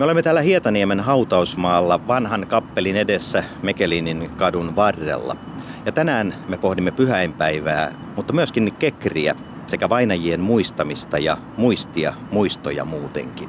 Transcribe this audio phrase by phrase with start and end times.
[0.00, 5.36] Me olemme täällä Hietaniemen hautausmaalla vanhan kappelin edessä Mekelinin kadun varrella.
[5.86, 9.34] Ja tänään me pohdimme pyhäinpäivää, mutta myöskin kekriä
[9.66, 13.48] sekä vainajien muistamista ja muistia muistoja muutenkin.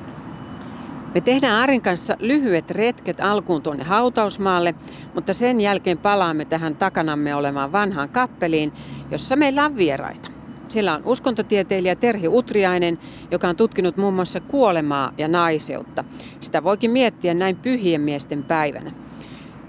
[1.14, 4.76] Me tehdään Arin kanssa lyhyet retket alkuun tuonne hautausmaalle,
[5.15, 8.74] mutta sen jälkeen palaamme tähän takanamme olevaan vanhaan kappeliin,
[9.12, 10.40] jossa meillä on vieraita.
[10.72, 12.99] Siellä on uskontotieteilijä Terhi Utriainen,
[13.31, 16.04] joka on tutkinut muun muassa kuolemaa ja naiseutta.
[16.40, 18.91] Sitä voikin miettiä näin pyhien miesten päivänä.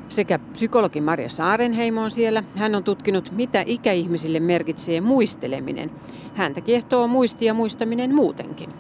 [0.09, 2.43] Sekä psykologi Maria Saarenheimo on siellä.
[2.57, 5.91] Hän on tutkinut, mitä ikäihmisille merkitsee muisteleminen.
[6.35, 8.71] Häntä kiehtoo muisti ja muistaminen muutenkin.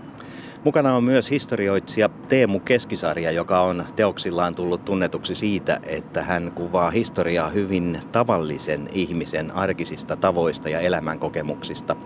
[0.65, 6.91] Mukana on myös historioitsija Teemu Keskisarja, joka on teoksillaan tullut tunnetuksi siitä, että hän kuvaa
[6.91, 11.97] historiaa hyvin tavallisen ihmisen arkisista tavoista ja elämänkokemuksista.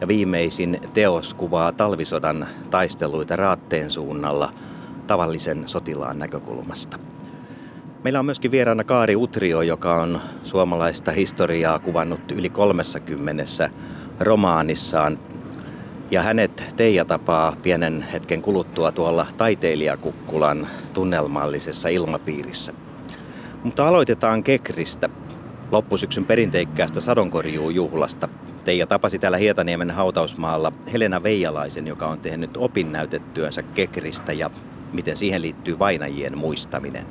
[0.00, 4.52] Ja viimeisin teos kuvaa talvisodan taisteluita Raatteen suunnalla
[5.06, 6.98] tavallisen sotilaan näkökulmasta.
[8.04, 13.70] Meillä on myöskin vieraana Kaari Utrio, joka on suomalaista historiaa kuvannut yli 30
[14.20, 15.18] romaanissaan.
[16.12, 22.72] Ja hänet Teija tapaa pienen hetken kuluttua tuolla taiteilijakukkulan tunnelmallisessa ilmapiirissä.
[23.64, 25.08] Mutta aloitetaan Kekristä,
[25.70, 28.28] loppusyksyn perinteikkäästä sadonkorjuujuhlasta.
[28.64, 34.50] Teija tapasi täällä Hietaniemen hautausmaalla Helena Veijalaisen, joka on tehnyt opinnäytetyönsä Kekristä ja
[34.92, 37.06] miten siihen liittyy vainajien muistaminen.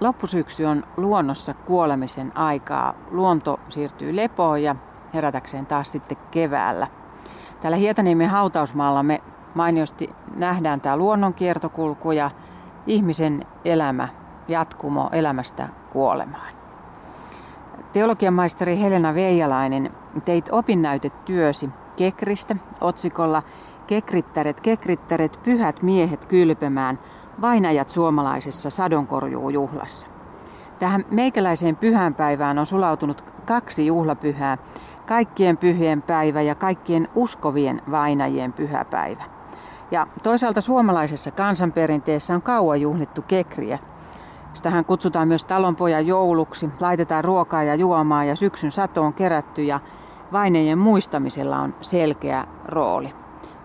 [0.00, 2.94] Loppusyksy on luonnossa kuolemisen aikaa.
[3.10, 4.76] Luonto siirtyy lepoon ja
[5.14, 6.86] herätäkseen taas sitten keväällä.
[7.60, 9.20] Täällä Hietaniemen hautausmaalla me
[9.54, 12.30] mainiosti nähdään tämä luonnon kiertokulku ja
[12.86, 14.08] ihmisen elämä,
[14.48, 16.54] jatkumo elämästä kuolemaan.
[17.92, 19.92] Teologian maisteri Helena Veijalainen
[20.24, 23.42] teit opinnäytetyösi Kekristä otsikolla
[23.86, 26.98] Kekrittäret, kekrittäret, pyhät miehet kylpemään,
[27.40, 30.06] vainajat suomalaisessa sadonkorjuujuhlassa.
[30.78, 34.58] Tähän meikäläiseen pyhänpäivään on sulautunut kaksi juhlapyhää,
[35.06, 39.22] kaikkien pyhien päivä ja kaikkien uskovien vainajien pyhäpäivä.
[39.90, 43.78] Ja toisaalta suomalaisessa kansanperinteessä on kauan juhlittu kekriä.
[44.52, 49.80] Sitähän kutsutaan myös talonpojan jouluksi, laitetaan ruokaa ja juomaa ja syksyn sato on kerätty ja
[50.32, 53.12] vainajien muistamisella on selkeä rooli.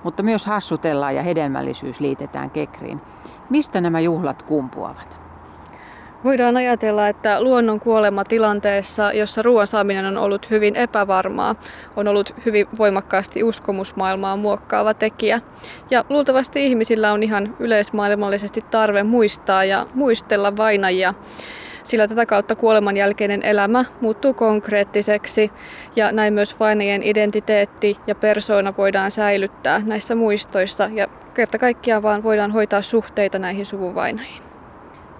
[0.04, 3.02] Mutta myös hassutellaan ja hedelmällisyys liitetään kekriin.
[3.50, 5.29] Mistä nämä juhlat kumpuavat?
[6.24, 11.56] Voidaan ajatella, että luonnon kuolema tilanteessa, jossa ruoan saaminen on ollut hyvin epävarmaa,
[11.96, 15.42] on ollut hyvin voimakkaasti uskomusmaailmaa muokkaava tekijä.
[15.90, 21.14] Ja luultavasti ihmisillä on ihan yleismaailmallisesti tarve muistaa ja muistella vainajia
[21.84, 25.52] sillä tätä kautta kuoleman jälkeinen elämä muuttuu konkreettiseksi
[25.96, 32.24] ja näin myös vainajien identiteetti ja persoona voidaan säilyttää näissä muistoissa ja kerta kaikkiaan vaan
[32.24, 34.49] voidaan hoitaa suhteita näihin suvun vainajiin.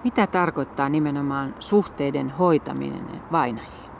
[0.04, 3.90] Mitä tarkoittaa nimenomaan suhteiden hoitaminen vainajiin?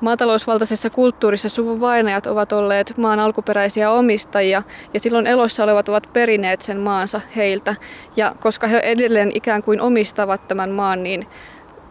[0.00, 4.62] Maatalousvaltaisessa kulttuurissa suvun vainajat ovat olleet maan alkuperäisiä omistajia
[4.94, 7.74] ja silloin elossa olevat ovat perineet sen maansa heiltä.
[8.16, 11.26] Ja koska he edelleen ikään kuin omistavat tämän maan, niin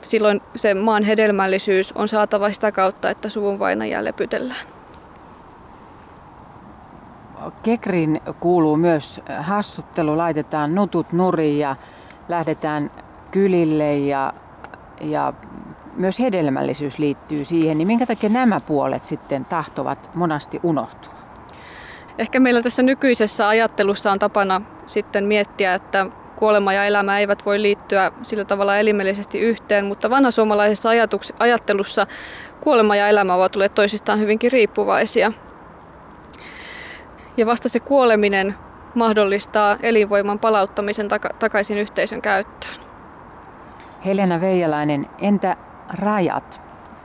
[0.01, 4.67] silloin se maan hedelmällisyys on saatava sitä kautta, että suvun vainajia lepytellään.
[7.63, 11.75] Kekrin kuuluu myös hassuttelu, laitetaan nutut nuriin ja
[12.29, 12.91] lähdetään
[13.33, 14.33] kylille ja,
[15.01, 15.33] ja
[15.97, 21.13] myös hedelmällisyys liittyy siihen, niin minkä takia nämä puolet sitten tahtovat monasti unohtua?
[22.17, 26.05] Ehkä meillä tässä nykyisessä ajattelussa on tapana sitten miettiä, että
[26.35, 30.89] kuolema ja elämä eivät voi liittyä sillä tavalla elimellisesti yhteen, mutta vanhasuomalaisessa
[31.39, 32.07] ajattelussa
[32.61, 35.31] kuolema ja elämä ovat tulleet toisistaan hyvinkin riippuvaisia.
[37.37, 38.55] Ja vasta se kuoleminen
[38.95, 41.07] mahdollistaa elinvoiman palauttamisen
[41.39, 42.82] takaisin yhteisön käyttöön.
[44.05, 45.57] Helena Veijalainen, entä
[45.99, 46.61] rajat?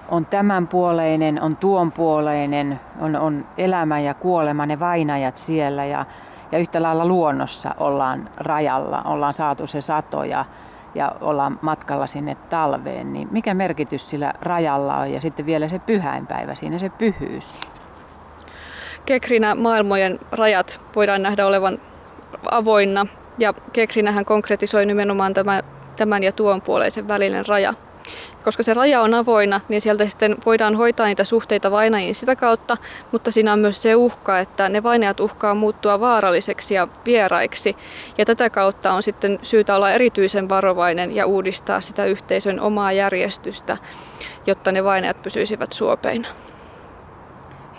[0.09, 6.07] On tämänpuoleinen, on tuonpuoleinen, on, on elämä ja kuolema, ne vainajat siellä ja,
[6.53, 10.45] ja yhtä lailla luonnossa ollaan rajalla, ollaan saatu se sato ja,
[10.95, 13.13] ja ollaan matkalla sinne talveen.
[13.13, 17.59] Niin mikä merkitys sillä rajalla on ja sitten vielä se pyhäinpäivä, siinä se pyhyys?
[19.07, 21.79] Kekrinä maailmojen rajat voidaan nähdä olevan
[22.51, 23.07] avoinna
[23.39, 25.63] ja Kekrinähän konkretisoi nimenomaan tämä
[25.99, 27.75] tämän ja tuon puoleisen välinen raja.
[28.45, 32.77] Koska se raja on avoinna, niin sieltä sitten voidaan hoitaa niitä suhteita vainajiin sitä kautta,
[33.13, 37.77] mutta siinä on myös se uhka, että ne vainajat uhkaa muuttua vaaralliseksi ja vieraiksi.
[38.19, 43.77] Ja tätä kautta on sitten syytä olla erityisen varovainen ja uudistaa sitä yhteisön omaa järjestystä,
[44.47, 46.29] jotta ne vainajat pysyisivät suopeina.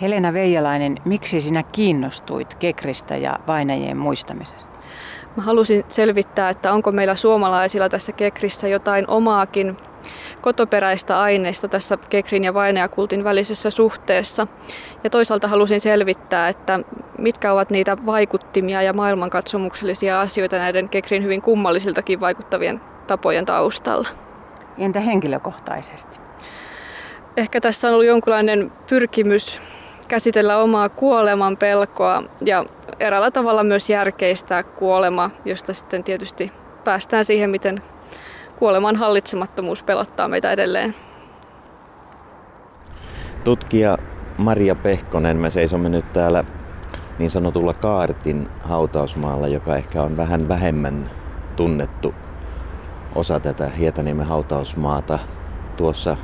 [0.00, 4.79] Helena Veijalainen, miksi sinä kiinnostuit Kekristä ja vainajien muistamisesta?
[5.36, 9.76] Mä halusin selvittää, että onko meillä suomalaisilla tässä Kekrissä jotain omaakin
[10.40, 14.46] kotoperäistä aineista tässä Kekrin ja vainajakultin välisessä suhteessa.
[15.04, 16.80] Ja toisaalta halusin selvittää, että
[17.18, 24.08] mitkä ovat niitä vaikuttimia ja maailmankatsomuksellisia asioita näiden Kekrin hyvin kummallisiltakin vaikuttavien tapojen taustalla.
[24.78, 26.18] Entä henkilökohtaisesti?
[27.36, 29.60] Ehkä tässä on ollut jonkinlainen pyrkimys
[30.10, 32.64] käsitellä omaa kuoleman pelkoa ja
[33.00, 36.52] eräällä tavalla myös järkeistää kuolema, josta sitten tietysti
[36.84, 37.82] päästään siihen, miten
[38.58, 40.94] kuoleman hallitsemattomuus pelottaa meitä edelleen.
[43.44, 43.98] Tutkija
[44.38, 46.44] Maria Pehkonen, me seisomme nyt täällä
[47.18, 51.10] niin sanotulla Kaartin hautausmaalla, joka ehkä on vähän vähemmän
[51.56, 52.14] tunnettu
[53.14, 55.18] osa tätä Hietaniemen hautausmaata.
[55.76, 56.16] Tuossa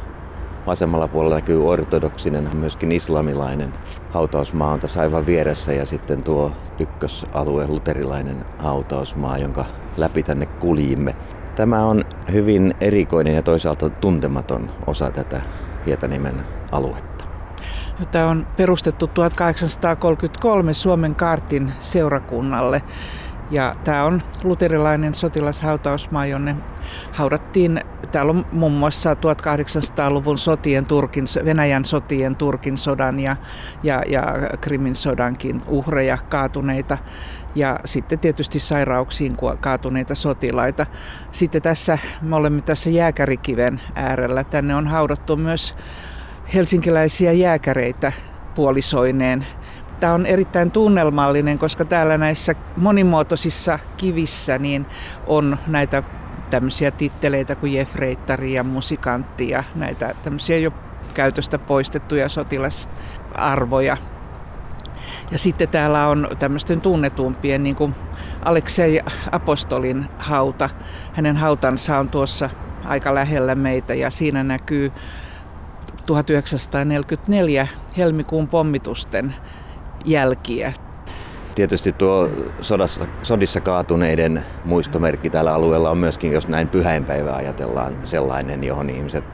[0.66, 3.74] vasemmalla puolella näkyy ortodoksinen, myöskin islamilainen
[4.10, 9.64] hautausmaa on tässä aivan vieressä ja sitten tuo ykkösalue, luterilainen hautausmaa, jonka
[9.96, 11.16] läpi tänne kuljimme.
[11.54, 15.40] Tämä on hyvin erikoinen ja toisaalta tuntematon osa tätä
[15.86, 16.42] Hietaniemen
[16.72, 17.24] aluetta.
[18.10, 22.82] Tämä on perustettu 1833 Suomen kaartin seurakunnalle.
[23.50, 26.56] Ja tämä on luterilainen sotilashautausmaa, jonne
[27.12, 33.36] haudattiin, täällä on muun muassa 1800-luvun sotien Turkin, Venäjän sotien Turkin sodan ja,
[33.82, 36.98] ja, ja Krimin sodankin uhreja kaatuneita
[37.54, 40.86] ja sitten tietysti sairauksiin kaatuneita sotilaita.
[41.32, 44.44] Sitten tässä, me olemme tässä jääkärikiven äärellä.
[44.44, 45.74] Tänne on haudattu myös
[46.54, 48.12] helsinkiläisiä jääkäreitä
[48.54, 49.46] puolisoineen.
[50.00, 54.86] Tämä on erittäin tunnelmallinen, koska täällä näissä monimuotoisissa kivissä niin
[55.26, 56.02] on näitä
[56.50, 60.72] tämmöisiä titteleitä kuin jefreittari ja musikantti ja näitä tämmöisiä jo
[61.14, 63.96] käytöstä poistettuja sotilasarvoja.
[65.30, 67.94] Ja sitten täällä on tämmöisten tunnetumpien, niin kuin
[68.44, 69.00] Aleksei
[69.32, 70.70] Apostolin hauta.
[71.12, 72.50] Hänen hautansa on tuossa
[72.84, 74.92] aika lähellä meitä ja siinä näkyy
[76.06, 79.34] 1944 helmikuun pommitusten
[80.04, 80.72] jälkiä.
[81.56, 82.30] Tietysti tuo
[82.60, 89.24] sodassa, sodissa kaatuneiden muistomerkki tällä alueella on myöskin, jos näin pyhäinpäivä ajatellaan, sellainen, johon ihmiset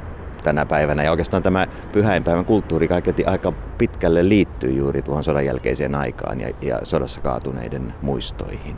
[0.44, 1.04] tänä päivänä.
[1.04, 6.48] Ja oikeastaan tämä pyhäinpäivän kulttuuri kaiketi aika pitkälle liittyy juuri tuohon sodan jälkeiseen aikaan ja,
[6.60, 8.76] ja sodassa kaatuneiden muistoihin.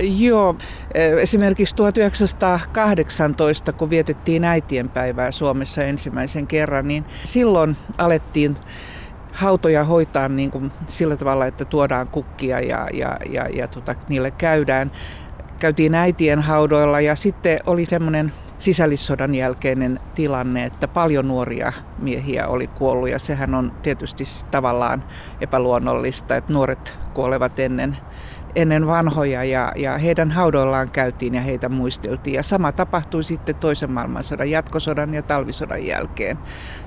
[0.00, 0.56] Joo,
[1.20, 8.56] esimerkiksi 1918, kun vietettiin äitienpäivää Suomessa ensimmäisen kerran, niin silloin alettiin
[9.32, 14.30] hautoja hoitaa niin kuin sillä tavalla, että tuodaan kukkia ja, ja, ja, ja tota, niille
[14.30, 14.90] käydään.
[15.58, 22.66] Käytiin äitien haudoilla ja sitten oli semmoinen sisällissodan jälkeinen tilanne, että paljon nuoria miehiä oli
[22.66, 25.04] kuollut ja sehän on tietysti tavallaan
[25.40, 27.96] epäluonnollista, että nuoret kuolevat ennen,
[28.54, 32.34] ennen vanhoja ja, ja heidän haudoillaan käytiin ja heitä muisteltiin.
[32.34, 36.38] Ja sama tapahtui sitten toisen maailmansodan, jatkosodan ja talvisodan jälkeen.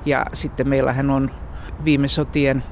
[0.05, 1.31] Ja sitten meillähän on
[1.85, 2.63] viime sotien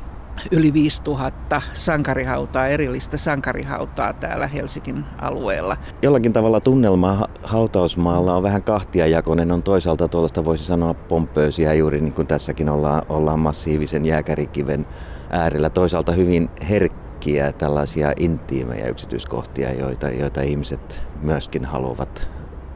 [0.51, 5.77] yli 5000 sankarihautaa, erillistä sankarihautaa täällä Helsingin alueella.
[6.01, 9.51] Jollakin tavalla tunnelma hautausmaalla on vähän kahtiajakoinen.
[9.51, 14.85] On toisaalta tuollaista voisi sanoa pomppöösiä juuri niin kuin tässäkin ollaan, ollaan massiivisen jääkärikiven
[15.29, 15.69] äärellä.
[15.69, 22.27] Toisaalta hyvin herkkiä tällaisia intiimejä yksityiskohtia, joita, joita ihmiset myöskin haluavat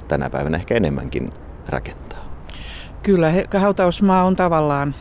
[0.07, 1.33] tänä päivänä ehkä enemmänkin
[1.69, 2.25] rakentaa.
[3.03, 4.95] Kyllä, hautausmaa on tavallaan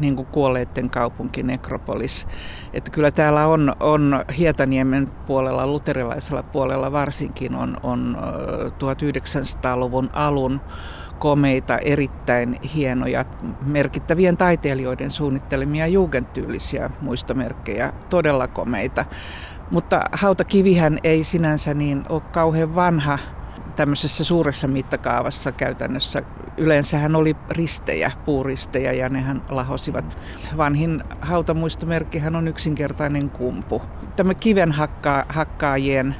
[0.00, 2.26] niin kuin kuolleiden kaupunki, nekropolis.
[2.72, 8.16] Että kyllä täällä on, on Hietaniemen puolella, luterilaisella puolella varsinkin, on, on
[8.78, 10.60] 1900-luvun alun
[11.18, 13.24] komeita, erittäin hienoja,
[13.66, 19.04] merkittävien taiteilijoiden suunnittelemia jugendtyylisiä muistomerkkejä, todella komeita.
[19.70, 23.18] Mutta hautakivihän ei sinänsä niin ole kauhean vanha
[23.76, 26.22] tämmöisessä suuressa mittakaavassa käytännössä.
[26.56, 30.18] Yleensähän oli ristejä, puuristejä ja nehän lahosivat.
[30.56, 33.82] Vanhin hautamuistomerkkihän on yksinkertainen kumpu.
[34.16, 36.16] Tämä kiven hakkaa, hakkaajien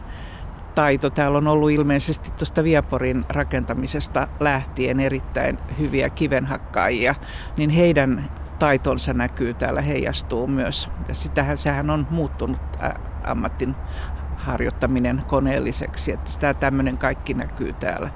[0.75, 1.11] taito.
[1.11, 7.15] Täällä on ollut ilmeisesti tuosta Viaporin rakentamisesta lähtien erittäin hyviä kivenhakkaajia,
[7.57, 10.89] niin heidän taitonsa näkyy täällä, heijastuu myös.
[11.09, 12.61] Ja sitähän sehän on muuttunut
[13.25, 13.75] ammattin
[14.37, 18.11] harjoittaminen koneelliseksi, että sitä tämmöinen kaikki näkyy täällä.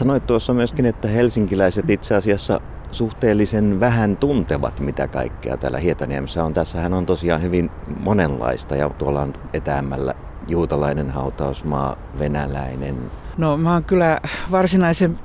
[0.00, 6.54] Sanoit tuossa myöskin, että helsinkiläiset itse asiassa suhteellisen vähän tuntevat, mitä kaikkea täällä Hietaniemessä on.
[6.54, 10.14] Tässähän on tosiaan hyvin monenlaista ja tuolla on etäämmällä
[10.48, 12.96] juutalainen hautausmaa, venäläinen.
[13.38, 14.18] No mä oon kyllä
[14.50, 15.16] varsinaisen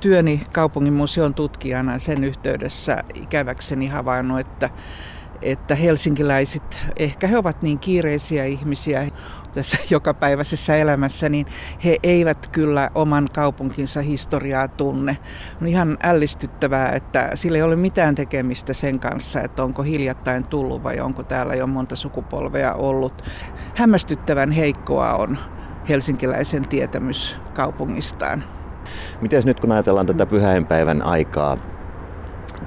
[0.00, 4.70] työni kaupungin museon tutkijana sen yhteydessä ikäväkseni havainnut, että
[5.42, 9.06] että helsinkiläiset, ehkä he ovat niin kiireisiä ihmisiä
[9.54, 11.46] tässä jokapäiväisessä elämässä, niin
[11.84, 15.16] he eivät kyllä oman kaupunkinsa historiaa tunne.
[15.62, 20.82] On ihan ällistyttävää, että sillä ei ole mitään tekemistä sen kanssa, että onko hiljattain tullut
[20.82, 23.22] vai onko täällä jo monta sukupolvea ollut.
[23.74, 25.38] Hämmästyttävän heikkoa on
[25.88, 28.44] helsinkiläisen tietämys kaupungistaan.
[29.20, 31.56] Miten nyt kun ajatellaan tätä pyhäinpäivän aikaa,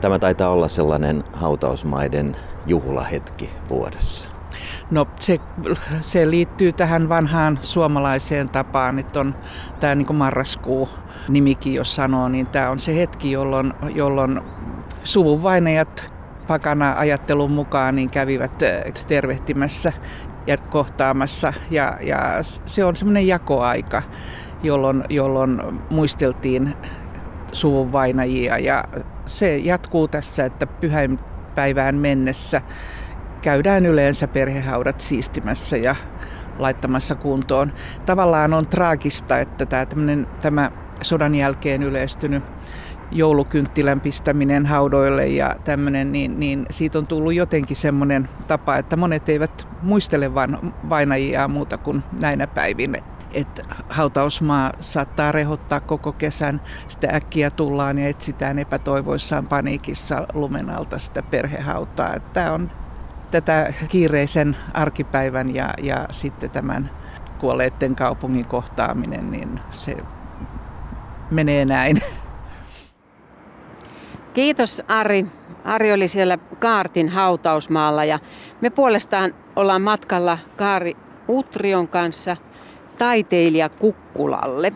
[0.02, 4.37] tämä taitaa olla sellainen hautausmaiden juhlahetki vuodessa.
[4.92, 5.40] No se,
[6.02, 9.36] se liittyy tähän vanhaan suomalaiseen tapaan, että on
[9.80, 10.90] tämä niin marraskuu
[11.30, 14.42] nimikin, jos sanoo, niin tämä on se hetki, jolloin, jolloin
[15.04, 16.14] suvunvainajat
[16.48, 19.94] pakana ajattelun mukaan niin kävivät eh, tervehtimässä
[20.48, 21.54] ja kohtaamassa.
[21.72, 22.20] Ja, ja
[22.66, 24.02] se on semmoinen jakoaika,
[24.64, 26.74] jolloin, jolloin muisteltiin
[27.52, 28.84] suvun vainajia ja
[29.26, 32.62] se jatkuu tässä, että pyhäinpäivään mennessä
[33.42, 35.96] käydään yleensä perhehaudat siistimässä ja
[36.60, 37.74] laittamassa kuntoon.
[38.06, 39.86] Tavallaan on traagista, että tämä,
[40.42, 42.44] tämä sodan jälkeen yleistynyt
[43.12, 49.30] joulukynttilän pistäminen haudoille ja tämmöinen, niin, niin siitä on tullut jotenkin semmoinen tapa, että monet
[49.30, 50.58] eivät muistele vain
[50.90, 53.00] vainajia muuta kuin näinä päivinä.
[53.34, 61.00] Että hautausmaa saattaa rehottaa koko kesän, sitä äkkiä tullaan ja etsitään epätoivoissaan paniikissa lumen alta
[61.00, 62.20] sitä perhehautaa.
[62.20, 62.72] Tämä on
[63.32, 66.90] tätä kiireisen arkipäivän ja, ja sitten tämän
[67.38, 69.98] kuolleiden kaupungin kohtaaminen, niin se
[71.32, 71.98] menee näin.
[74.34, 75.26] Kiitos Ari.
[75.64, 78.20] Ari oli siellä Kaartin hautausmaalla ja
[78.62, 82.38] me puolestaan ollaan matkalla Kaari Utrion kanssa
[82.98, 84.74] taiteilija Kukkulalle.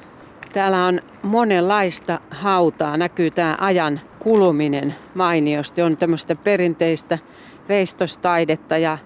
[0.53, 2.97] Täällä on monenlaista hautaa.
[2.97, 5.81] Näkyy tämä ajan kuluminen mainiosti.
[5.81, 7.19] On tämmöistä perinteistä
[7.69, 8.97] veistostaidetta ja,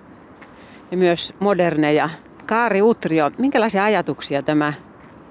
[0.92, 2.10] ja myös moderneja.
[2.46, 4.74] Kaari Utrio, minkälaisia ajatuksia tämä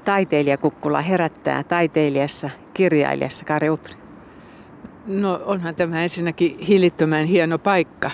[0.04, 3.98] taiteilijakukkula herättää taiteilijassa, kirjailijassa Kaari Utrio?
[5.06, 8.10] No onhan tämä ensinnäkin hillittömän hieno paikka.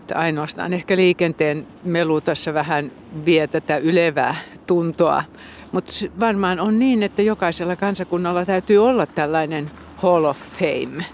[0.00, 2.92] Että ainoastaan ehkä liikenteen melu tässä vähän
[3.24, 4.34] vie tätä ylevää
[4.66, 5.24] tuntoa.
[5.72, 11.04] Mutta varmaan on niin, että jokaisella kansakunnalla täytyy olla tällainen Hall of Fame,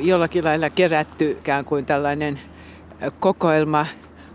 [0.00, 2.40] jollakin lailla kerätty ikään kuin tällainen
[3.20, 3.86] kokoelma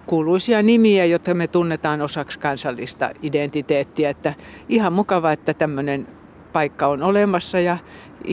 [0.05, 4.09] kuuluisia nimiä, joita me tunnetaan osaksi kansallista identiteettiä.
[4.09, 4.33] Että
[4.69, 6.07] ihan mukava, että tämmöinen
[6.53, 7.77] paikka on olemassa ja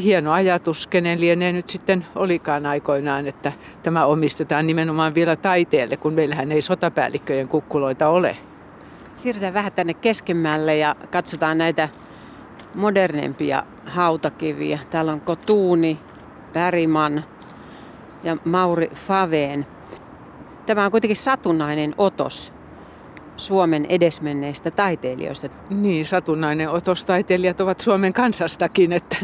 [0.03, 6.15] hieno ajatus, kenen lienee nyt sitten olikaan aikoinaan, että tämä omistetaan nimenomaan vielä taiteelle, kun
[6.15, 8.37] meillähän ei sotapäällikköjen kukkuloita ole.
[9.17, 11.89] Siirrytään vähän tänne keskemmälle ja katsotaan näitä
[12.75, 14.79] modernempia hautakiviä.
[14.91, 15.99] Täällä on Kotuuni,
[16.53, 17.25] Päriman
[18.25, 19.67] ja Mauri Faveen.
[20.67, 22.53] Tämä on kuitenkin satunnainen otos
[23.37, 25.49] Suomen edesmenneistä taiteilijoista.
[25.71, 27.05] Niin, satunnainen otos.
[27.05, 29.17] Taiteilijat ovat Suomen kansastakin, että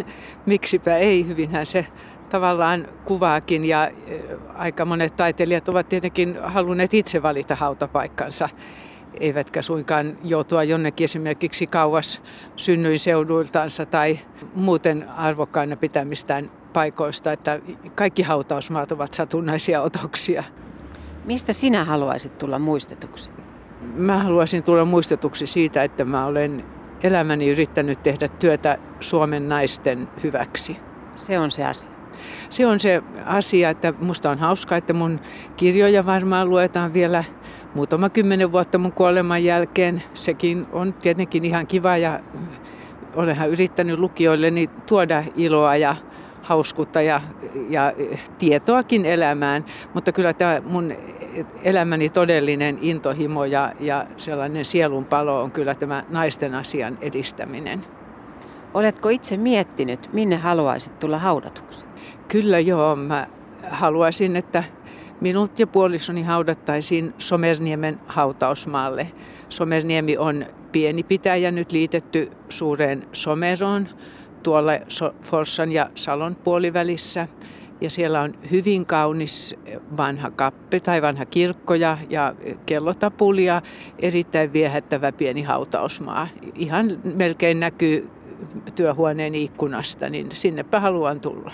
[0.47, 1.27] miksipä ei.
[1.27, 1.87] Hyvinhän se
[2.29, 3.93] tavallaan kuvaakin ja e,
[4.55, 8.49] aika monet taiteilijat ovat tietenkin halunneet itse valita hautapaikkansa
[9.21, 12.23] eivätkä suinkaan joutua jonnekin esimerkiksi kauas
[12.57, 14.19] synnyinseuduiltansa tai
[14.55, 17.61] muuten arvokkaina pitämistään paikoista, että
[17.95, 20.45] kaikki hautausmaat ovat satunnaisia otoksia.
[21.25, 23.31] Mistä sinä haluaisit tulla muistetuksi?
[23.95, 26.65] Mä haluaisin tulla muistetuksi siitä, että mä olen
[27.03, 30.77] elämäni yrittänyt tehdä työtä Suomen naisten hyväksi.
[31.17, 31.91] Se on se asia.
[32.50, 35.21] Se on se asia, että musta on hauskaa, että mun
[35.57, 37.25] kirjoja varmaan luetaan vielä
[37.75, 40.03] muutama kymmenen vuotta mun kuoleman jälkeen.
[40.15, 42.21] Sekin on tietenkin ihan kiva ja
[43.15, 45.97] olenhan yrittänyt lukijoilleni tuoda iloa ja
[46.50, 47.21] hauskuutta ja,
[47.69, 47.92] ja
[48.38, 49.64] tietoakin elämään,
[49.95, 50.95] mutta kyllä tämä mun
[51.62, 57.87] elämäni todellinen intohimo ja, ja sellainen sielunpalo on kyllä tämä naisten asian edistäminen.
[58.75, 61.85] Oletko itse miettinyt, minne haluaisit tulla haudatuksi?
[62.28, 63.26] Kyllä joo, mä
[63.71, 64.64] haluaisin, että
[65.21, 69.12] minut ja puolisoni haudattaisiin Somerniemen hautausmaalle.
[69.49, 73.88] Somerniemi on pieni pitäjä nyt liitetty suureen Someroon
[74.43, 74.73] tuolla
[75.23, 77.29] Forssan ja Salon puolivälissä.
[77.81, 79.57] Ja siellä on hyvin kaunis
[79.97, 82.35] vanha kappe tai vanha kirkko ja, ja
[82.67, 83.63] kellotapuli ja
[83.99, 86.29] erittäin viehättävä pieni hautausmaa.
[86.55, 88.11] Ihan melkein näkyy
[88.75, 91.53] työhuoneen ikkunasta, niin sinnepä haluan tulla.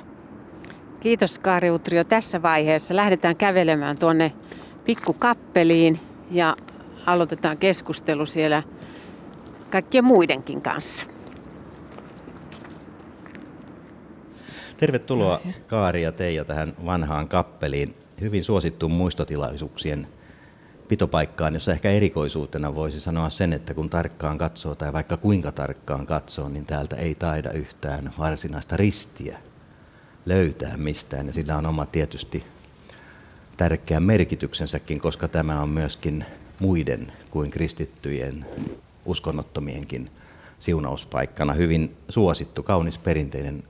[1.01, 2.97] Kiitos Kaari Utrio tässä vaiheessa.
[2.97, 4.33] Lähdetään kävelemään tuonne
[4.85, 6.01] pikkukappeliin
[6.31, 6.57] ja
[7.07, 8.63] aloitetaan keskustelu siellä
[9.71, 11.03] kaikkien muidenkin kanssa.
[14.77, 17.95] Tervetuloa Kaari ja Teija tähän vanhaan kappeliin.
[18.21, 20.07] hyvin suosittuun muistotilaisuuksien
[20.89, 26.07] pitopaikkaan, jossa ehkä erikoisuutena voisi sanoa sen, että kun tarkkaan katsoo tai vaikka kuinka tarkkaan
[26.07, 29.39] katsoo, niin täältä ei taida yhtään varsinaista ristiä
[30.27, 31.27] löytää mistään.
[31.27, 32.45] Ja sillä on oma tietysti
[33.57, 36.25] tärkeä merkityksensäkin, koska tämä on myöskin
[36.61, 38.47] muiden kuin kristittyjen
[39.05, 40.11] uskonnottomienkin
[40.59, 43.63] siunauspaikkana hyvin suosittu, kaunis perinteinen,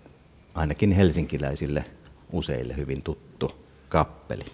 [0.56, 1.84] ainakin helsinkiläisille
[2.32, 3.50] useille hyvin tuttu
[3.88, 4.44] kappeli.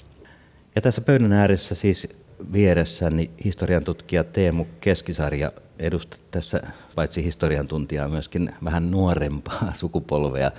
[0.75, 2.09] Ja tässä pöydän ääressä siis
[2.53, 6.63] vieressäni historian tutkija Teemu Keskisarja edustaa tässä
[6.95, 10.51] paitsi historian tuntijaa myöskin vähän nuorempaa sukupolvea.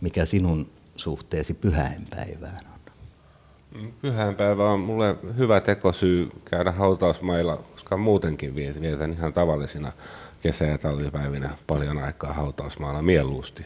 [0.00, 2.76] Mikä sinun suhteesi pyhäinpäivään on?
[4.02, 9.92] Pyhäinpäivä on mulle hyvä tekosyy käydä hautausmailla, koska muutenkin vietän ihan tavallisina
[10.42, 13.64] kesä- ja talvipäivinä paljon aikaa hautausmaalla mieluusti.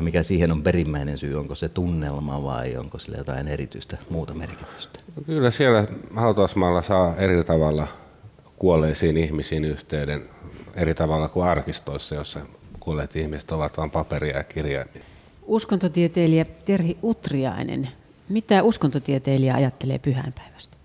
[0.00, 1.34] Ja mikä siihen on perimmäinen syy?
[1.34, 5.00] Onko se tunnelma vai onko sillä jotain erityistä muuta merkitystä?
[5.26, 7.88] Kyllä siellä hautausmaalla saa eri tavalla
[8.56, 10.22] kuolleisiin ihmisiin yhteyden
[10.74, 12.40] eri tavalla kuin arkistoissa, jossa
[12.80, 15.02] kuolleet ihmiset ovat vain paperia ja kirjaimia.
[15.46, 17.88] Uskontotieteilijä Terhi Utriainen,
[18.28, 20.76] mitä uskontotieteilijä ajattelee pyhäinpäivästä?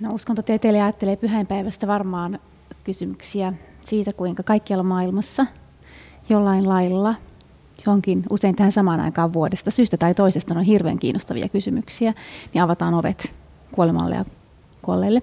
[0.00, 2.38] No uskontotieteilijä ajattelee pyhäinpäivästä varmaan
[2.84, 5.46] kysymyksiä siitä, kuinka kaikkialla maailmassa
[6.28, 7.14] jollain lailla
[7.86, 12.14] johonkin usein tähän samaan aikaan vuodesta syystä tai toisesta on hirveän kiinnostavia kysymyksiä,
[12.54, 13.32] niin avataan ovet
[13.72, 14.24] kuolemalle ja
[14.82, 15.22] kuolleille.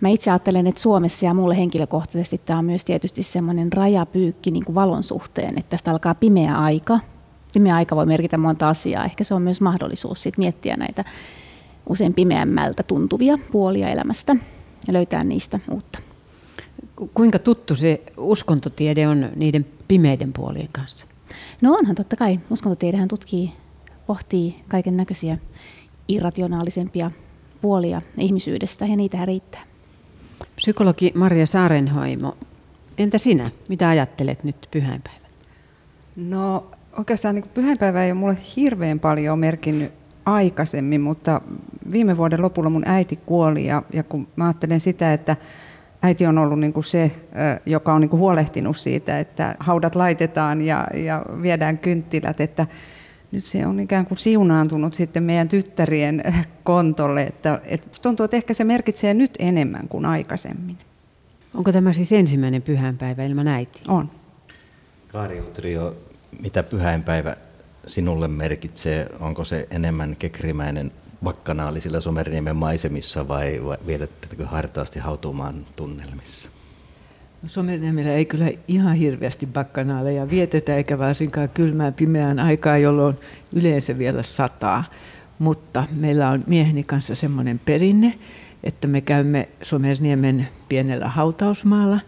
[0.00, 4.64] Mä itse ajattelen, että Suomessa ja mulle henkilökohtaisesti tämä on myös tietysti semmoinen rajapyykki niin
[4.64, 7.00] kuin valon suhteen, että tästä alkaa pimeä aika.
[7.52, 9.04] Pimeä aika voi merkitä monta asiaa.
[9.04, 11.04] Ehkä se on myös mahdollisuus sit miettiä näitä
[11.88, 14.36] usein pimeämmältä tuntuvia puolia elämästä
[14.86, 15.98] ja löytää niistä uutta.
[17.14, 21.06] Kuinka tuttu se uskontotiede on niiden pimeiden puolien kanssa?
[21.60, 22.40] No onhan totta kai.
[22.50, 23.52] Uskontotiedehän tutkii,
[24.06, 25.38] pohtii kaiken näköisiä
[26.08, 27.10] irrationaalisempia
[27.60, 29.62] puolia ihmisyydestä ja niitä riittää.
[30.56, 32.36] Psykologi Maria Saarenhoimo,
[32.98, 33.50] entä sinä?
[33.68, 35.30] Mitä ajattelet nyt pyhäinpäivän?
[36.16, 36.66] No
[36.98, 39.92] oikeastaan niin pyhäinpäivä ei ole mulle hirveän paljon merkinnyt
[40.26, 41.40] aikaisemmin, mutta
[41.92, 45.36] viime vuoden lopulla mun äiti kuoli ja, ja kun mä ajattelen sitä, että
[46.04, 47.10] äiti on ollut niin kuin se,
[47.66, 52.66] joka on niin kuin huolehtinut siitä, että haudat laitetaan ja, ja viedään kynttilät, että
[53.32, 56.22] nyt se on ikään kuin siunaantunut sitten meidän tyttärien
[56.64, 60.78] kontolle, että, että tuntuu, että ehkä se merkitsee nyt enemmän kuin aikaisemmin.
[61.54, 63.80] Onko tämä siis ensimmäinen pyhäinpäivä ilman äiti?
[63.88, 64.10] On.
[65.08, 65.96] Kaari Utrio,
[66.42, 67.36] mitä pyhäinpäivä
[67.86, 69.08] sinulle merkitsee?
[69.20, 70.92] Onko se enemmän kekrimäinen
[71.24, 76.48] vakkanaali sillä Somerniemen maisemissa vai, vai vietettekö hartaasti hautumaan tunnelmissa?
[77.42, 83.16] No, Somerniemellä ei kyllä ihan hirveästi bakkanaaleja vietetä, eikä varsinkaan kylmään pimeään aikaa, jolloin
[83.52, 84.84] yleensä vielä sataa.
[85.38, 88.18] Mutta meillä on mieheni kanssa semmoinen perinne,
[88.64, 92.00] että me käymme Somerniemen pienellä hautausmaalla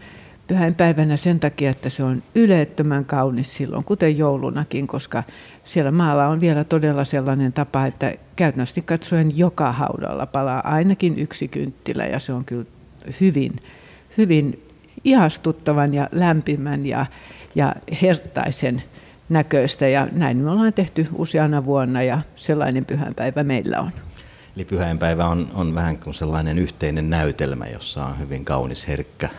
[0.47, 5.23] pyhäinpäivänä sen takia, että se on yleettömän kaunis silloin, kuten joulunakin, koska
[5.65, 11.47] siellä maalla on vielä todella sellainen tapa, että käytännössä katsoen joka haudalla palaa ainakin yksi
[11.47, 12.65] kynttilä ja se on kyllä
[13.21, 13.55] hyvin,
[14.17, 14.63] hyvin
[15.03, 17.05] ihastuttavan ja lämpimän ja,
[17.55, 18.83] ja hertaisen
[19.29, 19.87] näköistä.
[19.87, 23.91] Ja näin me ollaan tehty useana vuonna ja sellainen pyhänpäivä meillä on.
[24.55, 29.29] Eli pyhäinpäivä on, on vähän kuin sellainen yhteinen näytelmä, jossa on hyvin kaunis, herkkä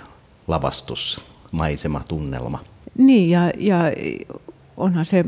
[0.48, 1.20] lavastus,
[1.52, 2.58] maisema, tunnelma.
[2.98, 3.78] Niin, ja, ja
[4.76, 5.24] onhan se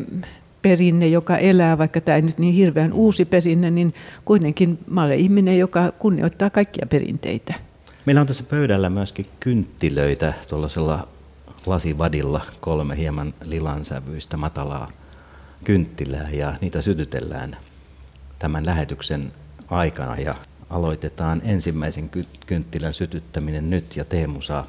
[0.62, 5.18] perinne, joka elää, vaikka tämä ei nyt niin hirveän uusi perinne, niin kuitenkin mä olen
[5.18, 7.54] ihminen, joka kunnioittaa kaikkia perinteitä.
[8.06, 11.08] Meillä on tässä pöydällä myöskin kynttilöitä tuollaisella
[11.66, 14.90] lasivadilla, kolme hieman lilansävyistä matalaa
[15.64, 17.56] kynttilää ja niitä sytytellään
[18.38, 19.32] tämän lähetyksen
[19.68, 20.34] aikana ja
[20.70, 22.10] aloitetaan ensimmäisen
[22.46, 24.66] kynttilän sytyttäminen nyt ja Teemu saa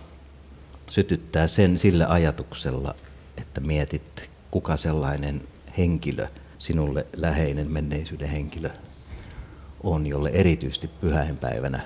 [0.91, 2.95] sytyttää sen sillä ajatuksella,
[3.37, 5.41] että mietit kuka sellainen
[5.77, 6.27] henkilö,
[6.57, 8.69] sinulle läheinen menneisyyden henkilö
[9.83, 11.79] on, jolle erityisesti pyhäinpäivänä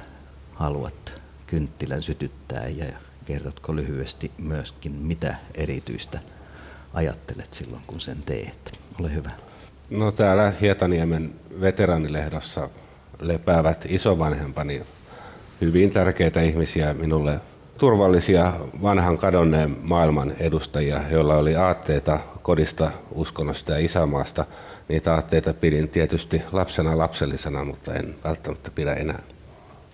[0.54, 2.86] haluat kynttilän sytyttää ja
[3.26, 6.20] kerrotko lyhyesti myöskin, mitä erityistä
[6.94, 8.80] ajattelet silloin, kun sen teet.
[9.00, 9.32] Ole hyvä.
[9.90, 12.70] No täällä Hietaniemen veteranilehdossa
[13.20, 14.82] lepäävät isovanhempani
[15.62, 17.40] hyvin tärkeitä ihmisiä minulle
[17.78, 24.46] turvallisia vanhan kadonneen maailman edustajia, joilla oli aatteita kodista, uskonnosta ja isämaasta.
[24.90, 29.22] Niitä aatteita pidin tietysti lapsena lapsellisena, mutta en välttämättä pidä enää.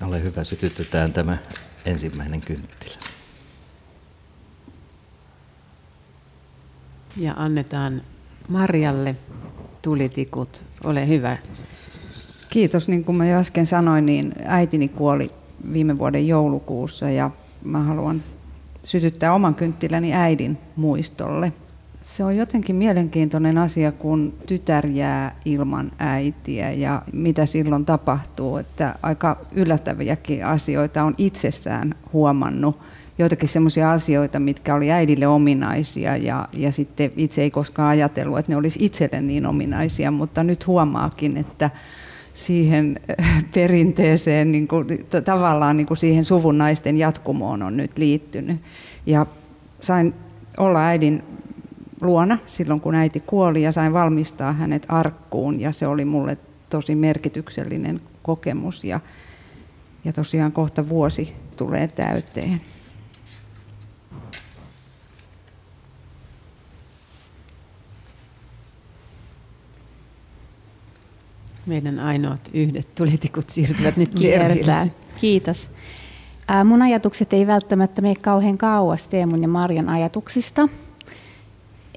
[0.08, 1.38] Ole hyvä, sytytetään tämä
[1.86, 2.96] ensimmäinen kynttilä.
[7.18, 8.02] Ja annetaan
[8.48, 9.16] Marjalle
[9.82, 10.64] tulitikut.
[10.84, 11.38] Ole hyvä.
[12.50, 12.88] Kiitos.
[12.88, 15.32] Niin kuin mä jo äsken sanoin, niin äitini kuoli
[15.74, 17.32] viime vuoden joulukuussa ja
[17.64, 18.22] mä haluan
[18.84, 21.54] sytyttää oman kynttiläni äidin muistolle.
[22.02, 28.58] Se on jotenkin mielenkiintoinen asia, kun tytär jää ilman äitiä ja mitä silloin tapahtuu.
[28.58, 32.80] Että aika yllättäviäkin asioita on itsessään huomannut.
[33.18, 38.52] Joitakin sellaisia asioita, mitkä oli äidille ominaisia ja, ja sitten itse ei koskaan ajatellut, että
[38.52, 41.70] ne olisi itselle niin ominaisia, mutta nyt huomaakin, että
[42.46, 43.00] siihen
[43.54, 44.88] perinteeseen, niin kuin,
[45.26, 48.62] tavallaan niin kuin siihen suvun naisten jatkumoon on nyt liittynyt.
[49.06, 49.26] Ja
[49.80, 50.14] sain
[50.58, 51.24] olla äidin
[52.02, 56.38] luona silloin, kun äiti kuoli ja sain valmistaa hänet arkkuun ja se oli mulle
[56.70, 59.00] tosi merkityksellinen kokemus ja,
[60.06, 62.62] ja tosiaan kohta vuosi tulee täyteen.
[71.66, 74.92] Meidän ainoat yhdet tulitikut siirtyvät nyt kiertään.
[75.22, 75.70] Kiitos.
[76.66, 80.70] mun ajatukset ei välttämättä mene kauhean kauas Teemun ja Marjan ajatuksista.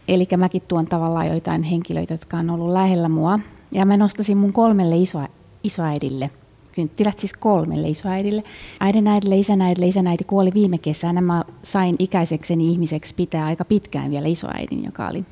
[0.08, 3.38] Eli mäkin tuon tavallaan joitain henkilöitä, jotka on ollut lähellä mua.
[3.72, 5.18] Ja mä nostasin mun kolmelle iso,
[5.62, 6.30] isoäidille,
[6.72, 8.44] kynttilät siis kolmelle isoäidille.
[8.80, 11.20] Äidin äidille, isänäidille, isänäiti kuoli viime kesänä.
[11.20, 15.24] Mä sain ikäisekseni ihmiseksi pitää aika pitkään vielä isoäidin, joka oli,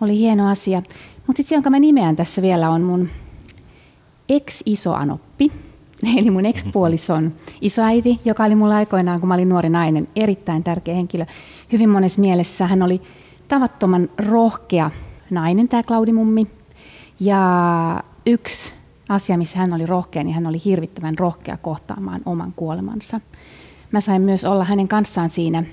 [0.00, 0.82] oli hieno asia.
[1.26, 3.08] Mutta sitten se, jonka mä nimeän tässä vielä, on mun
[4.30, 5.52] ex-isoanoppi,
[6.16, 10.94] eli mun ex-puolison isoäiti, joka oli mulla aikoinaan, kun mä olin nuori nainen, erittäin tärkeä
[10.94, 11.26] henkilö.
[11.72, 13.02] Hyvin monessa mielessä hän oli
[13.48, 14.90] tavattoman rohkea
[15.30, 16.46] nainen, tämä Klaudimummi.
[17.20, 18.74] Ja yksi
[19.08, 23.20] asia, missä hän oli rohkea, niin hän oli hirvittävän rohkea kohtaamaan oman kuolemansa.
[23.92, 25.64] Mä sain myös olla hänen kanssaan siinä,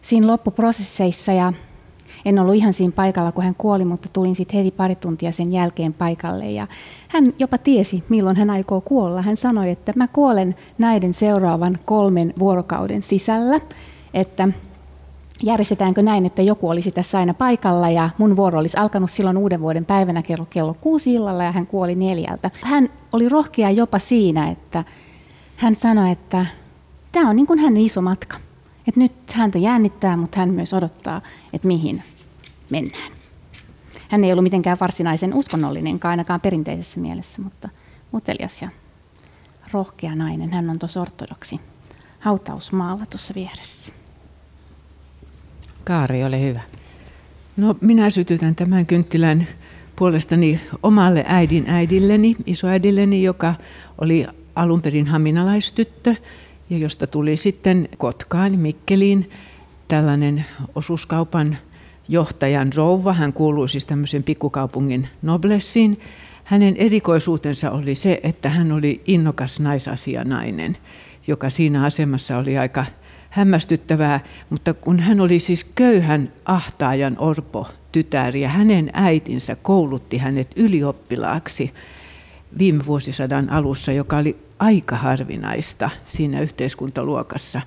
[0.00, 1.52] siinä loppuprosesseissa ja
[2.24, 5.52] en ollut ihan siinä paikalla, kun hän kuoli, mutta tulin sitten heti pari tuntia sen
[5.52, 6.50] jälkeen paikalle.
[6.50, 6.66] Ja
[7.08, 9.22] hän jopa tiesi, milloin hän aikoo kuolla.
[9.22, 13.60] Hän sanoi, että mä kuolen näiden seuraavan kolmen vuorokauden sisällä,
[14.14, 14.48] että
[15.42, 19.60] järjestetäänkö näin, että joku olisi tässä aina paikalla ja mun vuoro olisi alkanut silloin uuden
[19.60, 22.50] vuoden päivänä kello, kello kuusi illalla ja hän kuoli neljältä.
[22.64, 24.84] Hän oli rohkea jopa siinä, että
[25.56, 26.46] hän sanoi, että
[27.12, 28.36] tämä on niin kuin hänen iso matka.
[28.88, 31.20] Että nyt häntä jännittää, mutta hän myös odottaa,
[31.52, 32.02] että mihin
[32.72, 33.12] mennään.
[34.08, 37.68] Hän ei ollut mitenkään varsinaisen uskonnollinen, ainakaan perinteisessä mielessä, mutta
[38.14, 38.68] utelias ja
[39.72, 40.52] rohkea nainen.
[40.52, 41.60] Hän on tuossa ortodoksi
[42.18, 43.92] hautausmaalla tuossa vieressä.
[45.84, 46.60] Kaari, ole hyvä.
[47.56, 49.48] No minä sytytän tämän kynttilän
[49.96, 53.54] puolestani omalle äidin äidilleni, isoäidilleni, joka
[53.98, 56.14] oli alun perin haminalaistyttö
[56.70, 59.30] ja josta tuli sitten Kotkaan, Mikkeliin
[59.88, 61.58] tällainen osuuskaupan
[62.08, 63.12] johtajan rouva.
[63.12, 65.98] Hän kuului siis tämmöisen pikkukaupungin noblessiin.
[66.44, 70.76] Hänen erikoisuutensa oli se, että hän oli innokas naisasianainen,
[71.26, 72.86] joka siinä asemassa oli aika
[73.30, 80.48] hämmästyttävää, mutta kun hän oli siis köyhän ahtaajan orpo tytär ja hänen äitinsä koulutti hänet
[80.56, 81.72] ylioppilaaksi
[82.58, 87.60] viime vuosisadan alussa, joka oli aika harvinaista siinä yhteiskuntaluokassa,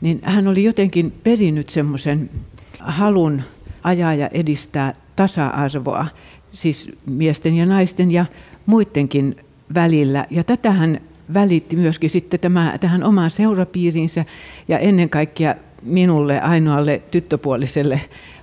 [0.00, 2.30] niin hän oli jotenkin perinnyt semmoisen
[2.78, 3.42] halun
[3.82, 6.06] ajaa ja edistää tasa-arvoa,
[6.52, 8.26] siis miesten ja naisten ja
[8.66, 9.36] muidenkin
[9.74, 10.26] välillä.
[10.30, 11.00] Ja tätä hän
[11.34, 14.24] välitti myöskin sitten tämä, tähän omaan seurapiiriinsä
[14.68, 18.00] ja ennen kaikkea minulle ainoalle tyttöpuoliselle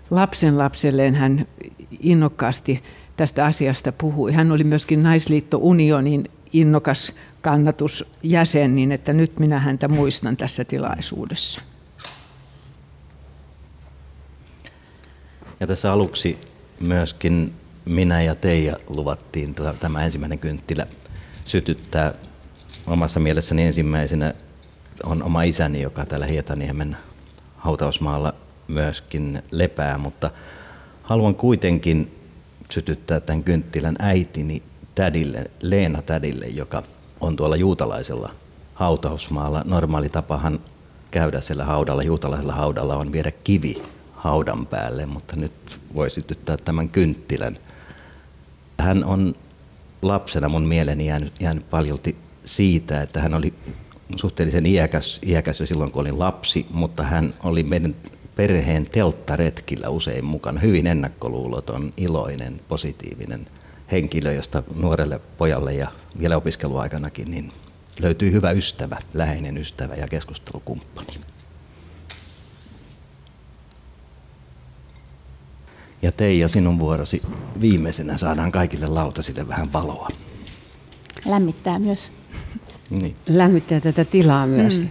[0.10, 1.46] lapsen lapselleen hän
[2.00, 2.84] innokkaasti
[3.18, 4.32] tästä asiasta puhui.
[4.32, 6.24] Hän oli myöskin Naisliitto Unionin
[6.54, 11.62] innokas kannatusjäsen, niin että nyt minä häntä muistan tässä tilaisuudessa.
[15.60, 16.40] Ja tässä aluksi
[16.88, 17.54] myöskin
[17.86, 20.88] minä ja Teija luvattiin tämä ensimmäinen kynttilä
[21.46, 22.14] sytyttää.
[22.88, 24.34] Omassa mielessäni ensimmäisenä
[25.04, 26.98] on oma isäni, joka täällä Hietaniemen
[27.58, 28.34] hautausmaalla
[28.68, 30.32] myöskin lepää, mutta
[31.04, 32.16] haluan kuitenkin
[32.72, 34.64] sytyttää tämän kynttilän äitini
[34.96, 36.84] tädille, Leena tädille, joka
[37.22, 38.32] on tuolla juutalaisella
[38.74, 39.64] hautausmaalla.
[39.66, 40.60] Normaali tapahan
[41.12, 43.82] käydä siellä haudalla, juutalaisella haudalla on viedä kivi
[44.20, 47.58] haudan päälle, mutta nyt voi sytyttää tämän kynttilän.
[48.80, 49.36] Hän on
[50.02, 53.54] lapsena mun mieleeni jäänyt, jäänyt paljolti siitä, että hän oli
[54.16, 57.96] suhteellisen iäkäs, iäkäs jo silloin, kun olin lapsi, mutta hän oli meidän
[58.36, 60.60] perheen telttaretkillä usein mukana.
[60.60, 63.46] Hyvin ennakkoluuloton, iloinen, positiivinen
[63.92, 65.88] henkilö, josta nuorelle pojalle ja
[66.20, 67.52] vielä opiskeluaikanakin niin
[68.02, 71.29] löytyy hyvä ystävä, läheinen ystävä ja keskustelukumppani.
[76.02, 77.22] Ja Teija, sinun vuorosi
[77.62, 80.08] viimeisenä saadaan kaikille lautasille vähän valoa.
[81.26, 82.12] Lämmittää myös.
[82.90, 83.16] Niin.
[83.28, 84.84] Lämmittää tätä tilaa myös.
[84.84, 84.90] Mm.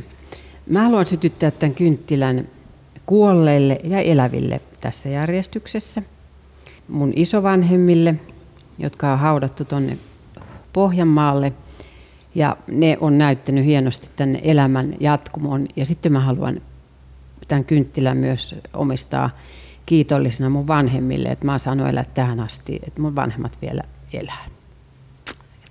[0.66, 2.48] Mä haluan sytyttää tämän kynttilän
[3.06, 6.02] kuolleille ja eläville tässä järjestyksessä.
[6.88, 8.14] Mun isovanhemmille,
[8.78, 9.98] jotka on haudattu tuonne
[10.72, 11.52] Pohjanmaalle.
[12.34, 15.66] Ja ne on näyttänyt hienosti tänne elämän jatkumon.
[15.76, 16.60] Ja sitten mä haluan
[17.48, 19.30] tämän kynttilän myös omistaa
[19.88, 24.46] kiitollisena mun vanhemmille, että mä oon saanut elää tähän asti, että mun vanhemmat vielä elää.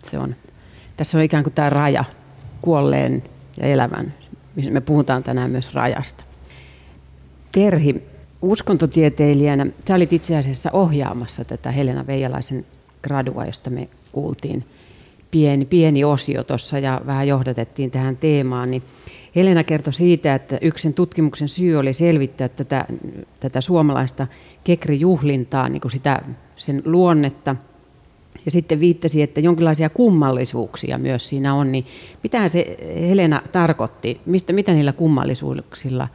[0.04, 0.36] Se on,
[0.98, 2.04] tässä on ikään kuin tämä raja
[2.62, 3.24] kuolleen
[3.58, 4.14] ja elävän.
[4.70, 6.24] Me puhutaan tänään myös rajasta.
[7.52, 8.04] Terhi,
[8.42, 12.66] uskontotieteilijänä, sä olit itse asiassa ohjaamassa tätä Helena Veijalaisen
[13.04, 14.66] gradua, josta me kuultiin
[15.32, 18.84] pieni, pieni osio tuossa ja vähän johdatettiin tähän teemaan, niin
[19.38, 22.86] Helena kertoi siitä, että yksi tutkimuksen syy oli selvittää tätä,
[23.40, 24.28] tätä suomalaista
[24.64, 26.22] kekrijuhlintaa, niin kuin sitä,
[26.56, 27.56] sen luonnetta.
[28.46, 31.72] Ja sitten viittasi, että jonkinlaisia kummallisuuksia myös siinä on.
[31.72, 31.86] Niin
[32.24, 32.78] mitä se
[33.10, 34.22] Helena tarkoitti?
[34.26, 36.08] Mistä, mitä niillä kummallisuuksilla?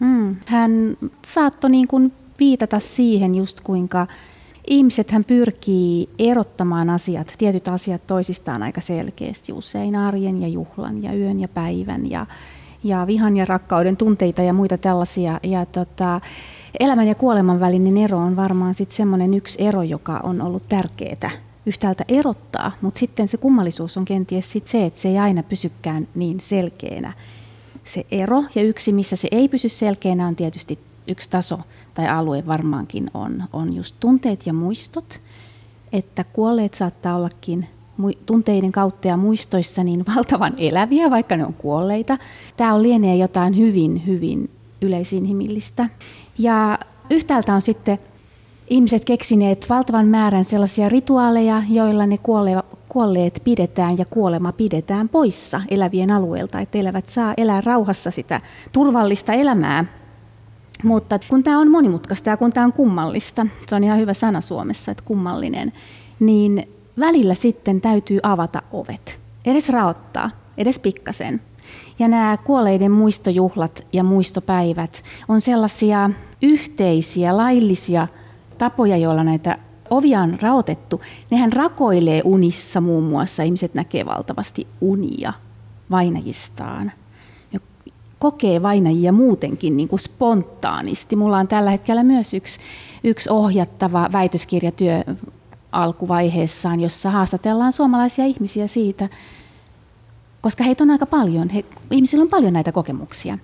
[0.00, 0.36] Hmm.
[0.46, 4.06] Hän saattoi niin kuin viitata siihen just kuinka
[4.66, 11.14] ihmiset hän pyrkii erottamaan asiat, tietyt asiat toisistaan aika selkeästi, usein arjen ja juhlan ja
[11.14, 12.26] yön ja päivän ja,
[12.84, 15.40] ja vihan ja rakkauden tunteita ja muita tällaisia.
[15.42, 16.20] Ja tota,
[16.80, 21.30] elämän ja kuoleman välinen ero on varmaan sitten semmoinen yksi ero, joka on ollut tärkeää
[21.66, 26.08] yhtäältä erottaa, mutta sitten se kummallisuus on kenties sit se, että se ei aina pysykään
[26.14, 27.12] niin selkeänä
[27.84, 28.44] se ero.
[28.54, 31.58] Ja yksi, missä se ei pysy selkeänä, on tietysti yksi taso
[31.94, 35.20] tai alue varmaankin on, on just tunteet ja muistot.
[35.92, 37.68] Että kuolleet saattaa ollakin
[38.26, 42.18] tunteiden kautta ja muistoissa niin valtavan eläviä, vaikka ne on kuolleita.
[42.56, 44.50] Tämä on lienee jotain hyvin, hyvin
[44.82, 45.88] yleisinhimillistä.
[46.38, 46.78] Ja
[47.10, 47.98] yhtäältä on sitten
[48.70, 52.18] ihmiset keksineet valtavan määrän sellaisia rituaaleja, joilla ne
[52.88, 58.40] kuolleet pidetään ja kuolema pidetään poissa elävien alueelta, että elävät saa elää rauhassa sitä
[58.72, 59.84] turvallista elämää.
[60.82, 64.40] Mutta kun tämä on monimutkaista ja kun tämä on kummallista, se on ihan hyvä sana
[64.40, 65.72] Suomessa, että kummallinen,
[66.20, 66.68] niin
[67.00, 69.18] välillä sitten täytyy avata ovet.
[69.44, 71.40] Edes raottaa, edes pikkasen.
[71.98, 76.10] Ja nämä kuolleiden muistojuhlat ja muistopäivät on sellaisia
[76.42, 78.08] yhteisiä, laillisia
[78.58, 79.58] tapoja, joilla näitä
[79.90, 81.00] ovia on raotettu.
[81.30, 83.42] Nehän rakoilee unissa muun muassa.
[83.42, 85.32] Ihmiset näkee valtavasti unia
[85.90, 86.92] vainajistaan.
[87.52, 87.60] Ja
[88.18, 91.16] kokee vainajia muutenkin niin kuin spontaanisti.
[91.16, 92.60] Mulla on tällä hetkellä myös yksi,
[93.04, 95.04] yksi ohjattava väitöskirjatyö
[95.82, 99.08] alkuvaiheessaan, jossa haastatellaan suomalaisia ihmisiä siitä,
[100.40, 103.38] koska heitä on aika paljon, he, ihmisillä on paljon näitä kokemuksia.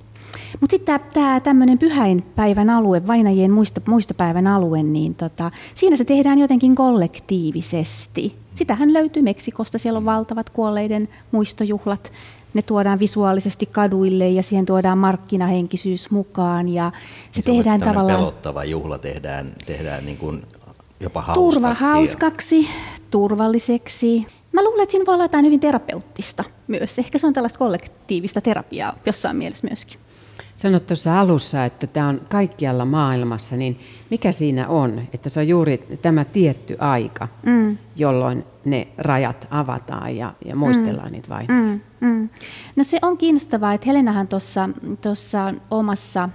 [0.60, 6.38] Mutta sitten tämä tämmöinen pyhäinpäivän alue, vainajien muisto, muistopäivän alue, niin tota, siinä se tehdään
[6.38, 8.36] jotenkin kollektiivisesti.
[8.54, 12.12] Sitähän löytyy Meksikosta, siellä on valtavat kuolleiden muistojuhlat.
[12.54, 16.68] Ne tuodaan visuaalisesti kaduille ja siihen tuodaan markkinahenkisyys mukaan.
[16.68, 16.92] Ja
[17.30, 18.18] se, se tehdään tavallaan...
[18.18, 20.42] pelottava juhla tehdään, tehdään niin kuin
[21.02, 21.54] jopa hauskaksi.
[21.54, 22.68] Turva hauskaksi,
[23.10, 24.26] turvalliseksi.
[24.52, 26.98] Mä luulen, että siinä voi olla jotain hyvin terapeuttista myös.
[26.98, 30.00] Ehkä se on tällaista kollektiivista terapiaa jossain mielessä myöskin.
[30.56, 35.02] Sanoit tuossa alussa, että tämä on kaikkialla maailmassa, niin mikä siinä on?
[35.14, 37.78] Että se on juuri tämä tietty aika, mm.
[37.96, 41.12] jolloin ne rajat avataan ja, ja muistellaan mm.
[41.12, 41.46] niitä vain.
[41.48, 41.80] Mm.
[42.00, 42.28] Mm.
[42.76, 44.28] No se on kiinnostavaa, että Helenahan
[45.02, 46.28] tuossa omassa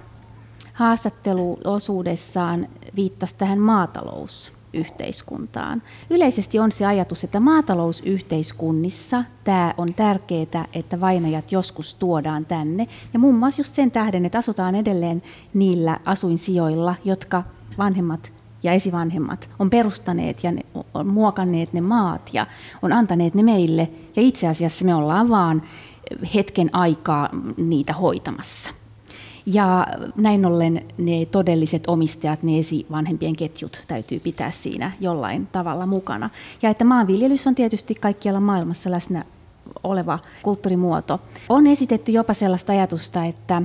[0.72, 5.82] haastatteluosuudessaan viittasi tähän maatalous yhteiskuntaan.
[6.10, 12.88] Yleisesti on se ajatus, että maatalousyhteiskunnissa tämä on tärkeää, että vainajat joskus tuodaan tänne.
[13.12, 15.22] Ja muun muassa just sen tähden, että asutaan edelleen
[15.54, 17.42] niillä asuinsijoilla, jotka
[17.78, 20.62] vanhemmat ja esivanhemmat on perustaneet ja ne
[20.94, 22.46] on muokanneet ne maat ja
[22.82, 23.88] on antaneet ne meille.
[24.16, 25.62] Ja itse asiassa me ollaan vaan
[26.34, 28.70] hetken aikaa niitä hoitamassa.
[29.52, 36.30] Ja näin ollen ne todelliset omistajat, ne esivanhempien ketjut täytyy pitää siinä jollain tavalla mukana.
[36.62, 39.24] Ja että maanviljelys on tietysti kaikkialla maailmassa läsnä
[39.84, 41.20] oleva kulttuurimuoto.
[41.48, 43.62] On esitetty jopa sellaista ajatusta, että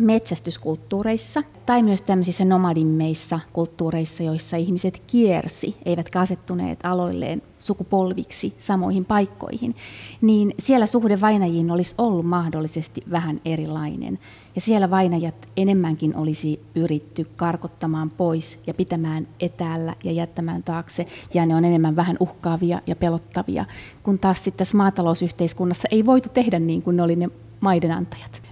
[0.00, 9.76] metsästyskulttuureissa tai myös tämmöisissä nomadimmeissa kulttuureissa, joissa ihmiset kiersi, eivätkä asettuneet aloilleen sukupolviksi samoihin paikkoihin,
[10.20, 14.18] niin siellä suhde vainajiin olisi ollut mahdollisesti vähän erilainen.
[14.54, 21.46] Ja siellä vainajat enemmänkin olisi pyritty karkottamaan pois ja pitämään etäällä ja jättämään taakse, ja
[21.46, 23.64] ne on enemmän vähän uhkaavia ja pelottavia,
[24.02, 27.28] kun taas sitten tässä maatalousyhteiskunnassa ei voitu tehdä niin kuin ne oli ne
[27.60, 28.45] maidenantajat äh,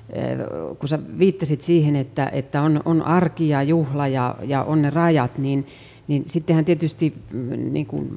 [0.79, 4.91] kun sä viittasit siihen, että, että on, on arki ja juhla ja, ja on ne
[4.91, 5.67] rajat, niin
[6.09, 8.09] niin sittenhän tietysti mm, niin kuin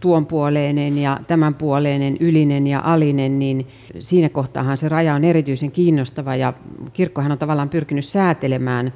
[0.00, 3.66] tuonpuoleinen ja tämänpuoleinen, ylinen ja alinen, niin
[3.98, 6.52] siinä kohtaahan se raja on erityisen kiinnostava ja
[6.92, 8.92] kirkkohan on tavallaan pyrkinyt säätelemään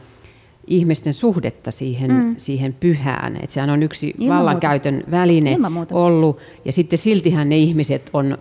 [0.67, 2.35] ihmisten suhdetta siihen, mm.
[2.37, 3.37] siihen pyhään.
[3.37, 5.11] Että sehän on yksi Ilman vallankäytön muuta.
[5.11, 5.57] väline
[5.91, 8.39] ollut ja sitten siltihän ne ihmiset on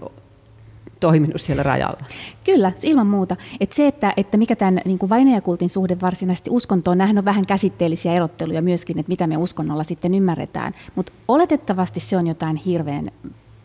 [1.03, 2.05] toiminut siellä rajalla.
[2.43, 3.35] Kyllä, ilman muuta.
[3.59, 8.13] Et se, että, että mikä tämän niin vainajakultin suhde varsinaisesti uskontoon, nämähän on vähän käsitteellisiä
[8.13, 10.73] erotteluja myöskin, että mitä me uskonnolla sitten ymmärretään.
[10.95, 13.11] Mutta oletettavasti se on jotain hirveän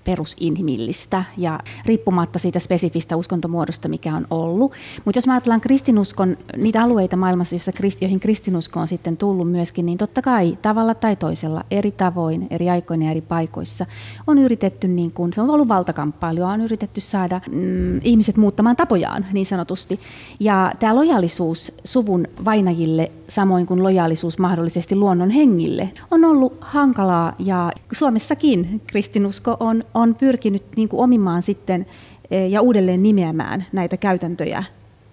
[0.09, 4.73] perusinhimillistä ja riippumatta siitä spesifistä uskontomuodosta, mikä on ollut.
[5.05, 9.99] Mutta jos ajatellaan kristinuskon, niitä alueita maailmassa, joissa, joihin kristinusko on sitten tullut myöskin, niin
[9.99, 13.87] totta kai tavalla tai toisella, eri tavoin, eri aikoina ja eri paikoissa
[14.27, 19.27] on yritetty, niin kun, se on ollut valtakamppailu, on yritetty saada mm, ihmiset muuttamaan tapojaan
[19.33, 20.01] niin sanotusti.
[20.40, 27.73] Ja tämä lojaalisuus suvun vainajille, samoin kuin lojaalisuus mahdollisesti luonnon hengille, on ollut hankalaa ja
[27.92, 31.87] Suomessakin kristinusko on, on pyrkinyt niin kuin omimaan sitten
[32.31, 34.65] eh, ja uudelleen nimeämään näitä käytäntöjä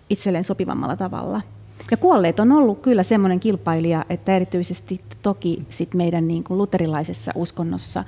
[0.10, 1.42] itselleen sopivammalla tavalla.
[1.92, 7.32] Ja kuolleet on ollut kyllä semmoinen kilpailija, että erityisesti toki sit meidän niin kuin luterilaisessa
[7.36, 8.04] uskonnossa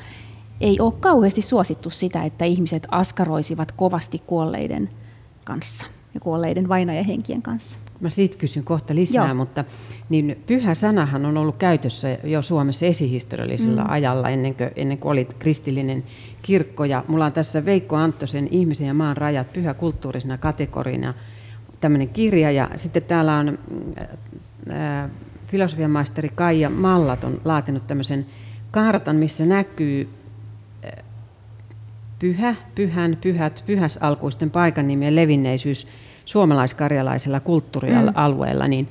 [0.62, 4.90] ei ole kauheasti suosittu sitä, että ihmiset askaroisivat kovasti kuolleiden
[5.44, 7.78] kanssa ja kuolleiden vainajahenkien kanssa.
[8.00, 9.36] Mä siitä kysyn kohta lisää, Joo.
[9.36, 9.66] mutta
[10.10, 13.90] niin pyhä sanahan on ollut käytössä jo Suomessa esihistoriallisella mm.
[13.90, 16.04] ajalla ennen kuin, ennen kuin oli kristillinen
[16.48, 16.86] kirkko.
[16.86, 21.14] Ja mulla on tässä Veikko Anttosen Ihmisen ja maan rajat pyhä kulttuurisena kategorina
[21.82, 22.52] tämmöinen kirja.
[22.52, 23.60] Ja sitten täällä on
[24.70, 25.10] ää,
[25.48, 28.26] filosofiamaisteri Kaija Mallat on laatinut tämmöisen
[28.72, 30.10] kartan, missä näkyy
[32.20, 35.88] pyhä, pyhän, pyhät, pyhäs alkuisten paikan nimien levinneisyys
[36.26, 38.70] suomalaiskarjalaisella kulttuurialueella, mm.
[38.70, 38.90] niin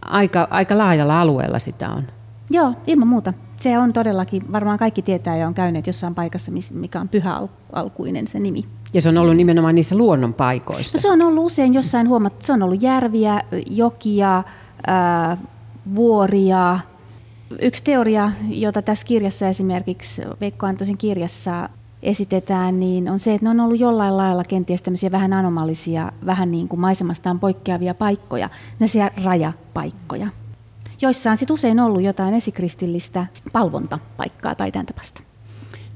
[0.00, 2.04] aika, aika laajalla alueella sitä on.
[2.50, 3.32] Joo, ilman muuta.
[3.56, 7.40] Se on todellakin, varmaan kaikki tietää ja on käyneet jossain paikassa, mikä on pyhä
[7.72, 8.64] alkuinen se nimi.
[8.94, 10.98] Ja se on ollut nimenomaan niissä luonnonpaikoissa.
[10.98, 14.42] No, se on ollut usein jossain huomattu, se on ollut järviä, jokia,
[14.86, 15.36] ää,
[15.94, 16.78] vuoria.
[17.62, 21.68] Yksi teoria, jota tässä kirjassa esimerkiksi, Veikko Antosin kirjassa
[22.02, 26.50] esitetään, niin on se, että ne on ollut jollain lailla kenties tämmöisiä vähän anomalisia, vähän
[26.50, 30.28] niin kuin maisemastaan poikkeavia paikkoja, näisiä rajapaikkoja,
[31.02, 35.22] joissa on sitten usein ollut jotain esikristillistä palvontapaikkaa tai tämän tapasta.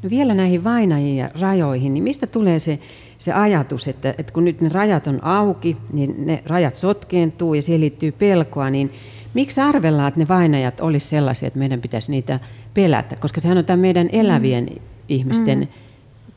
[0.03, 2.79] No vielä näihin vainajiin ja rajoihin, niin mistä tulee se,
[3.19, 7.63] se ajatus, että, että kun nyt ne rajat on auki, niin ne rajat sotkeentuu ja
[7.63, 8.93] siihen liittyy pelkoa, niin
[9.35, 12.41] miksi arvellaan, että ne vainajat olisi sellaisia, että meidän pitäisi niitä
[12.75, 13.17] pelätä?
[13.21, 14.83] Koska sehän on tämä meidän elävien mm.
[15.09, 15.88] ihmisten mm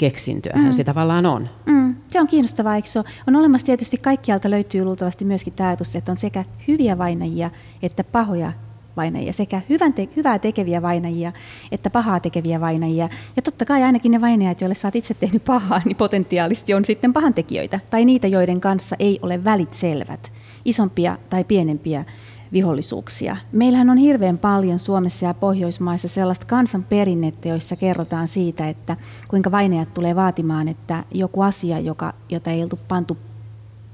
[0.01, 0.71] keksintöähän mm.
[0.71, 1.49] se tavallaan on.
[1.65, 1.95] Mm.
[2.07, 3.07] Se on kiinnostavaa, eikö se ole?
[3.27, 7.49] On olemassa tietysti kaikkialta löytyy luultavasti myöskin tämä ajatus, että on sekä hyviä vainajia
[7.81, 8.51] että pahoja
[8.97, 11.31] vainajia, sekä hyvän te- hyvää tekeviä vainajia
[11.71, 13.09] että pahaa tekeviä vainajia.
[13.35, 16.85] Ja totta kai ainakin ne vainajat, joille sä oot itse tehnyt pahaa, niin potentiaalisesti on
[16.85, 17.79] sitten pahantekijöitä.
[17.91, 20.31] Tai niitä, joiden kanssa ei ole välit selvät,
[20.65, 22.05] isompia tai pienempiä
[22.53, 23.37] vihollisuuksia.
[23.51, 29.93] Meillähän on hirveän paljon Suomessa ja Pohjoismaissa sellaista kansanperinnettä, joissa kerrotaan siitä, että kuinka vainajat
[29.93, 33.17] tulee vaatimaan, että joku asia, joka, jota ei oltu pantu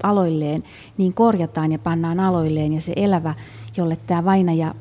[0.02, 0.62] aloilleen,
[0.98, 3.34] niin korjataan ja pannaan aloilleen ja se elävä,
[3.76, 4.74] jolle tämä vainaja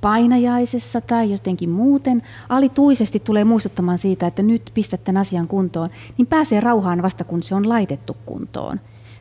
[0.00, 6.26] painajaisessa tai jotenkin muuten alituisesti tulee muistuttamaan siitä, että nyt pistät tämän asian kuntoon, niin
[6.26, 8.80] pääsee rauhaan vasta kun se on laitettu kuntoon.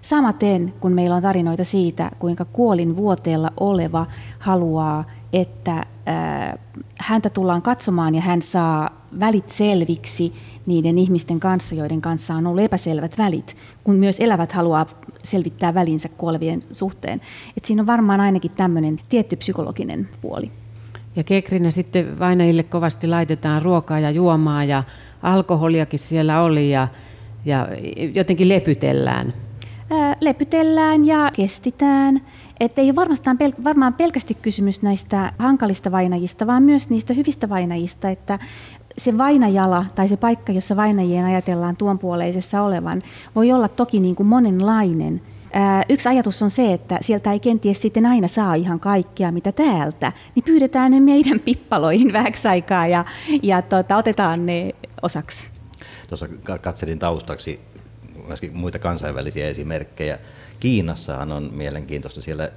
[0.09, 4.05] Samaten, kun meillä on tarinoita siitä, kuinka kuolin vuoteella oleva
[4.39, 6.53] haluaa, että äh,
[6.99, 10.33] häntä tullaan katsomaan ja hän saa välit selviksi
[10.65, 14.85] niiden ihmisten kanssa, joiden kanssa on ollut epäselvät välit, kun myös elävät haluaa
[15.23, 17.21] selvittää välinsä kuolevien suhteen.
[17.57, 20.51] Et siinä on varmaan ainakin tämmöinen tietty psykologinen puoli.
[21.15, 24.83] Ja kekrinä sitten vainajille kovasti laitetaan ruokaa ja juomaa ja
[25.23, 26.87] alkoholiakin siellä oli ja,
[27.45, 27.67] ja
[28.13, 29.33] jotenkin lepytellään
[30.21, 32.21] lepytellään ja kestitään.
[32.59, 37.49] Että ei ole varmastaan pel- varmaan pelkästi kysymys näistä hankalista vainajista, vaan myös niistä hyvistä
[37.49, 38.39] vainajista, että
[38.97, 43.01] se vainajala tai se paikka, jossa vainajien ajatellaan tuonpuoleisessa olevan,
[43.35, 45.21] voi olla toki niin kuin monenlainen.
[45.89, 50.11] yksi ajatus on se, että sieltä ei kenties sitten aina saa ihan kaikkea, mitä täältä,
[50.35, 53.05] niin pyydetään ne meidän pippaloihin vähäksi aikaa ja,
[53.43, 55.47] ja tota, otetaan ne osaksi.
[56.09, 56.27] Tuossa
[56.61, 57.59] katselin taustaksi
[58.29, 60.19] myöskin muita kansainvälisiä esimerkkejä.
[60.59, 62.51] Kiinassahan on mielenkiintoista, siellä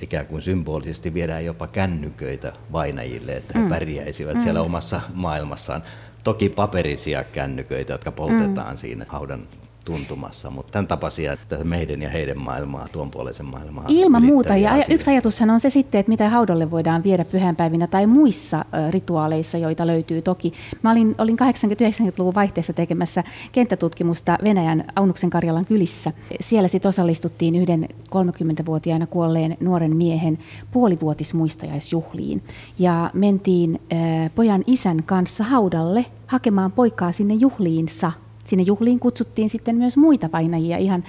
[0.00, 3.68] ikään kuin symbolisesti viedään jopa kännyköitä vainajille, että he mm.
[3.68, 4.40] pärjäisivät mm.
[4.40, 5.82] siellä omassa maailmassaan.
[6.24, 8.76] Toki paperisia kännyköitä, jotka poltetaan mm.
[8.76, 9.48] siinä haudan
[9.86, 13.84] tuntumassa, mutta tämän tapaisia, että meidän ja heidän maailmaa, tuon puoleisen maailmaa.
[13.88, 14.56] Ilman muuta.
[14.56, 14.92] Ja asioita.
[14.92, 19.86] yksi ajatushan on se sitten, että mitä haudalle voidaan viedä pyhänpäivinä tai muissa rituaaleissa, joita
[19.86, 20.52] löytyy toki.
[20.82, 26.12] Mä olin, olin 80-90-luvun vaihteessa tekemässä kenttätutkimusta Venäjän Aunuksen Karjalan kylissä.
[26.40, 30.38] Siellä sitten osallistuttiin yhden 30-vuotiaana kuolleen nuoren miehen
[30.70, 32.42] puolivuotismuistajaisjuhliin.
[32.78, 38.12] Ja mentiin äh, pojan isän kanssa haudalle hakemaan poikaa sinne juhliinsa–
[38.46, 41.04] Sinne juhliin kutsuttiin sitten myös muita painajia ihan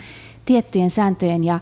[0.46, 1.60] tiettyjen sääntöjen ja,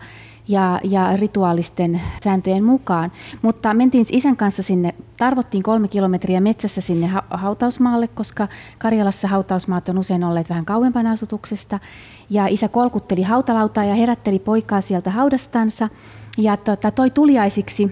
[0.47, 3.11] ja, ja rituaalisten sääntöjen mukaan.
[3.41, 8.47] Mutta mentiin isän kanssa sinne, tarvottiin kolme kilometriä metsässä sinne hautausmaalle, koska
[8.78, 11.80] Karjalassa hautausmaat on usein olleet vähän kauempana asutuksesta.
[12.30, 15.89] Ja isä kolkutteli hautalautaa ja herätteli poikaa sieltä haudastansa.
[16.38, 17.91] Ja tota, toi tuliaisiksi,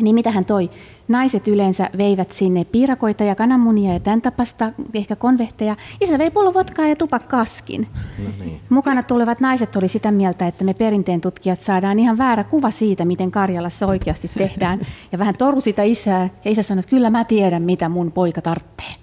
[0.00, 0.70] niin mitä hän toi?
[1.10, 5.76] Naiset yleensä veivät sinne piirakoita ja kananmunia ja tämän tapasta, ehkä konvehteja.
[6.00, 7.86] Isä vei pullo votkaa ja tupakkaskin.
[8.18, 8.60] No niin.
[8.68, 13.04] Mukana tulevat naiset oli sitä mieltä, että me perinteen tutkijat saadaan ihan väärä kuva siitä,
[13.04, 14.80] miten Karjalassa oikeasti tehdään.
[15.12, 16.28] Ja vähän toru sitä isää.
[16.44, 18.99] Ja isä sanoi, että kyllä mä tiedän, mitä mun poika tarvitsee.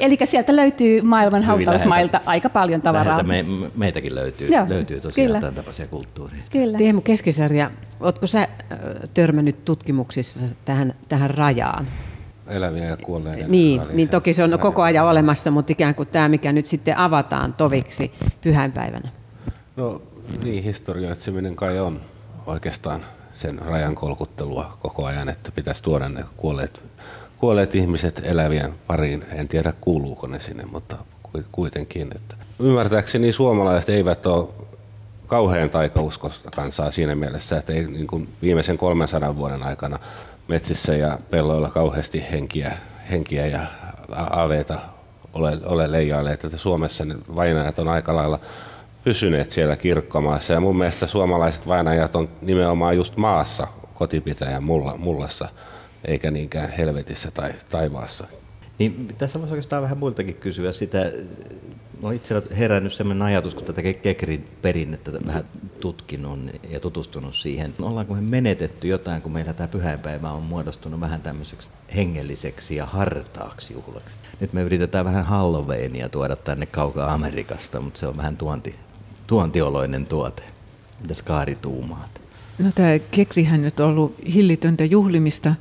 [0.00, 2.30] Eli sieltä löytyy maailman Hyvin hautausmailta läheltä.
[2.30, 3.22] aika paljon tavaraa.
[3.22, 3.44] Me,
[3.76, 5.40] meitäkin löytyy, Joo, löytyy tosiaan kyllä.
[5.40, 6.42] tämän tapaisia kulttuuria.
[6.50, 6.78] Kyllä.
[6.78, 7.70] Teemu Keskisarja,
[8.00, 8.48] oletko sä
[9.14, 11.86] törmännyt tutkimuksissa tähän, tähän rajaan?
[12.46, 16.28] Eläviä ja kuolleiden Niin, niin toki se on koko ajan olemassa, mutta ikään kuin tämä,
[16.28, 19.08] mikä nyt sitten avataan toviksi pyhäinpäivänä.
[19.76, 20.02] No
[20.44, 22.00] niin, historioitseminen kai on
[22.46, 23.04] oikeastaan
[23.34, 26.80] sen rajan kolkuttelua koko ajan, että pitäisi tuoda ne kuolleet
[27.44, 29.24] kuolleet ihmiset elävien pariin.
[29.32, 30.96] En tiedä kuuluuko ne sinne, mutta
[31.52, 32.10] kuitenkin.
[32.14, 34.48] Että ymmärtääkseni suomalaiset eivät ole
[35.26, 39.98] kauhean taikauskosta kansaa siinä mielessä, että ei niin kuin viimeisen 300 vuoden aikana
[40.48, 42.76] metsissä ja pelloilla kauheasti henkiä,
[43.10, 43.66] henkiä ja
[44.30, 44.78] aveita
[45.32, 46.44] ole, ole leijailleet.
[46.44, 48.38] Että Suomessa ne vainajat on aika lailla
[49.04, 55.48] pysyneet siellä kirkkomaassa ja mun mielestä suomalaiset vainajat on nimenomaan just maassa kotipitäjän mulla, mullassa
[56.04, 58.26] eikä niinkään helvetissä tai taivaassa.
[58.78, 61.12] Niin, tässä voisi oikeastaan vähän muiltakin kysyä sitä.
[62.02, 65.44] No itse herännyt sellainen ajatus, kun tätä Kekrin perinnettä vähän
[65.80, 66.38] tutkinut
[66.70, 67.74] ja tutustunut siihen.
[67.82, 73.72] Ollaanko me menetetty jotain, kun meillä tämä pyhäinpäivä on muodostunut vähän tämmöiseksi hengelliseksi ja hartaaksi
[73.72, 74.16] juhlaksi.
[74.40, 78.74] Nyt me yritetään vähän Halloweenia tuoda tänne kaukaa Amerikasta, mutta se on vähän tuonti,
[79.26, 80.42] tuontioloinen tuote.
[81.02, 82.20] Mitäs Kaari tuumaat?
[82.58, 85.54] No tämä keksihän nyt on ollut hillitöntä juhlimista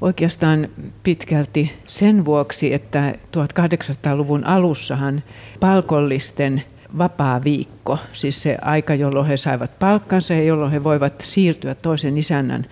[0.00, 0.68] oikeastaan
[1.02, 5.22] pitkälti sen vuoksi, että 1800-luvun alussahan
[5.60, 6.62] palkollisten
[6.98, 12.18] vapaa viikko, siis se aika, jolloin he saivat palkkansa ja jolloin he voivat siirtyä toisen
[12.18, 12.66] isännän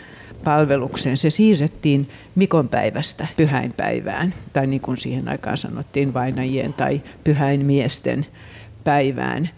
[0.45, 1.17] palvelukseen.
[1.17, 8.27] Se siirrettiin Mikonpäivästä pyhäinpäivään, tai niin kuin siihen aikaan sanottiin vainajien tai pyhäinmiesten
[8.85, 9.51] päivään.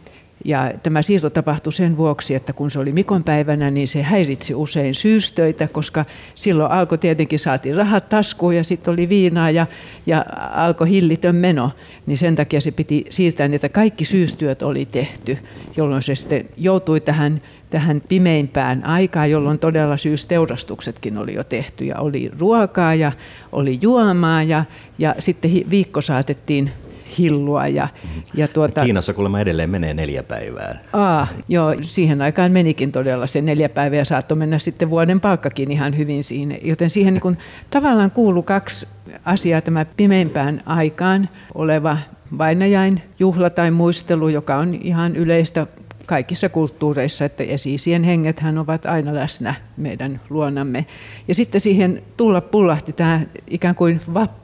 [0.44, 4.54] Ja tämä siirto tapahtui sen vuoksi, että kun se oli Mikon päivänä, niin se häiritsi
[4.54, 9.66] usein syystöitä, koska silloin alkoi tietenkin saatiin rahat taskuun ja sitten oli viinaa ja,
[10.06, 11.70] ja alkoi hillitön meno.
[12.06, 15.38] Niin sen takia se piti siirtää, että kaikki syystyöt oli tehty,
[15.76, 21.98] jolloin se sitten joutui tähän tähän pimeimpään aikaan, jolloin todella syysteurastuksetkin oli jo tehty ja
[21.98, 23.12] oli ruokaa ja
[23.52, 24.64] oli juomaa ja,
[24.98, 26.70] ja sitten viikko saatettiin
[27.18, 27.66] hillua.
[27.66, 27.88] Ja,
[28.34, 30.78] ja tuota, Kiinassa kuulemma edelleen menee neljä päivää.
[30.92, 35.70] Aa, joo, siihen aikaan menikin todella se neljä päivää ja saattoi mennä sitten vuoden palkkakin
[35.70, 36.54] ihan hyvin siinä.
[36.62, 37.36] Joten siihen niin kun,
[37.70, 38.88] tavallaan kuuluu kaksi
[39.24, 41.98] asiaa, tämä pimeimpään aikaan oleva
[42.38, 45.66] vainajain juhla tai muistelu, joka on ihan yleistä
[46.06, 50.86] kaikissa kulttuureissa, että esiisien hengethän ovat aina läsnä meidän luonamme.
[51.28, 54.39] Ja sitten siihen tulla pullahti tämä ikään kuin vappu,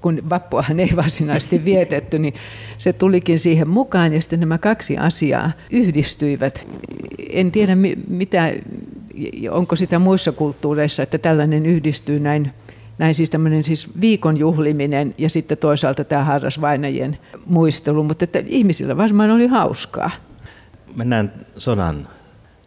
[0.00, 2.34] kun vappuahan ei varsinaisesti vietetty, niin
[2.78, 6.66] se tulikin siihen mukaan ja sitten nämä kaksi asiaa yhdistyivät.
[7.30, 7.76] En tiedä
[8.08, 8.52] mitä,
[9.50, 12.52] onko sitä muissa kulttuureissa, että tällainen yhdistyy näin
[12.98, 18.96] näin siis tämmöinen siis viikon juhliminen ja sitten toisaalta tämä harrasvainajien muistelu, mutta että ihmisillä
[18.96, 20.10] varmaan oli hauskaa.
[20.94, 22.08] Mennään sodan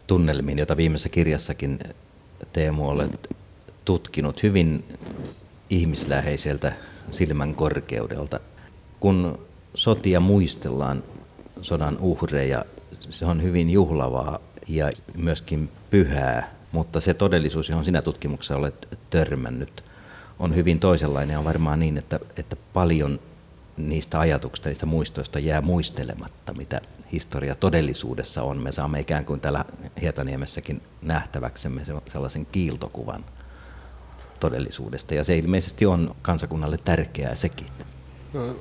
[0.06, 1.78] tunnelmiin, jota viimeisessä kirjassakin
[2.52, 3.28] Teemu olet
[3.84, 4.84] tutkinut hyvin
[5.72, 6.72] ihmisläheiseltä
[7.10, 8.40] silmän korkeudelta.
[9.00, 9.38] Kun
[9.74, 11.04] sotia muistellaan
[11.62, 12.64] sodan uhreja,
[13.00, 19.84] se on hyvin juhlavaa ja myöskin pyhää, mutta se todellisuus, johon sinä tutkimuksessa olet törmännyt,
[20.38, 21.38] on hyvin toisenlainen.
[21.38, 23.20] On varmaan niin, että, että paljon
[23.76, 26.80] niistä ajatuksista, niistä muistoista jää muistelematta, mitä
[27.12, 28.62] historia todellisuudessa on.
[28.62, 29.64] Me saamme ikään kuin täällä
[30.02, 33.24] Hietaniemessäkin nähtäväksemme sellaisen kiiltokuvan
[34.42, 37.66] todellisuudesta, ja se ilmeisesti on kansakunnalle tärkeää sekin.
[38.32, 38.56] No,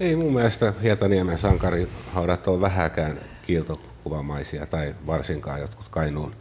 [0.00, 6.32] Ei mun mielestä Hietaniemen sankarihaudat ole vähäkään kiiltokuvamaisia tai varsinkaan jotkut Kainuun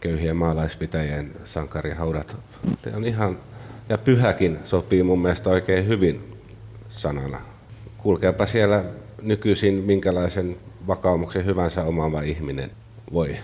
[0.00, 2.36] köyhien maalaispitäjien sankarihaudat.
[2.86, 3.38] Ne on ihan,
[3.88, 6.38] ja pyhäkin sopii mun mielestä oikein hyvin
[6.88, 7.40] sanana.
[7.98, 8.84] Kulkeapa siellä
[9.22, 12.70] nykyisin minkälaisen vakaumuksen hyvänsä omaava ihminen
[13.12, 13.36] voi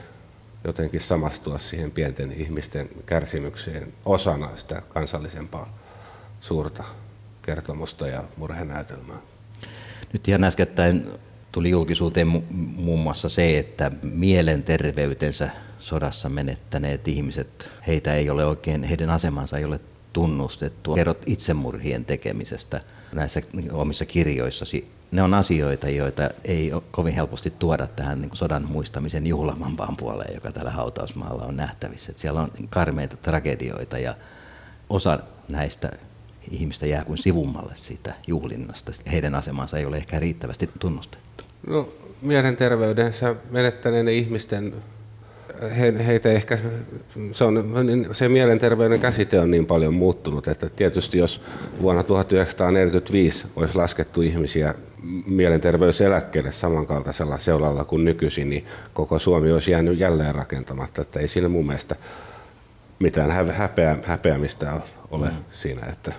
[0.64, 5.78] jotenkin samastua siihen pienten ihmisten kärsimykseen osana sitä kansallisempaa
[6.40, 6.84] suurta
[7.42, 9.16] kertomusta ja murhenäytelmää.
[10.12, 11.10] Nyt ihan äskettäin
[11.52, 18.82] tuli julkisuuteen mu- muun muassa se, että mielenterveytensä sodassa menettäneet ihmiset, heitä ei ole oikein,
[18.82, 19.80] heidän asemansa ei ole
[20.12, 20.94] tunnustettu.
[20.94, 22.80] Kerrot itsemurhien tekemisestä
[23.12, 23.42] näissä
[23.72, 24.84] omissa kirjoissasi.
[25.14, 30.34] Ne on asioita, joita ei ole kovin helposti tuoda tähän niin sodan muistamisen juhlamampaan puoleen,
[30.34, 32.12] joka täällä hautausmaalla on nähtävissä.
[32.12, 34.14] Että siellä on karmeita tragedioita ja
[34.90, 35.90] osa näistä
[36.50, 38.92] ihmistä jää kuin sivummalle siitä juhlinnasta.
[39.12, 41.44] Heidän asemansa ei ole ehkä riittävästi tunnustettu.
[41.66, 41.88] No,
[42.22, 44.74] mielenterveydensä menettäneiden ihmisten
[45.78, 46.58] he, heitä ehkä,
[47.32, 47.74] se, on,
[48.12, 51.40] se mielenterveyden käsite on niin paljon muuttunut, että tietysti jos
[51.82, 54.74] vuonna 1945 olisi laskettu ihmisiä
[55.26, 61.02] mielenterveyseläkkeelle samankaltaisella seulalla kuin nykyisin, niin koko Suomi olisi jäänyt jälleen rakentamatta.
[61.02, 61.96] Että ei siinä mun mielestä
[62.98, 64.80] mitään häpeä, häpeämistä
[65.10, 65.36] ole mm.
[65.50, 66.12] siinä, että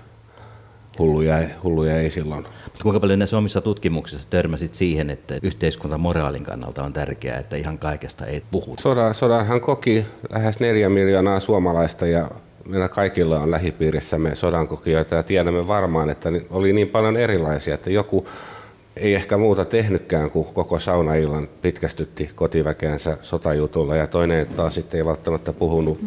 [0.99, 2.43] hulluja, hulluja ei silloin.
[2.43, 7.79] Mutta kuinka paljon näissä omissa tutkimuksissa törmäsit siihen, että yhteiskuntamoraalin kannalta on tärkeää, että ihan
[7.79, 8.81] kaikesta ei puhuta?
[8.81, 12.31] Sodan, sodanhan koki lähes neljä miljoonaa suomalaista ja
[12.65, 18.27] meillä kaikilla on lähipiirissämme sodankokijoita ja tiedämme varmaan, että oli niin paljon erilaisia, että joku
[18.95, 25.05] ei ehkä muuta tehnytkään kuin koko saunaillan pitkästytti kotiväkeensä sotajutulla ja toinen taas sitten ei
[25.05, 25.99] välttämättä puhunut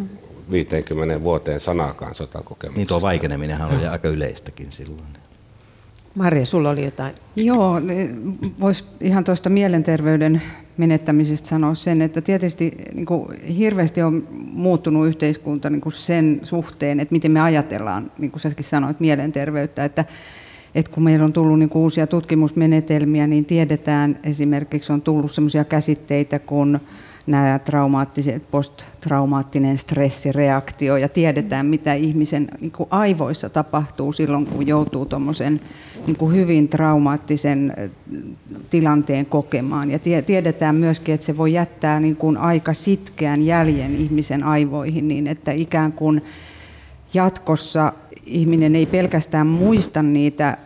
[0.51, 2.79] 50 vuoteen sanaakaan sotakokemuksesta.
[2.79, 5.09] Niin tuo vaikeneminen oli aika yleistäkin silloin.
[6.15, 7.15] Marja, sulla oli jotain.
[7.37, 7.81] Joo,
[8.61, 10.43] voisi ihan tuosta mielenterveyden
[10.77, 17.01] menettämisestä sanoa sen, että tietysti niin kuin hirveästi on muuttunut yhteiskunta niin kuin sen suhteen,
[17.01, 20.05] että miten me ajatellaan, niin kuin säkin sanoit, mielenterveyttä, että
[20.75, 26.39] että kun meillä on tullut niin uusia tutkimusmenetelmiä, niin tiedetään esimerkiksi on tullut sellaisia käsitteitä
[26.39, 26.81] kuin
[27.27, 35.07] nämä traumaattiset, posttraumaattinen stressireaktio ja tiedetään, mitä ihmisen niin kuin aivoissa tapahtuu silloin, kun joutuu
[35.07, 35.61] tuommoisen
[36.07, 37.75] niin hyvin traumaattisen
[38.71, 39.91] tilanteen kokemaan.
[39.91, 45.27] Ja tiedetään myöskin, että se voi jättää niin kuin aika sitkeän jäljen ihmisen aivoihin niin,
[45.27, 46.23] että ikään kuin
[47.15, 47.93] jatkossa
[48.29, 50.59] ihminen ei pelkästään muista niitä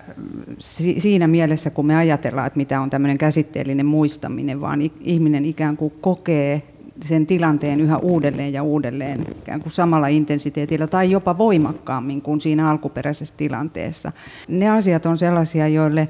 [0.98, 5.92] siinä mielessä, kun me ajatellaan, että mitä on tämmöinen käsitteellinen muistaminen, vaan ihminen ikään kuin
[6.00, 6.62] kokee
[7.04, 12.70] sen tilanteen yhä uudelleen ja uudelleen ikään kuin samalla intensiteetillä tai jopa voimakkaammin kuin siinä
[12.70, 14.12] alkuperäisessä tilanteessa.
[14.48, 16.08] Ne asiat on sellaisia, joille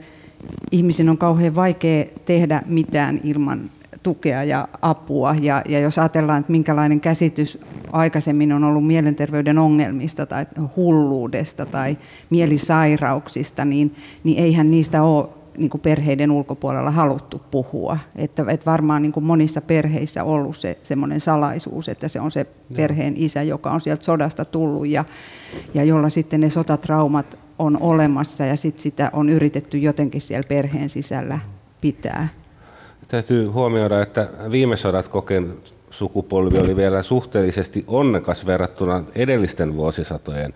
[0.73, 3.71] ihmisen on kauhean vaikea tehdä mitään ilman
[4.03, 5.37] tukea ja apua.
[5.41, 7.59] Ja, ja jos ajatellaan, että minkälainen käsitys
[7.93, 10.47] aikaisemmin on ollut mielenterveyden ongelmista tai
[10.77, 11.97] hulluudesta tai
[12.31, 13.95] mielisairauksista, niin,
[14.25, 17.99] niin eihän niistä ole niin kuin perheiden ulkopuolella haluttu puhua.
[18.17, 22.47] Että, että varmaan niin kuin monissa perheissä ollut se semmoinen salaisuus, että se on se
[22.77, 25.05] perheen isä, joka on sieltä sodasta tullut ja,
[25.75, 30.89] ja jolla sitten ne sotatraumat on olemassa ja sit sitä on yritetty jotenkin siellä perheen
[30.89, 31.39] sisällä
[31.81, 32.29] pitää.
[33.13, 40.55] Täytyy huomioida, että viime sodat kokenut sukupolvi oli vielä suhteellisesti onnekas verrattuna edellisten vuosisatojen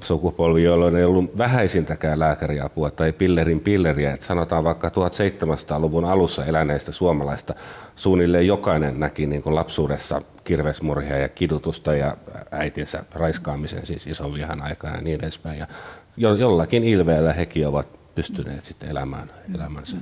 [0.00, 4.12] sukupolvi, jolloin ei ollut vähäisintäkään lääkäriapua tai pillerin pilleriä.
[4.12, 7.54] Että sanotaan vaikka 1700-luvun alussa eläneistä suomalaista
[7.96, 12.16] suunnilleen jokainen näki niin kuin lapsuudessa kirvesmurhia ja kidutusta ja
[12.50, 15.58] äitinsä raiskaamisen siis ison vihan aikana ja niin edespäin.
[15.58, 15.66] Ja
[16.16, 19.96] jo, jollakin ilveellä hekin ovat pystyneet sitten elämään elämänsä.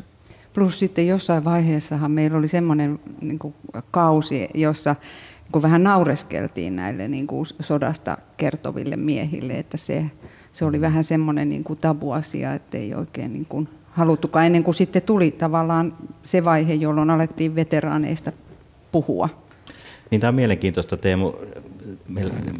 [0.54, 3.54] Plus sitten jossain vaiheessahan meillä oli semmoinen niin kuin
[3.90, 4.96] kausi, jossa
[5.52, 10.04] kun vähän naureskeltiin näille niin kuin sodasta kertoville miehille, että se,
[10.52, 14.74] se oli vähän semmoinen niin kuin tabuasia, että ei oikein niin kuin haluttukaan ennen kuin
[14.74, 18.32] sitten tuli tavallaan se vaihe, jolloin alettiin veteraaneista
[18.92, 19.28] puhua.
[20.10, 21.32] Niin tämä on mielenkiintoista Teemu,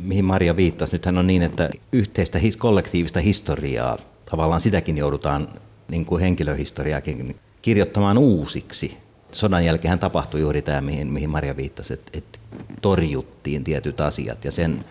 [0.02, 0.92] mihin Maria viittasi.
[0.92, 3.98] Nythän on niin, että yhteistä kollektiivista historiaa,
[4.30, 5.48] tavallaan sitäkin joudutaan
[5.88, 8.98] niin kuin henkilöhistoriaakin kirjoittamaan uusiksi.
[9.32, 12.38] Sodan jälkeen tapahtui juuri tämä, mihin, mihin Maria viittasi, että, että
[12.82, 14.84] torjuttiin tietyt asiat ja sen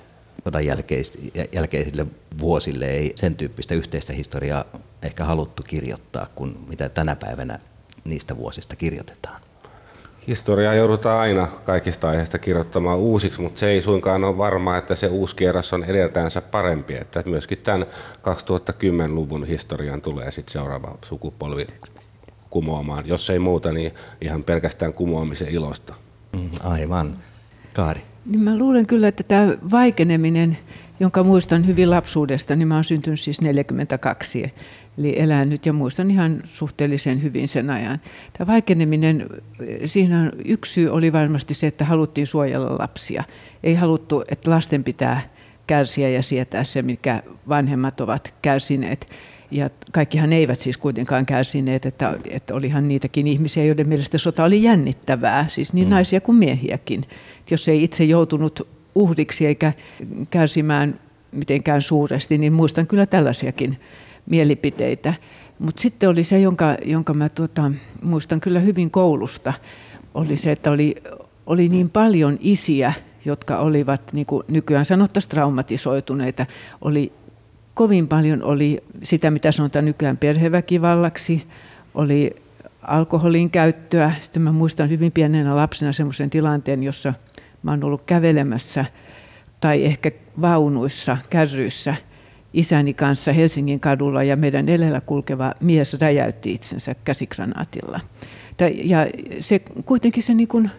[0.43, 0.65] sodan
[1.53, 2.05] jälkeisille
[2.39, 4.65] vuosille ei sen tyyppistä yhteistä historiaa
[5.01, 7.59] ehkä haluttu kirjoittaa kuin mitä tänä päivänä
[8.03, 9.41] niistä vuosista kirjoitetaan.
[10.27, 15.07] historiaa joudutaan aina kaikista aiheista kirjoittamaan uusiksi, mutta se ei suinkaan ole varmaa, että se
[15.07, 16.95] uusi kierros on edeltänsä parempi.
[16.95, 17.85] Että myöskin tämän
[18.17, 21.67] 2010-luvun historian tulee sitten seuraava sukupolvi
[22.49, 23.07] kumoamaan.
[23.07, 23.91] Jos ei muuta, niin
[24.21, 25.95] ihan pelkästään kumoamisen ilosta.
[26.33, 27.15] Mm, aivan.
[27.73, 28.01] Kaari.
[28.25, 30.57] Niin mä luulen kyllä, että tämä vaikeneminen,
[30.99, 34.53] jonka muistan hyvin lapsuudesta, niin mä oon syntynyt siis 42,
[34.97, 37.99] eli elän nyt ja muistan ihan suhteellisen hyvin sen ajan.
[38.37, 39.29] Tämä vaikeneminen,
[39.85, 43.23] siinä yksi syy oli varmasti se, että haluttiin suojella lapsia.
[43.63, 45.21] Ei haluttu, että lasten pitää
[45.67, 49.07] kärsiä ja sietää se, mikä vanhemmat ovat kärsineet.
[49.51, 54.63] Ja kaikkihan eivät siis kuitenkaan kärsineet, että, että olihan niitäkin ihmisiä, joiden mielestä sota oli
[54.63, 55.91] jännittävää, siis niin mm.
[55.91, 57.03] naisia kuin miehiäkin.
[57.51, 59.73] Jos ei itse joutunut uhriksi eikä
[60.29, 60.99] kärsimään
[61.31, 63.77] mitenkään suuresti, niin muistan kyllä tällaisiakin
[64.25, 65.13] mielipiteitä.
[65.59, 67.71] Mutta sitten oli se, jonka, jonka mä tuota,
[68.01, 69.53] muistan kyllä hyvin koulusta,
[70.13, 70.95] oli se, että oli,
[71.45, 72.93] oli niin paljon isiä,
[73.25, 76.45] jotka olivat, niin kuin nykyään sanottaisiin, traumatisoituneita.
[76.81, 77.11] Oli,
[77.79, 81.47] kovin paljon oli sitä, mitä sanotaan nykyään perheväkivallaksi,
[81.95, 82.35] oli
[82.81, 84.13] alkoholin käyttöä.
[84.21, 87.13] Sitten mä muistan hyvin pienenä lapsena semmoisen tilanteen, jossa
[87.63, 88.85] mä oon ollut kävelemässä
[89.59, 90.11] tai ehkä
[90.41, 91.95] vaunuissa, kärryissä–
[92.53, 97.99] isäni kanssa Helsingin kadulla ja meidän edellä kulkeva mies räjäytti itsensä käsikranaatilla.
[98.83, 99.07] Ja
[99.39, 100.71] se kuitenkin se niin kuin,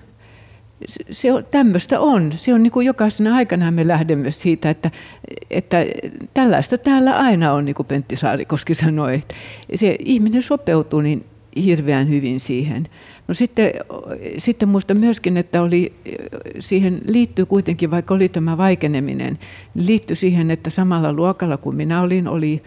[1.10, 2.32] se on, tämmöistä on.
[2.36, 4.90] Se on niin kuin jokaisena aikana me lähdemme siitä, että,
[5.50, 5.86] että
[6.34, 9.22] tällaista täällä aina on, niin kuin Pentti Saarikoski sanoi.
[9.74, 11.24] Se ihminen sopeutuu niin
[11.56, 12.88] hirveän hyvin siihen.
[13.28, 13.72] No sitten,
[14.38, 15.92] sitten muista myöskin, että oli,
[16.58, 19.38] siihen liittyy kuitenkin, vaikka oli tämä vaikeneminen,
[19.74, 22.62] liittyy siihen, että samalla luokalla kuin minä olin, oli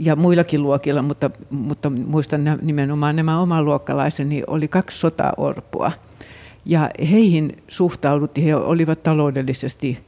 [0.00, 5.92] ja muillakin luokilla, mutta, mutta muistan nimenomaan nämä oman luokkalaiseni, oli kaksi sotaorpoa.
[6.70, 9.98] Ja heihin suhtauduttiin, he olivat taloudellisesti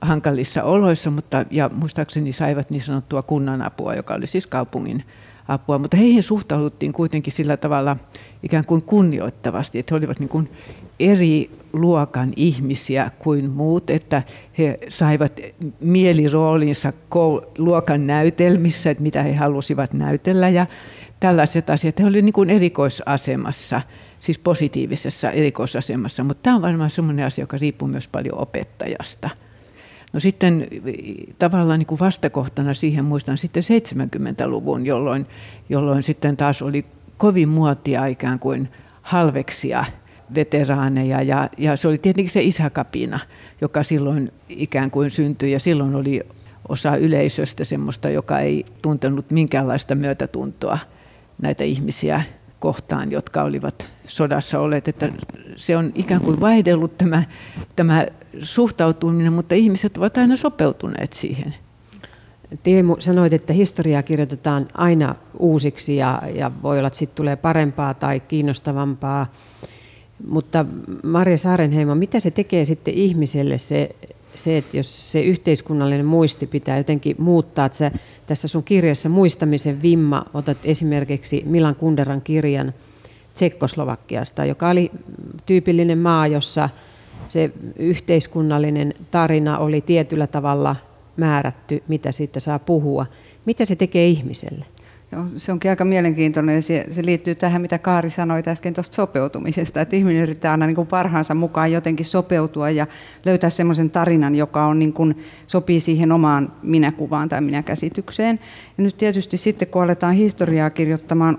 [0.00, 5.04] hankalissa oloissa, mutta ja muistaakseni saivat niin sanottua kunnanapua, joka oli siis kaupungin
[5.48, 7.96] apua, mutta heihin suhtauduttiin kuitenkin sillä tavalla
[8.42, 10.50] ikään kuin kunnioittavasti, että he olivat niin kuin
[11.00, 14.22] eri luokan ihmisiä kuin muut, että
[14.58, 15.40] he saivat
[15.80, 16.92] mieliroolinsa
[17.58, 20.66] luokan näytelmissä, että mitä he halusivat näytellä ja
[21.20, 21.98] tällaiset asiat.
[21.98, 23.80] He olivat niin kuin erikoisasemassa,
[24.20, 29.30] siis positiivisessa erikoisasemassa, mutta tämä on varmaan sellainen asia, joka riippuu myös paljon opettajasta–
[30.16, 30.68] No sitten
[31.38, 35.26] tavallaan niin kuin vastakohtana siihen muistan sitten 70-luvun, jolloin,
[35.68, 36.84] jolloin sitten taas oli
[37.16, 38.68] kovin muotia ikään kuin
[39.02, 39.84] halveksia
[40.34, 43.20] veteraaneja ja, ja se oli tietenkin se isäkapina,
[43.60, 46.20] joka silloin ikään kuin syntyi ja silloin oli
[46.68, 50.78] osa yleisöstä semmoista, joka ei tuntenut minkäänlaista myötätuntoa
[51.42, 52.22] näitä ihmisiä
[52.60, 54.88] kohtaan, jotka olivat sodassa olleet.
[54.88, 55.12] Että
[55.56, 57.22] se on ikään kuin vaihdellut tämä,
[57.76, 58.06] tämä
[58.40, 61.54] suhtautuminen, mutta ihmiset ovat aina sopeutuneet siihen.
[62.62, 67.94] Teemu, sanoit, että historiaa kirjoitetaan aina uusiksi ja, ja voi olla, että sitten tulee parempaa
[67.94, 69.26] tai kiinnostavampaa.
[70.28, 70.64] Mutta
[71.02, 73.90] Marja Saarenheimo, mitä se tekee sitten ihmiselle se,
[74.38, 77.90] se, että jos se yhteiskunnallinen muisti pitää jotenkin muuttaa, että sä,
[78.26, 82.74] tässä sun kirjassa Muistamisen vimma otat esimerkiksi Milan Kunderan kirjan
[83.34, 84.90] Tsekkoslovakiasta, joka oli
[85.46, 86.68] tyypillinen maa, jossa
[87.28, 90.76] se yhteiskunnallinen tarina oli tietyllä tavalla
[91.16, 93.06] määrätty, mitä siitä saa puhua.
[93.44, 94.64] Mitä se tekee ihmiselle?
[95.16, 98.94] Joo, se onkin aika mielenkiintoinen ja se, se liittyy tähän, mitä Kaari sanoi äsken tuosta
[98.94, 102.86] sopeutumisesta, että ihminen yrittää aina niin kuin parhaansa mukaan jotenkin sopeutua ja
[103.24, 108.38] löytää semmoisen tarinan, joka on niin kuin, sopii siihen omaan minäkuvaan tai minäkäsitykseen.
[108.78, 111.38] Ja nyt tietysti sitten, kun aletaan historiaa kirjoittamaan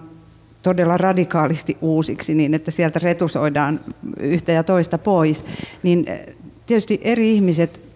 [0.64, 3.80] todella radikaalisti uusiksi niin, että sieltä retusoidaan
[4.20, 5.46] yhtä ja toista pois,
[5.84, 6.06] niin
[6.66, 7.87] tietysti eri ihmiset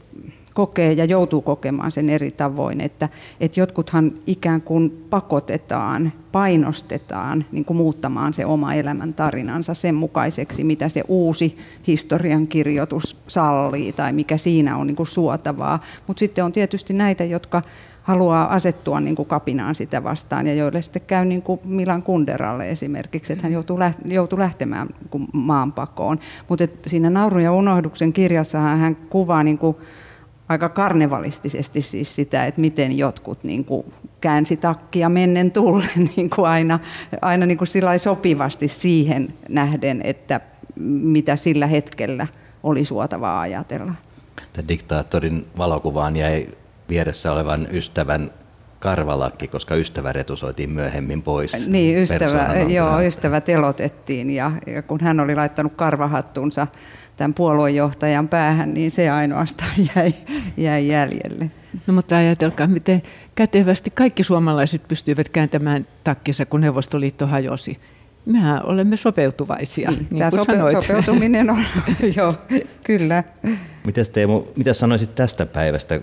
[0.54, 7.66] kokee ja joutuu kokemaan sen eri tavoin, että, että jotkuthan ikään kuin pakotetaan, painostetaan niin
[7.66, 14.14] kuin muuttamaan se oma elämän tarinansa sen mukaiseksi, mitä se uusi historian kirjoitus sallii tai
[14.14, 15.80] mikä siinä on niin kuin suotavaa.
[16.08, 17.62] Mutta sitten on tietysti näitä, jotka
[18.04, 22.70] haluaa asettua niin kuin kapinaan sitä vastaan ja joille sitten käy niin kuin Milan Kunderalle
[22.70, 26.20] esimerkiksi, että hän joutuu, joutuu lähtemään niin maanpakoon.
[26.50, 29.78] Mutta siinä Naurun ja unohduksen kirjassa hän kuvaa niin kuin
[30.52, 36.48] aika karnevalistisesti siis sitä, että miten jotkut niin kuin käänsi takkia mennen tullen niin kuin
[36.48, 36.80] aina,
[37.22, 40.42] aina niin kuin sopivasti siihen nähden, että
[40.86, 42.28] mitä sillä hetkellä
[42.64, 43.94] oli suotavaa ajatella.
[44.54, 46.48] Tämä diktaattorin valokuvaan jäi
[46.90, 48.32] vieressä olevan ystävän
[48.80, 51.68] karvalakki, koska ystävä retusoitiin myöhemmin pois.
[51.68, 56.68] Niin, ystävä, joo, ystävä telotettiin ja, ja kun hän oli laittanut karvahattunsa
[57.22, 60.14] tämän puoluejohtajan päähän, niin se ainoastaan jäi,
[60.58, 61.52] jäi jäljelle.
[61.88, 63.02] No mutta ajatelkaa, miten
[63.36, 67.78] kätevästi kaikki suomalaiset pystyivät kääntämään takkinsa, kun Neuvostoliitto hajosi.
[68.26, 70.82] Mehän olemme sopeutuvaisia, niin, niin Tämä sope- sanoit.
[70.82, 71.64] sopeutuminen on,
[72.18, 72.36] joo,
[72.84, 73.24] kyllä.
[73.86, 76.02] Mites Teemu, mitä sanoisit tästä päivästä?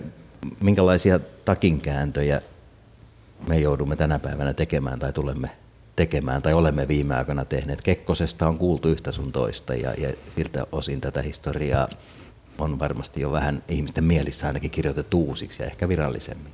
[0.61, 2.41] Minkälaisia takinkääntöjä
[3.47, 5.49] me joudumme tänä päivänä tekemään tai tulemme
[5.99, 7.81] tekemään tai olemme viime aikoina tehneet?
[7.81, 11.87] Kekkosesta on kuultu yhtä sun toista ja, ja siltä osin tätä historiaa
[12.57, 16.53] on varmasti jo vähän ihmisten mielissä ainakin kirjoitettu uusiksi ja ehkä virallisemmin.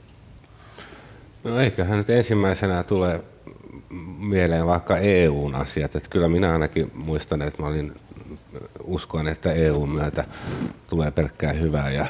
[1.43, 3.23] No eiköhän nyt ensimmäisenä tulee
[4.19, 5.95] mieleen vaikka EUn asiat.
[5.95, 7.95] Että kyllä minä ainakin muistan, että mä olin,
[8.83, 10.25] uskoin, että EUn myötä
[10.89, 12.05] tulee pelkkää hyvää ja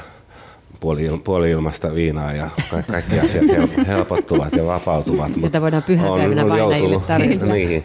[0.80, 5.32] puoli, puoli ilmasta viinaa ja ka- kaikki asiat hel- helpottuvat ja vapautuvat.
[5.42, 7.46] Jota voidaan pyhäpäivänä vainajille tarjota.
[7.46, 7.84] Niin,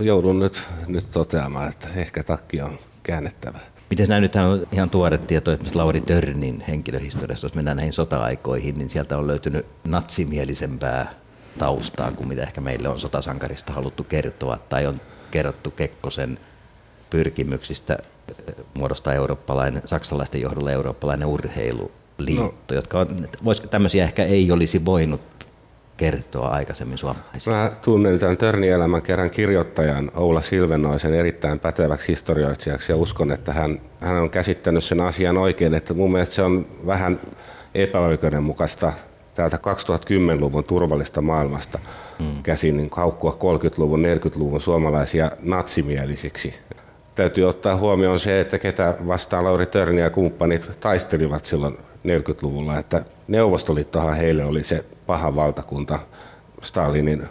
[0.00, 3.58] joudun, nyt, nyt toteamaan, että ehkä takki on käännettävä.
[3.90, 8.78] Miten nämä nyt on ihan tuore tieto, esimerkiksi Lauri Törnin henkilöhistoriasta, jos mennään näihin sota-aikoihin,
[8.78, 11.14] niin sieltä on löytynyt natsimielisempää
[11.58, 16.38] taustaa kuin mitä ehkä meille on sotasankarista haluttu kertoa, tai on kerrottu Kekkosen
[17.10, 17.98] pyrkimyksistä
[18.74, 22.76] muodostaa eurooppalainen, saksalaisten johdolla eurooppalainen urheiluliitto, no.
[22.76, 25.20] jotka on, voisiko tämmöisiä ehkä ei olisi voinut
[25.96, 27.56] kertoa aikaisemmin suomalaisille?
[27.56, 33.80] Mä tunnen tämän Törnielämän kerran kirjoittajan Oula Silvenoisen erittäin päteväksi historioitsijaksi ja uskon, että hän,
[34.00, 35.74] hän on käsittänyt sen asian oikein.
[35.74, 37.20] Että mun mielestä se on vähän
[37.74, 38.92] epäoikeudenmukaista
[39.34, 41.78] täältä 2010-luvun turvallista maailmasta
[42.18, 42.42] mm.
[42.42, 46.54] käsin niin haukkua 30-luvun, 40-luvun suomalaisia natsimielisiksi.
[47.16, 53.04] Täytyy ottaa huomioon se, että ketä vastaan Lauri Törni ja kumppanit taistelivat silloin 40-luvulla, että
[53.28, 55.98] Neuvostoliittohan heille oli se paha valtakunta
[56.62, 57.22] Stalinin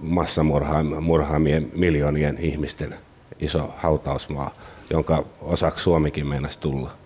[0.00, 2.94] massamurhaamien miljoonien ihmisten
[3.38, 4.54] iso hautausmaa,
[4.90, 6.99] jonka osaksi Suomikin meinasi tulla.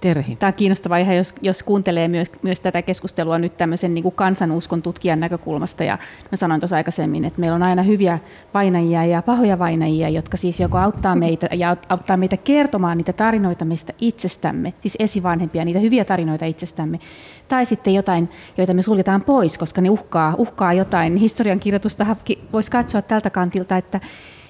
[0.00, 0.36] Terhi.
[0.36, 4.14] Tämä on kiinnostavaa ihan, jos, jos kuuntelee myös, myös tätä keskustelua nyt tämmöisen niin kuin
[4.14, 5.84] kansanuskon tutkijan näkökulmasta.
[5.84, 5.98] Ja
[6.32, 8.18] mä sanoin tuossa aikaisemmin, että meillä on aina hyviä
[8.54, 13.64] vainajia ja pahoja vainajia, jotka siis joko auttaa meitä ja auttaa meitä kertomaan niitä tarinoita
[13.64, 17.00] meistä itsestämme, siis esivanhempia, niitä hyviä tarinoita itsestämme.
[17.48, 21.16] Tai sitten jotain, joita me suljetaan pois, koska ne uhkaa, uhkaa jotain.
[21.16, 22.16] Historian kirjoitusta
[22.52, 24.00] voisi katsoa tältä kantilta, että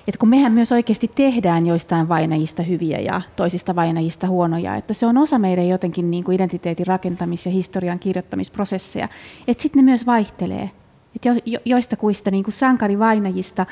[0.08, 5.06] että kun mehän myös oikeasti tehdään joistain vainajista hyviä ja toisista vainajista huonoja, että se
[5.06, 9.08] on osa meidän jotenkin niin kuin identiteetin rakentamis- ja historian kirjoittamisprosesseja,
[9.48, 10.70] että sitten ne myös vaihtelee.
[11.16, 13.66] Että jo, jo, joista kuista niin kuin sankarivainajista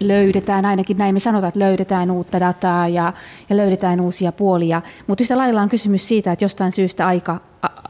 [0.00, 3.12] löydetään, ainakin näin me sanotaan, että löydetään uutta dataa ja,
[3.50, 7.40] ja löydetään uusia puolia, mutta yhtä lailla on kysymys siitä, että jostain syystä aika,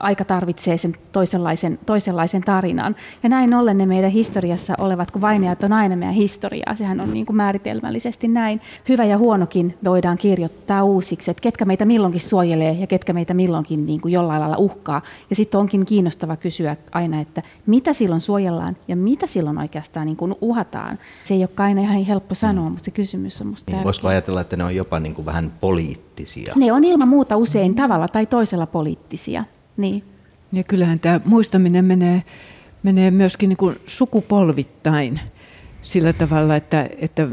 [0.00, 2.96] aika tarvitsee sen toisenlaisen, toisenlaisen tarinan.
[3.22, 7.12] Ja näin ollen ne meidän historiassa olevat, kun vainajat on aina meidän historiaa, sehän on
[7.12, 8.60] niin kuin määritelmällisesti näin.
[8.88, 13.86] Hyvä ja huonokin voidaan kirjoittaa uusiksi, että ketkä meitä milloinkin suojelee ja ketkä meitä milloinkin
[13.86, 15.02] niin kuin jollain lailla uhkaa.
[15.30, 20.16] Ja sitten onkin kiinnostava kysyä aina, että mitä silloin suojellaan ja mitä silloin oikeastaan niin
[20.16, 20.98] kuin uhataan.
[21.24, 23.84] Se ei ole aina ihan helppo sanoa, mutta se kysymys on musta niin, tärkeä.
[23.84, 26.54] Voisiko ajatella, että ne on jopa niin kuin vähän poliittisia?
[26.56, 29.44] Ne on ilman muuta usein tavalla tai toisella poliittisia.
[29.80, 30.02] Niin.
[30.52, 32.22] Ja kyllähän tämä muistaminen menee,
[32.82, 35.20] menee myöskin niin kuin sukupolvittain
[35.82, 37.28] sillä tavalla, että, että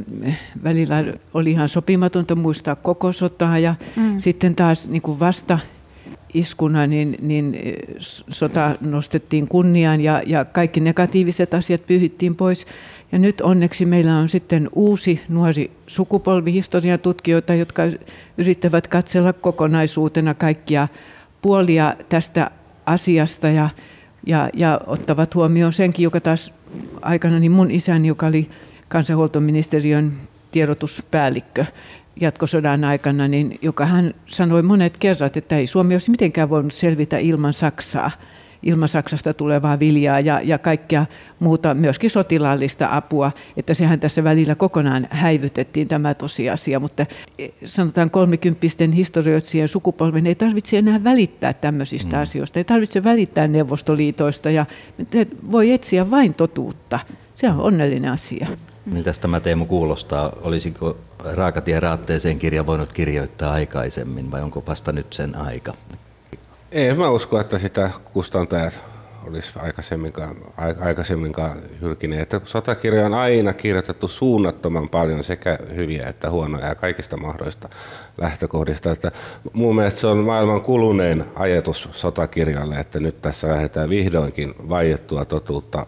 [0.64, 4.20] välillä oli ihan sopimatonta muistaa koko sotaa ja mm.
[4.20, 5.60] sitten taas niin kuin vasta
[6.34, 7.58] iskuna, niin, niin
[8.30, 12.66] sota nostettiin kunniaan ja, ja kaikki negatiiviset asiat pyyhittiin pois.
[13.12, 17.84] Ja nyt onneksi meillä on sitten uusi nuori sukupolvi historiatutkijoita, jotka
[18.38, 20.88] yrittävät katsella kokonaisuutena kaikkia
[21.48, 22.52] puolia tästä
[22.86, 23.70] asiasta ja,
[24.26, 26.54] ja, ja ottavat huomioon senkin, joka taas
[27.02, 28.50] aikana niin mun isäni, joka oli
[28.90, 30.14] kansanhuoltoministeriön
[30.52, 31.66] tiedotuspäällikkö
[32.22, 37.18] jatkosodan aikana, niin joka hän sanoi monet kerrat, että ei Suomi olisi mitenkään voinut selvitä
[37.18, 38.12] ilman Saksaa
[38.64, 41.06] ilman Saksasta tulevaa viljaa ja, ja kaikkea
[41.40, 47.06] muuta, myöskin sotilaallista apua, että sehän tässä välillä kokonaan häivytettiin tämä tosiasia, mutta
[47.66, 52.22] sanotaan kolmikymppisten historioitsijien sukupolven ei tarvitse enää välittää tämmöisistä mm.
[52.22, 54.66] asioista, ei tarvitse välittää Neuvostoliitoista ja
[55.52, 57.00] voi etsiä vain totuutta.
[57.34, 58.48] Se on onnellinen asia.
[58.86, 60.34] Miltä tämä Teemu kuulostaa?
[60.42, 60.98] Olisiko
[61.36, 65.74] Raakatie raatteeseen kirja voinut kirjoittaa aikaisemmin vai onko vasta nyt sen aika?
[66.72, 68.84] Ei, mä uskon, että sitä kustantajat
[69.28, 70.36] olisi aikaisemminkaan,
[70.80, 72.34] aikaisemminkaan hylkineet.
[72.34, 77.70] Että sotakirja on aina kirjoitettu suunnattoman paljon sekä hyviä että huonoja ja kaikista mahdollista
[78.18, 78.92] lähtökohdista.
[78.92, 79.12] Että
[79.54, 85.86] mun mielestä se on maailman kulunein ajatus sotakirjalle, että nyt tässä lähdetään vihdoinkin vaiettua totuutta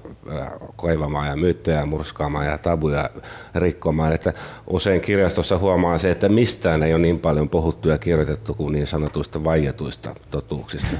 [0.75, 3.09] koivamaan ja myyttejä murskaamaan ja tabuja
[3.55, 4.13] rikkomaan.
[4.13, 4.33] Että
[4.67, 8.87] usein kirjastossa huomaa se, että mistään ei ole niin paljon puhuttu ja kirjoitettu kuin niin
[8.87, 10.97] sanotuista vaietuista totuuksista.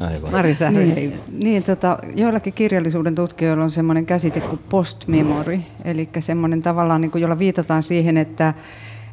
[0.00, 0.32] Aivan.
[0.32, 7.00] Marisa, niin, niin tota, joillakin kirjallisuuden tutkijoilla on sellainen käsite kuin post-memory, eli semmoinen tavallaan,
[7.00, 8.54] niin kuin, jolla viitataan siihen, että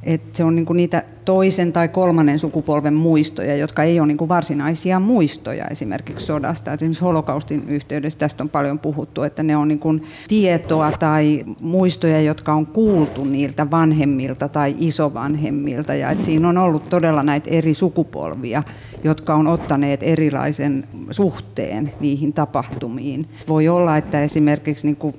[0.05, 4.17] että se on niin kuin niitä toisen tai kolmannen sukupolven muistoja, jotka ei ole niin
[4.17, 6.73] kuin varsinaisia muistoja esimerkiksi sodasta.
[6.73, 11.45] Et esimerkiksi holokaustin yhteydessä tästä on paljon puhuttu, että ne on niin kuin tietoa tai
[11.59, 15.93] muistoja, jotka on kuultu niiltä vanhemmilta tai isovanhemmilta.
[15.93, 18.63] Ja että siinä on ollut todella näitä eri sukupolvia,
[19.03, 23.25] jotka on ottaneet erilaisen suhteen niihin tapahtumiin.
[23.47, 25.15] Voi olla, että esimerkiksi, niin kuin,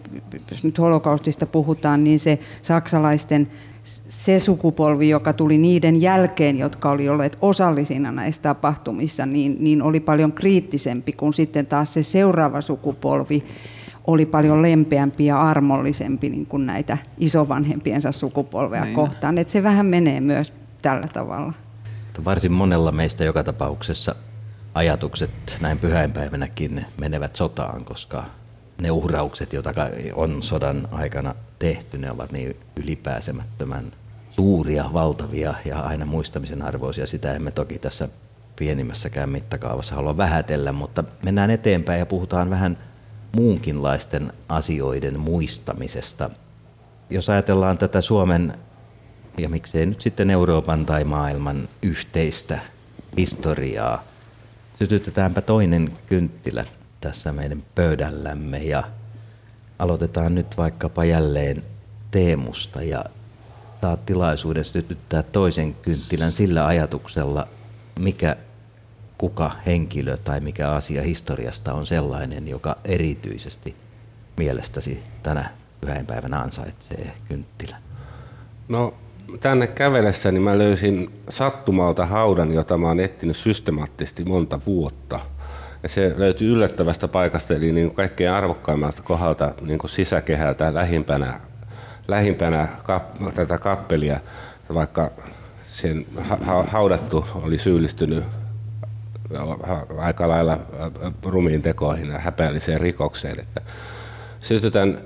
[0.51, 3.49] jos nyt holokaustista puhutaan, niin se saksalaisten
[4.09, 10.01] se sukupolvi, joka tuli niiden jälkeen, jotka oli olleet osallisina näissä tapahtumissa, niin, niin oli
[10.01, 13.45] paljon kriittisempi kuin sitten taas se seuraava sukupolvi
[14.07, 18.95] oli paljon lempeämpi ja armollisempi niin kuin näitä isovanhempiensa sukupolvea niin.
[18.95, 19.39] kohtaan.
[19.39, 21.53] Et se vähän menee myös tällä tavalla.
[22.25, 24.15] Varsin monella meistä joka tapauksessa
[24.75, 25.31] ajatukset
[25.61, 28.25] näin pyhäinpäivänäkin menevät sotaan, koska
[28.79, 29.73] ne uhraukset, joita
[30.15, 33.93] on sodan aikana tehty, ne ovat niin ylipääsemättömän
[34.31, 37.07] suuria, valtavia ja aina muistamisen arvoisia.
[37.07, 38.09] Sitä emme toki tässä
[38.57, 42.79] pienimmässäkään mittakaavassa halua vähätellä, mutta mennään eteenpäin ja puhutaan vähän
[43.37, 46.31] muunkinlaisten asioiden muistamisesta.
[47.11, 48.55] Jos ajatellaan tätä Suomen
[49.39, 52.59] ja miksei nyt sitten Euroopan tai maailman yhteistä
[53.17, 54.05] historiaa,
[54.79, 56.65] sytytetäänpä toinen kynttilä
[57.05, 58.59] tässä meidän pöydällämme.
[58.59, 58.83] Ja
[59.79, 61.63] aloitetaan nyt vaikkapa jälleen
[62.11, 62.83] Teemusta.
[62.83, 63.05] Ja
[63.81, 67.49] saat tilaisuuden sytyttää toisen kynttilän sillä ajatuksella,
[67.99, 68.37] mikä
[69.19, 73.77] kuka henkilö tai mikä asia historiasta on sellainen, joka erityisesti
[74.37, 75.51] mielestäsi tänä
[75.81, 77.83] pyhäinpäivänä ansaitsee kynttilän?
[78.69, 78.95] No
[79.41, 85.21] tänne kävelessäni mä löysin sattumalta haudan, jota mä oon etsinyt systemaattisesti monta vuotta–
[85.85, 91.41] ja se löytyy yllättävästä paikasta, eli niin kaikkein arvokkaimmalta kohdalta niin kuin sisäkehältä lähimpänä,
[92.09, 93.03] lähimpänä kap,
[93.35, 94.21] tätä kappelia,
[94.75, 95.11] vaikka
[95.67, 98.25] sen ha, haudattu oli syyllistynyt
[99.99, 100.59] aika lailla
[101.23, 103.41] rumiin tekoihin ja häpeälliseen rikokseen.
[103.41, 103.61] Että
[104.41, 104.99] sytytän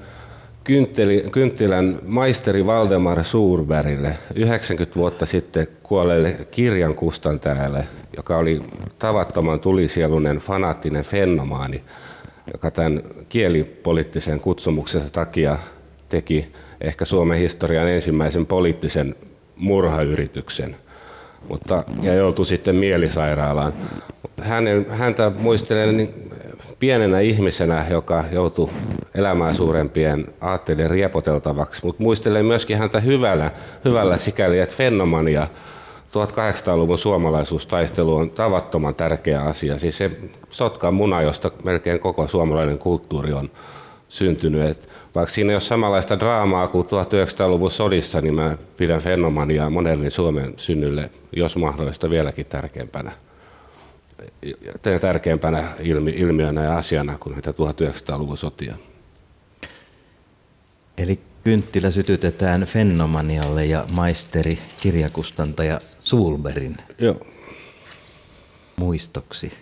[1.32, 7.84] kynttilän maisteri Valdemar Suurbergille 90 vuotta sitten kuolleelle kirjankustantajalle,
[8.16, 8.62] joka oli
[8.98, 11.82] tavattoman tulisielunen fanaattinen fenomaani,
[12.52, 15.58] joka tämän kielipoliittisen kutsumuksensa takia
[16.08, 19.14] teki ehkä Suomen historian ensimmäisen poliittisen
[19.56, 20.76] murhayrityksen
[21.48, 23.72] mutta, ja joutui sitten mielisairaalaan.
[24.40, 26.30] Hänen, häntä muistelen niin
[26.78, 28.70] pienenä ihmisenä, joka joutui
[29.14, 33.50] elämään suurempien aatteiden riepoteltavaksi, mutta muistelen myöskin häntä hyvällä,
[33.84, 35.48] hyvällä sikäli, että fenomania
[36.12, 39.78] 1800-luvun suomalaisuustaistelu on tavattoman tärkeä asia.
[39.78, 40.10] Siis se
[40.50, 43.50] sotkan muna, josta melkein koko suomalainen kulttuuri on
[44.08, 44.70] syntynyt.
[44.70, 50.10] Et vaikka siinä ei ole samanlaista draamaa kuin 1900-luvun sodissa, niin mä pidän fenomania modernin
[50.10, 53.12] Suomen synnylle, jos mahdollista, vieläkin tärkeämpänä
[55.00, 58.76] tärkeämpänä ilmi, ilmiönä ja asiana kuin näitä 1900-luvun sotia.
[60.98, 67.20] Eli kynttilä sytytetään Fennomanialle ja maisteri kirjakustantaja Sulberin Joo.
[68.76, 69.52] muistoksi.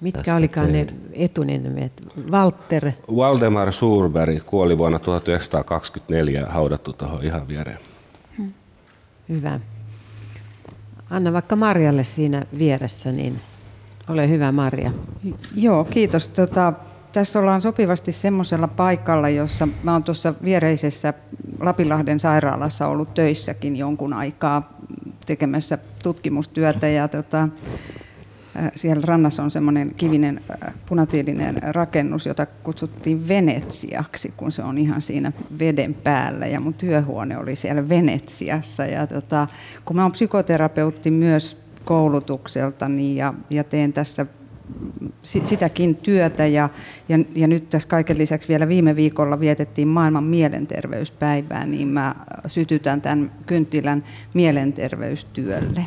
[0.00, 1.92] Mitkä olikaan ne etunimet?
[2.30, 2.92] Walter?
[3.12, 7.78] Waldemar Suurberg kuoli vuonna 1924 haudattu tuohon ihan viereen.
[8.36, 8.52] Hmm.
[9.28, 9.60] Hyvä.
[11.10, 13.40] Anna vaikka Marjalle siinä vieressä, niin
[14.10, 14.92] ole hyvä Maria.
[15.56, 16.28] Joo, kiitos.
[16.28, 16.72] Tota,
[17.12, 21.14] tässä ollaan sopivasti semmoisella paikalla, jossa mä oon tuossa viereisessä
[21.60, 24.78] Lapinlahden sairaalassa ollut töissäkin jonkun aikaa
[25.26, 27.48] tekemässä tutkimustyötä ja tota,
[28.74, 30.40] siellä rannassa on semmoinen kivinen
[30.86, 36.46] punatiilinen rakennus, jota kutsuttiin Venetsiaksi, kun se on ihan siinä veden päällä.
[36.46, 38.86] Ja mun työhuone oli siellä Venetsiassa.
[38.86, 39.46] Ja tota,
[39.84, 44.26] kun mä oon psykoterapeutti myös koulutukseltani ja, ja teen tässä
[45.22, 46.68] sitäkin työtä ja,
[47.08, 52.14] ja, ja nyt tässä kaiken lisäksi vielä viime viikolla vietettiin maailman mielenterveyspäivää, niin mä
[52.46, 54.04] sytytän tämän kynttilän
[54.34, 55.86] mielenterveystyölle.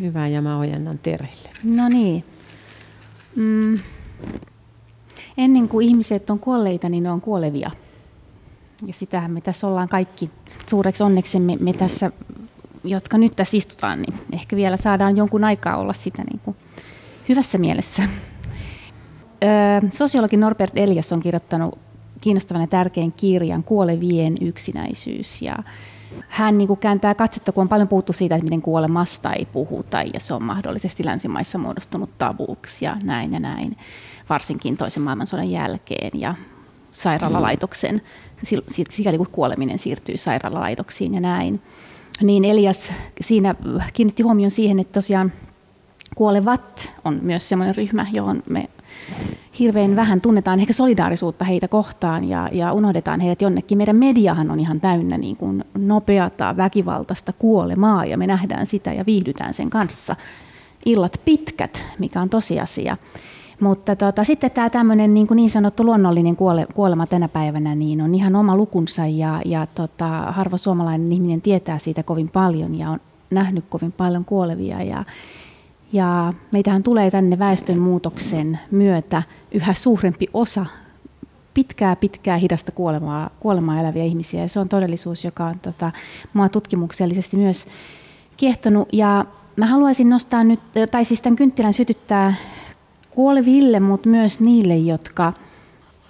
[0.00, 1.48] Hyvä ja mä ojennan Terille.
[1.64, 2.24] No niin.
[3.36, 3.78] Mm.
[5.38, 7.70] Ennen kuin ihmiset on kuolleita, niin ne on kuolevia.
[8.86, 10.30] Ja sitähän me tässä ollaan kaikki
[10.70, 12.10] suureksi onneksemme me tässä,
[12.84, 16.56] jotka nyt tässä istutaan, niin ehkä vielä saadaan jonkun aikaa olla sitä niin kuin
[17.28, 18.02] hyvässä mielessä.
[19.92, 21.78] Sosiologi Norbert Elias on kirjoittanut
[22.20, 25.42] kiinnostavan ja tärkeän kirjan Kuolevien yksinäisyys.
[25.42, 25.56] Ja
[26.28, 30.02] hän niin kuin kääntää katsetta, kun on paljon puhuttu siitä, että miten kuolemasta ei puhuta
[30.02, 33.76] ja se on mahdollisesti länsimaissa muodostunut tavuuksi ja näin ja näin,
[34.28, 36.34] varsinkin toisen maailmansodan jälkeen ja
[36.96, 38.02] sairaalalaitoksen,
[38.90, 41.62] sikäli kun kuoleminen siirtyy sairaalalaitoksiin ja näin.
[42.22, 42.90] Niin Elias
[43.20, 43.54] siinä
[43.92, 45.32] kiinnitti huomioon siihen, että tosiaan
[46.14, 48.68] kuolevat on myös sellainen ryhmä, johon me
[49.58, 53.78] hirveän vähän tunnetaan ehkä solidaarisuutta heitä kohtaan ja, ja unohdetaan heidät jonnekin.
[53.78, 59.06] Meidän mediahan on ihan täynnä niin kuin nopeata, väkivaltaista kuolemaa ja me nähdään sitä ja
[59.06, 60.16] viihdytään sen kanssa.
[60.86, 62.96] Illat pitkät, mikä on tosiasia.
[63.60, 68.14] Mutta tota, sitten tämä tämmöinen niin, niin sanottu luonnollinen kuole, kuolema tänä päivänä niin on
[68.14, 73.00] ihan oma lukunsa ja, ja tota, harva suomalainen ihminen tietää siitä kovin paljon ja on
[73.30, 74.82] nähnyt kovin paljon kuolevia.
[74.82, 75.04] Ja,
[75.92, 80.66] ja meitähän tulee tänne väestönmuutoksen myötä yhä suurempi osa
[81.54, 84.42] pitkää, pitkää hidasta kuolemaa, kuolemaa eläviä ihmisiä.
[84.42, 85.92] Ja se on todellisuus, joka on tota,
[86.32, 87.66] mua tutkimuksellisesti myös
[88.36, 88.88] kiehtonut.
[88.92, 89.24] Ja
[89.56, 92.34] mä haluaisin nostaa nyt, tai siis tämän kynttilän sytyttää
[93.16, 95.32] kuoleville, mutta myös niille, jotka,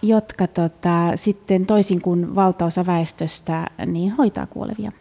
[0.02, 4.92] jotka tota, sitten toisin kuin valtaosa väestöstä, niin hoitaa kuolevia.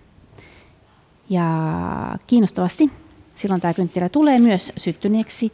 [1.29, 1.47] Ja
[2.27, 2.91] kiinnostavasti
[3.35, 5.51] silloin tämä kynttilä tulee myös syttyneeksi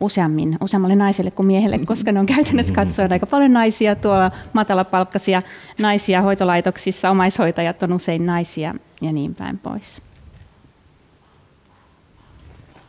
[0.00, 5.42] useammin, useammalle naiselle kuin miehelle, koska ne on käytännössä katsoen aika paljon naisia tuolla matalapalkkaisia
[5.80, 10.02] naisia hoitolaitoksissa, omaishoitajat on usein naisia ja niin päin pois.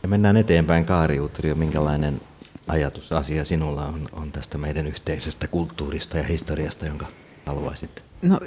[0.02, 2.20] Ja mennään eteenpäin Kaari Utrio, minkälainen
[2.68, 7.06] ajatus, asia sinulla on, on tästä meidän yhteisestä kulttuurista ja historiasta, jonka
[7.46, 8.40] haluaisit no,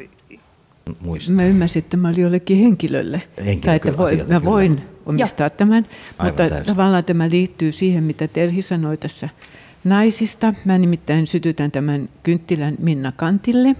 [1.01, 1.35] muistaa?
[1.35, 3.21] Mä ymmärsin, että mä olin jollekin henkilölle.
[3.45, 5.57] Henkilö, tai että voi, mä voin omistaa Joo.
[5.57, 5.87] tämän,
[6.17, 6.65] Aivan mutta täysin.
[6.65, 9.29] tavallaan tämä liittyy siihen, mitä Terhi sanoi tässä
[9.83, 10.53] naisista.
[10.65, 13.75] Mä nimittäin sytytän tämän kynttilän Minna Kantille,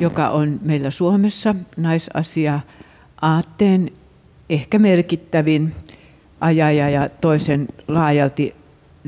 [0.00, 2.60] joka on meillä Suomessa naisasia
[3.22, 3.90] aatteen
[4.50, 5.74] ehkä merkittävin
[6.40, 8.54] ajaja ja toisen laajalti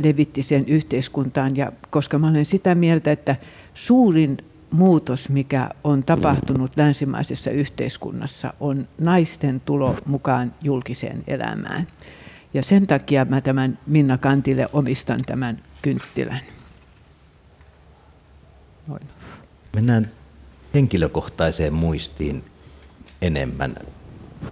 [0.03, 1.57] levitti sen yhteiskuntaan.
[1.57, 3.37] Ja koska mä olen sitä mieltä, että
[3.75, 4.37] suurin
[4.71, 11.87] muutos, mikä on tapahtunut länsimaisessa yhteiskunnassa, on naisten tulo mukaan julkiseen elämään.
[12.55, 16.41] Ja sen takia mä tämän Minna Kantille omistan tämän kynttilän.
[18.89, 19.03] Noin.
[19.75, 20.11] Mennään
[20.75, 22.45] henkilökohtaiseen muistiin
[23.23, 23.77] enemmän.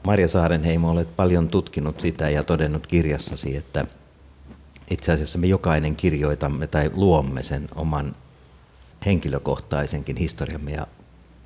[0.05, 3.85] Marja Saarenheimo, olet paljon tutkinut sitä ja todennut kirjassasi, että
[4.91, 8.17] itse asiassa me jokainen kirjoitamme tai luomme sen oman
[9.07, 10.87] henkilökohtaisenkin historiamme ja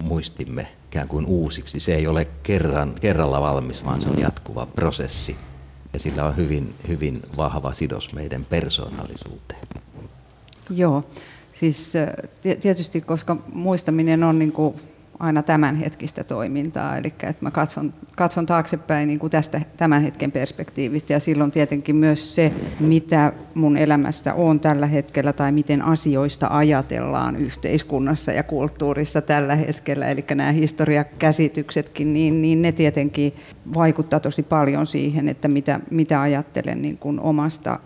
[0.03, 1.81] muistimme ikään kuin uusiksi.
[1.81, 5.37] Se ei ole kerran, kerralla valmis, vaan se on jatkuva prosessi.
[5.93, 9.61] Ja sillä on hyvin, hyvin vahva sidos meidän persoonallisuuteen.
[10.71, 11.05] Joo,
[11.53, 11.93] siis
[12.61, 14.75] tietysti koska muistaminen on niin kuin
[15.21, 21.13] aina tämänhetkistä toimintaa, eli että mä katson, katson taaksepäin niin kuin tästä tämän hetken perspektiivistä.
[21.13, 27.37] Ja silloin tietenkin myös se, mitä mun elämästä on tällä hetkellä tai miten asioista ajatellaan
[27.37, 33.37] yhteiskunnassa ja kulttuurissa tällä hetkellä, eli nämä historiakäsityksetkin, niin, niin ne tietenkin
[33.75, 37.79] vaikuttaa tosi paljon siihen, että mitä, mitä ajattelen niin kuin omasta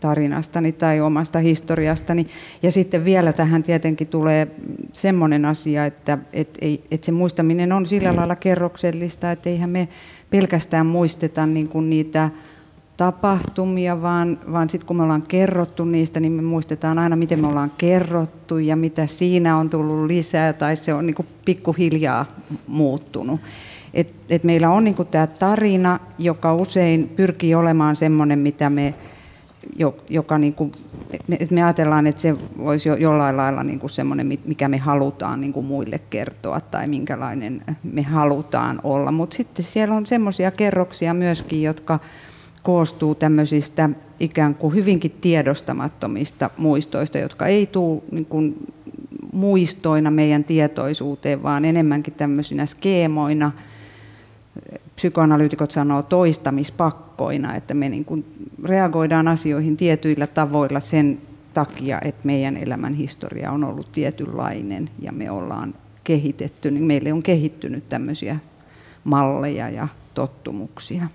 [0.00, 2.26] tarinastani tai omasta historiastani.
[2.62, 4.48] Ja sitten vielä tähän tietenkin tulee
[4.92, 9.88] semmoinen asia, että et, ei, et se muistaminen on sillä lailla kerroksellista, että eihän me
[10.30, 12.30] pelkästään muisteta niin kuin niitä
[12.96, 17.46] tapahtumia, vaan, vaan sitten kun me ollaan kerrottu niistä, niin me muistetaan aina, miten me
[17.46, 22.26] ollaan kerrottu ja mitä siinä on tullut lisää, tai se on niin kuin pikkuhiljaa
[22.66, 23.40] muuttunut.
[23.94, 28.94] Et, et meillä on niin tämä tarina, joka usein pyrkii olemaan semmoinen, mitä me
[30.08, 30.72] joka niin kuin,
[31.40, 35.40] että me ajatellaan, että se voisi jo, jollain lailla niin kuin semmoinen, mikä me halutaan
[35.40, 39.12] niin kuin muille kertoa tai minkälainen me halutaan olla.
[39.12, 41.98] Mutta sitten siellä on semmoisia kerroksia myöskin, jotka
[42.62, 43.90] koostuu tämmöisistä
[44.20, 48.56] ikään kuin hyvinkin tiedostamattomista muistoista, jotka ei tule niin kuin
[49.32, 53.52] muistoina meidän tietoisuuteen, vaan enemmänkin tämmöisinä skeemoina–
[54.94, 58.24] psykoanalyytikot sanoo toistamispakkoina, että me niin kuin
[58.64, 61.18] reagoidaan asioihin tietyillä tavoilla sen
[61.54, 65.74] takia, että meidän elämän historia on ollut tietynlainen ja me ollaan
[66.04, 68.36] kehitetty, niin meille on kehittynyt tämmöisiä
[69.04, 71.06] malleja ja tottumuksia.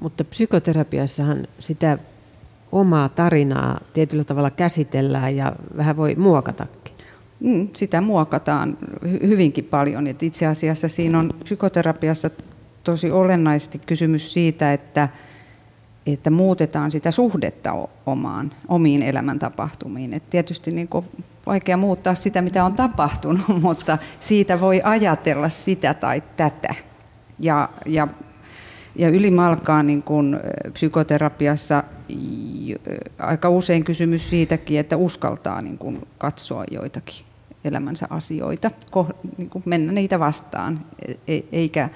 [0.00, 1.98] mutta psykoterapiassahan sitä
[2.72, 6.94] omaa tarinaa tietyllä tavalla käsitellään ja vähän voi muokatakin.
[7.40, 10.06] Mm, sitä muokataan hyvinkin paljon.
[10.06, 12.30] Et itse asiassa siinä on psykoterapiassa
[12.88, 15.08] tosi olennaisesti kysymys siitä, että,
[16.06, 20.14] että muutetaan sitä suhdetta omaan, omiin elämäntapahtumiin.
[20.14, 20.88] Et tietysti niin
[21.46, 26.74] vaikea muuttaa sitä, mitä on tapahtunut, mutta siitä voi ajatella sitä tai tätä.
[27.40, 28.08] Ja, ja,
[28.96, 30.40] ja ylimalkaan niin kun
[30.72, 31.84] psykoterapiassa
[33.18, 37.24] aika usein kysymys siitäkin, että uskaltaa niin kun katsoa joitakin
[37.64, 38.70] elämänsä asioita,
[39.38, 41.88] niin kun mennä niitä vastaan, e, e, eikä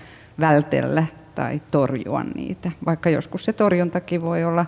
[0.43, 4.67] vältellä tai torjua niitä, vaikka joskus se torjuntakin voi olla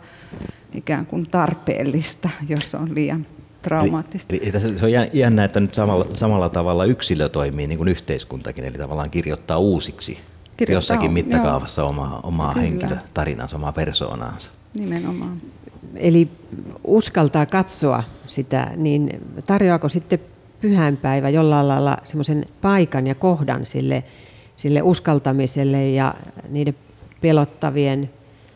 [0.75, 3.27] ikään kuin tarpeellista, jos on liian
[3.63, 4.35] traumaattista.
[4.35, 8.65] Eli, eli se on jännä, että nyt samalla, samalla tavalla yksilö toimii niin kuin yhteiskuntakin,
[8.65, 10.19] eli tavallaan kirjoittaa uusiksi
[10.57, 11.89] kirjoittaa, jossakin mittakaavassa joo.
[11.89, 14.51] omaa, omaa henkilötarinansa, omaa persoonaansa.
[14.75, 15.41] Nimenomaan.
[15.95, 16.29] Eli
[16.85, 20.19] uskaltaa katsoa sitä, niin tarjoako sitten
[20.61, 24.05] pyhänpäivä jollain lailla semmoisen paikan ja kohdan sille,
[24.57, 26.15] sille uskaltamiselle ja
[26.49, 26.75] niiden
[27.21, 28.11] pelottavien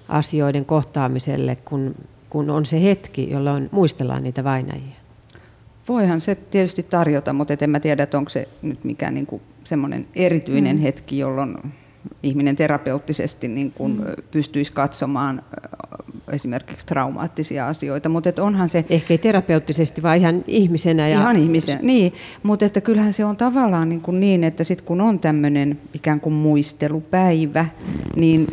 [0.08, 1.94] asioiden kohtaamiselle, kun,
[2.30, 4.96] kun on se hetki, jolloin muistellaan niitä vainajia?
[5.88, 9.42] Voihan se tietysti tarjota, mutta en mä tiedä, että onko se nyt mikään niin kuin
[9.64, 10.82] semmoinen erityinen mm.
[10.82, 11.56] hetki, jolloin
[12.22, 14.04] ihminen terapeuttisesti niin kuin mm.
[14.30, 15.42] pystyisi katsomaan
[16.32, 18.84] esimerkiksi traumaattisia asioita, mutta että onhan se...
[18.90, 21.08] Ehkä ei terapeuttisesti, vaan ihan ihmisenä.
[21.08, 21.20] Ja...
[21.20, 22.12] Ihan ihmisen, niin.
[22.42, 26.20] Mutta että kyllähän se on tavallaan niin, kuin niin että sitten kun on tämmöinen ikään
[26.20, 27.66] kuin muistelupäivä,
[28.16, 28.46] niin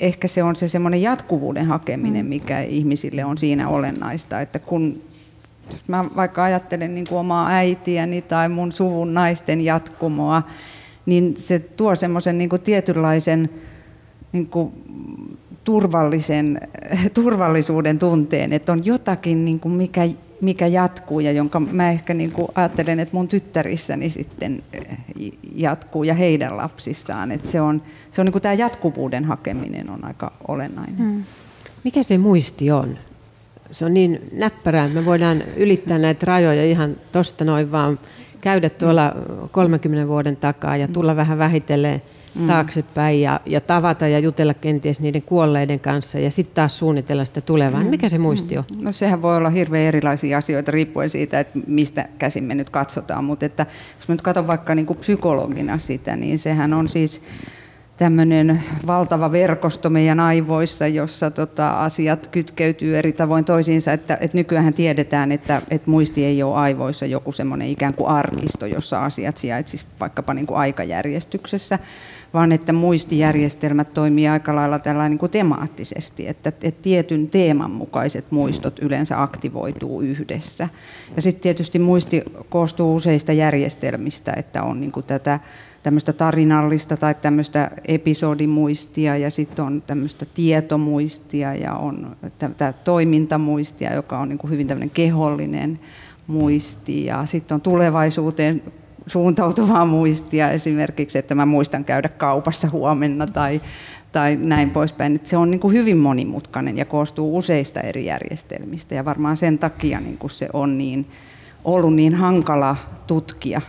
[0.00, 2.28] ehkä se on se semmoinen jatkuvuuden hakeminen, mm.
[2.28, 5.02] mikä ihmisille on siinä olennaista, että kun
[5.70, 10.42] jos mä vaikka ajattelen niin kuin omaa äitiäni tai mun suvun naisten jatkumoa,
[11.06, 13.50] niin se tuo semmoisen niin tietynlaisen
[14.32, 14.72] niin kuin
[15.64, 16.60] turvallisen,
[17.14, 20.02] turvallisuuden tunteen, että on jotakin, niin kuin mikä,
[20.40, 24.98] mikä jatkuu ja jonka mä ehkä niin kuin ajattelen, että mun tyttärissäni sitten eh,
[25.54, 27.32] jatkuu ja heidän lapsissaan.
[27.32, 30.98] Että se on, se on niin kuin tämä jatkuvuuden hakeminen on aika olennainen.
[30.98, 31.24] Hmm.
[31.84, 32.98] Mikä se muisti on?
[33.70, 37.98] Se on niin näppärää, että me voidaan ylittää näitä rajoja ihan tuosta noin vaan
[38.44, 39.12] käydä tuolla
[39.52, 42.02] 30 vuoden takaa ja tulla vähän vähitellen
[42.34, 42.46] mm.
[42.46, 47.40] taaksepäin ja, ja tavata ja jutella kenties niiden kuolleiden kanssa ja sitten taas suunnitella sitä
[47.40, 47.80] tulevaa.
[47.80, 47.90] Mm.
[47.90, 48.64] Mikä se muisti on?
[48.78, 53.24] No sehän voi olla hirveän erilaisia asioita riippuen siitä, että mistä käsin me nyt katsotaan,
[53.24, 53.66] mutta että
[53.98, 57.22] jos mä nyt katson vaikka niin kuin psykologina sitä, niin sehän on siis
[57.96, 63.92] tämmöinen valtava verkosto meidän aivoissa, jossa tota, asiat kytkeytyy eri tavoin toisiinsa.
[63.92, 68.66] Että, että nykyään tiedetään, että, että muisti ei ole aivoissa joku semmoinen ikään kuin arkisto,
[68.66, 71.78] jossa asiat sijaitsisivat vaikkapa niin kuin aikajärjestyksessä,
[72.34, 78.30] vaan että muistijärjestelmät toimii aika lailla tällä niin kuin temaattisesti, että, että tietyn teeman mukaiset
[78.30, 80.68] muistot yleensä aktivoituu yhdessä.
[81.16, 85.40] Ja sitten tietysti muisti koostuu useista järjestelmistä, että on niin kuin tätä
[85.84, 94.18] tämmöistä tarinallista tai tämmöistä episodimuistia ja sitten on tämmöistä tietomuistia ja on tätä toimintamuistia, joka
[94.18, 95.78] on niin kuin hyvin tämmöinen kehollinen
[96.26, 98.62] muisti ja sitten on tulevaisuuteen
[99.06, 103.60] suuntautuvaa muistia esimerkiksi, että mä muistan käydä kaupassa huomenna tai,
[104.12, 105.16] tai näin poispäin.
[105.16, 109.58] Että se on niin kuin hyvin monimutkainen ja koostuu useista eri järjestelmistä ja varmaan sen
[109.58, 111.06] takia niin kuin se on niin,
[111.64, 112.76] ollut niin hankala
[113.06, 113.60] tutkia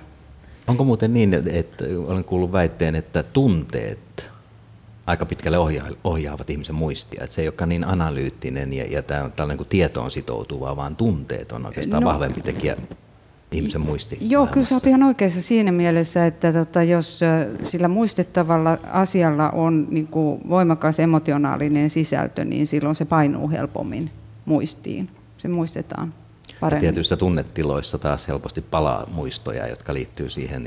[0.67, 4.31] Onko muuten niin, että olen kuullut väitteen, että tunteet
[5.05, 5.57] aika pitkälle
[6.03, 10.11] ohjaavat ihmisen muistia, että se ei olekaan niin analyyttinen ja, ja tämä, tällainen kuin tietoon
[10.11, 12.75] sitoutuvaa, vaan tunteet on oikeastaan no, vahvempi tekijä
[13.51, 14.17] ihmisen muisti.
[14.21, 17.19] Joo, kyllä sä oot ihan oikeassa siinä mielessä, että tota, jos
[17.63, 24.09] sillä muistettavalla asialla on niin kuin voimakas emotionaalinen sisältö, niin silloin se painuu helpommin
[24.45, 25.09] muistiin.
[25.37, 26.13] Se muistetaan
[26.59, 26.77] paremmin.
[26.77, 30.61] Ja tietyissä tunnetiloissa taas helposti palaa muistoja, jotka liittyy siihen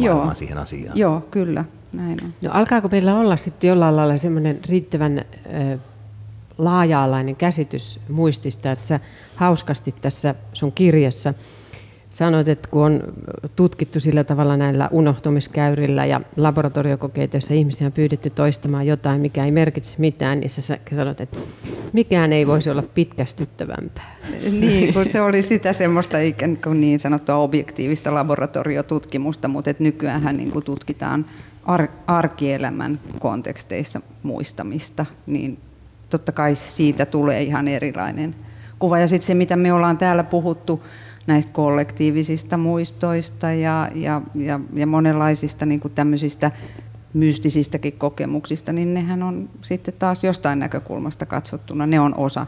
[0.00, 0.34] maailmaan, Joo.
[0.34, 0.98] siihen asiaan.
[0.98, 1.64] Joo, kyllä.
[1.92, 2.34] Näin on.
[2.42, 5.80] No, alkaako meillä olla sitten jollain lailla semmoinen riittävän äh,
[6.58, 9.00] laaja-alainen käsitys muistista, että sä
[9.36, 11.34] hauskasti tässä sun kirjassa–
[12.14, 13.02] Sanoit, että kun on
[13.56, 19.50] tutkittu sillä tavalla näillä unohtumiskäyrillä ja laboratoriokokeita, joissa ihmisiä on pyydetty toistamaan jotain, mikä ei
[19.50, 20.62] merkitse mitään, niin sä
[20.96, 21.36] sanoit, että
[21.92, 24.16] mikään ei voisi olla pitkästyttävämpää.
[24.60, 30.36] Niin, kun se oli sitä semmoista ikään kuin niin sanottua objektiivista laboratoriotutkimusta, mutta että nykyään
[30.36, 31.26] niin kuin tutkitaan
[31.64, 35.58] ar- arkielämän konteksteissa muistamista, niin
[36.10, 38.34] totta kai siitä tulee ihan erilainen
[38.78, 38.98] kuva.
[38.98, 40.82] Ja sitten se, mitä me ollaan täällä puhuttu,
[41.26, 46.50] näistä kollektiivisista muistoista ja, ja, ja, ja monenlaisista niin kuin tämmöisistä
[47.14, 52.46] mystisistäkin kokemuksista, niin nehän on sitten taas jostain näkökulmasta katsottuna, ne on osa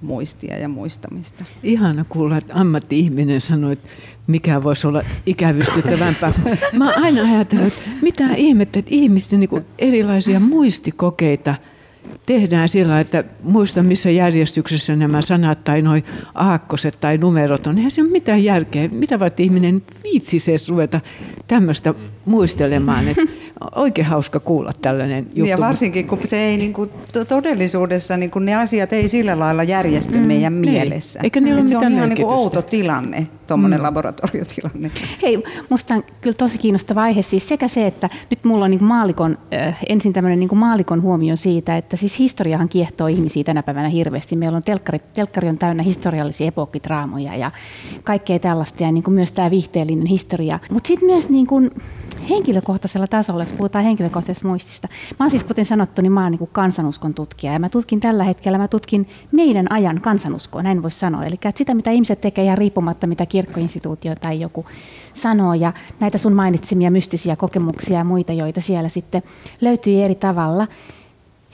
[0.00, 1.44] muistia ja muistamista.
[1.62, 3.88] Ihana kuulla, että ammatti-ihminen sanoi, että
[4.26, 6.32] mikä voisi olla ikävystyttävämpää.
[6.72, 11.54] Mä aina ajatellut, että mitä ihmettä, että ihmisten niin erilaisia muistikokeita
[12.26, 16.04] tehdään sillä, että muista missä järjestyksessä nämä sanat tai noin
[16.34, 17.76] aakkoset tai numerot on.
[17.76, 18.88] Eihän se ole mitään järkeä.
[18.92, 21.00] Mitä vaikka ihminen viitsisi ruveta
[21.46, 21.94] tämmöistä
[22.24, 23.08] muistelemaan.
[23.08, 23.22] Että
[23.74, 25.50] oikein hauska kuulla tällainen juttu.
[25.50, 26.90] Ja varsinkin, kun se ei niin kuin,
[27.28, 30.72] todellisuudessa niin kuin ne asiat ei sillä lailla järjesty mm, meidän niin.
[30.72, 31.20] mielessä.
[31.22, 33.82] Eikä niillä ole se on ihan niin kuin outo tilanne, tuommoinen mm.
[33.82, 34.90] laboratoriotilanne.
[35.22, 38.84] Hei, musta on kyllä tosi kiinnostava aihe siis sekä se, että nyt mulla on niin
[38.84, 43.88] maalikon, äh, ensin tämmöinen niin maalikon huomio siitä, että siis historiahan kiehtoo ihmisiä tänä päivänä
[43.88, 44.36] hirveästi.
[44.36, 47.50] Meillä on telkkari, telkkari on täynnä historiallisia epokkitraamoja ja
[48.04, 50.58] kaikkea tällaista ja niin kuin myös tämä vihteellinen historia.
[50.70, 51.70] Mutta sitten myös niin kuin
[52.30, 54.88] henkilökohtaisella tasolla, jos puhutaan henkilökohtaisesta muistista.
[55.20, 58.24] Mä oon siis, kuten sanottu, niin mä oon niin kansanuskon tutkija ja mä tutkin tällä
[58.24, 61.24] hetkellä, mä tutkin meidän ajan kansanuskoa, näin voisi sanoa.
[61.24, 64.66] Eli että sitä, mitä ihmiset tekee ihan riippumatta, mitä kirkkoinstituutio tai joku
[65.14, 69.22] sanoo ja näitä sun mainitsemia mystisiä kokemuksia ja muita, joita siellä sitten
[69.60, 70.68] löytyy eri tavalla.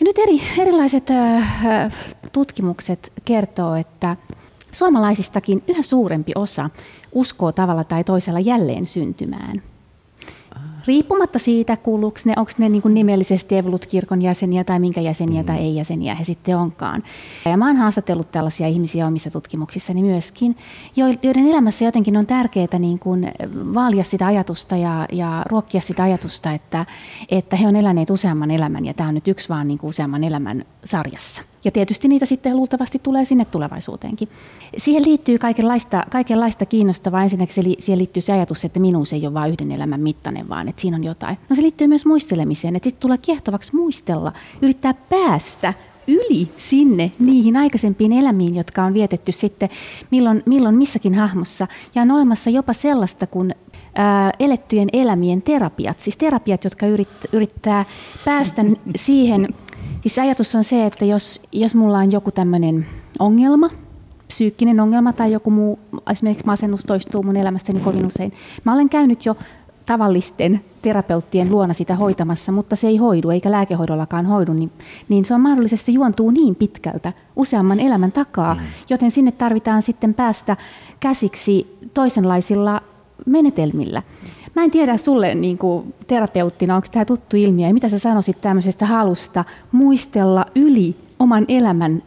[0.00, 1.92] Ja nyt eri, erilaiset äh,
[2.32, 4.16] tutkimukset kertoo, että
[4.72, 6.70] suomalaisistakin yhä suurempi osa
[7.12, 9.62] uskoo tavalla tai toisella jälleen syntymään
[10.86, 15.58] riippumatta siitä, kuuluuko ne, onko ne niin kuin nimellisesti Evolut-kirkon jäseniä tai minkä jäseniä tai
[15.58, 17.02] ei-jäseniä he sitten onkaan.
[17.44, 20.56] Ja mä oon haastatellut tällaisia ihmisiä omissa tutkimuksissani myöskin,
[21.22, 23.32] joiden elämässä jotenkin on tärkeää niin kuin
[23.74, 26.86] vaalia sitä ajatusta ja, ja ruokkia sitä ajatusta, että,
[27.28, 30.24] että he on eläneet useamman elämän ja tämä on nyt yksi vaan niin kuin useamman
[30.24, 31.49] elämän sarjassa.
[31.64, 34.28] Ja tietysti niitä sitten luultavasti tulee sinne tulevaisuuteenkin.
[34.78, 37.22] Siihen liittyy kaikenlaista, kaikenlaista kiinnostavaa.
[37.22, 40.68] Ensinnäkin se, siihen liittyy se ajatus, että minuus ei ole vain yhden elämän mittainen, vaan
[40.68, 41.36] että siinä on jotain.
[41.48, 44.32] No se liittyy myös muistelemiseen, että sitten tulee kiehtovaksi muistella,
[44.62, 45.74] yrittää päästä
[46.06, 49.68] yli sinne niihin aikaisempiin elämiin, jotka on vietetty sitten
[50.10, 51.66] milloin, milloin missäkin hahmossa.
[51.94, 53.54] Ja on olemassa jopa sellaista kuin
[53.94, 56.86] ää, elettyjen elämien terapiat, siis terapiat, jotka
[57.32, 57.84] yrittää
[58.24, 58.64] päästä
[58.96, 59.48] siihen
[60.00, 62.86] Siis ajatus on se, että jos, jos mulla on joku tämmöinen
[63.18, 63.70] ongelma,
[64.28, 65.78] psyykkinen ongelma tai joku muu,
[66.10, 68.32] esimerkiksi masennus toistuu mun elämässäni kovin usein.
[68.64, 69.36] Mä olen käynyt jo
[69.86, 74.70] tavallisten terapeuttien luona sitä hoitamassa, mutta se ei hoidu, eikä lääkehoidollakaan hoidu, niin,
[75.08, 78.60] niin se on mahdollisesti juontuu niin pitkältä useamman elämän takaa, mm.
[78.90, 80.56] joten sinne tarvitaan sitten päästä
[81.00, 82.80] käsiksi toisenlaisilla
[83.26, 84.02] menetelmillä.
[84.60, 88.40] Mä en tiedä sulle niin kuin terapeuttina, onko tämä tuttu ilmiö, ja mitä sä sanoisit
[88.40, 92.02] tämmöisestä halusta muistella yli oman elämän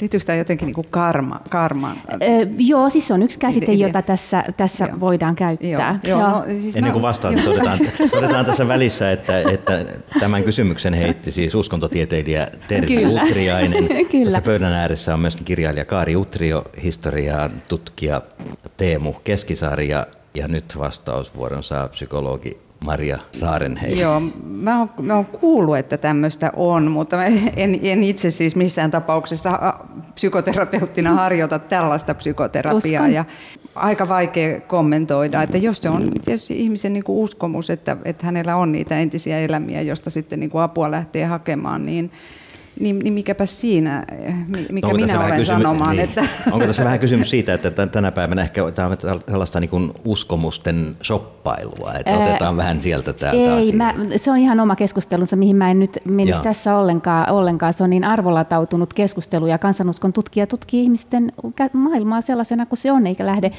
[0.00, 1.96] Liittyykö tämä jotenkin niin kuin karma, karmaan?
[2.22, 6.00] Öö, joo, siis on yksi käsite, jota tässä, tässä voidaan käyttää.
[6.04, 6.30] Joo, joo.
[6.30, 7.78] No, siis Ennen kuin vastaan, niin todetaan,
[8.10, 9.84] todetaan tässä välissä, että, että
[10.20, 13.88] tämän kysymyksen heitti siis uskontotieteilijä Terhi Utriainen.
[14.10, 14.24] Kyllä.
[14.24, 18.22] Tässä pöydän ääressä on myöskin kirjailija Kaari Utrio, historiaa tutkija
[18.76, 22.52] Teemu Keskisaari ja ja nyt vastausvuoron saa psykologi
[22.84, 23.98] Maria Saarenheim.
[23.98, 28.90] Joo, mä oon, mä oon kuullut, että tämmöistä on, mutta en, en itse siis missään
[28.90, 29.74] tapauksessa
[30.14, 33.08] psykoterapeuttina harjoita tällaista psykoterapiaa.
[33.08, 33.24] Ja
[33.74, 38.56] aika vaikea kommentoida, että jos se on tietysti ihmisen niin kuin uskomus, että, että hänellä
[38.56, 42.12] on niitä entisiä elämiä, josta sitten niin kuin apua lähtee hakemaan, niin
[42.80, 44.04] niin, niin mikäpä siinä,
[44.70, 45.96] mikä no, minä olen kysymy- sanomaan.
[45.96, 46.04] Niin.
[46.04, 46.24] Että...
[46.52, 50.96] Onko tässä vähän kysymys siitä, että tänä päivänä ehkä tämä on tällaista niin kuin uskomusten
[51.02, 55.70] shoppailua, että otetaan vähän sieltä täältä Ei, mä, se on ihan oma keskustelunsa, mihin mä
[55.70, 56.42] en nyt menisi Joo.
[56.42, 57.72] tässä ollenkaan, ollenkaan.
[57.74, 61.32] Se on niin arvolatautunut keskustelu ja kansanuskon tutkija tutkii ihmisten
[61.72, 63.52] maailmaa sellaisena kuin se on, eikä lähde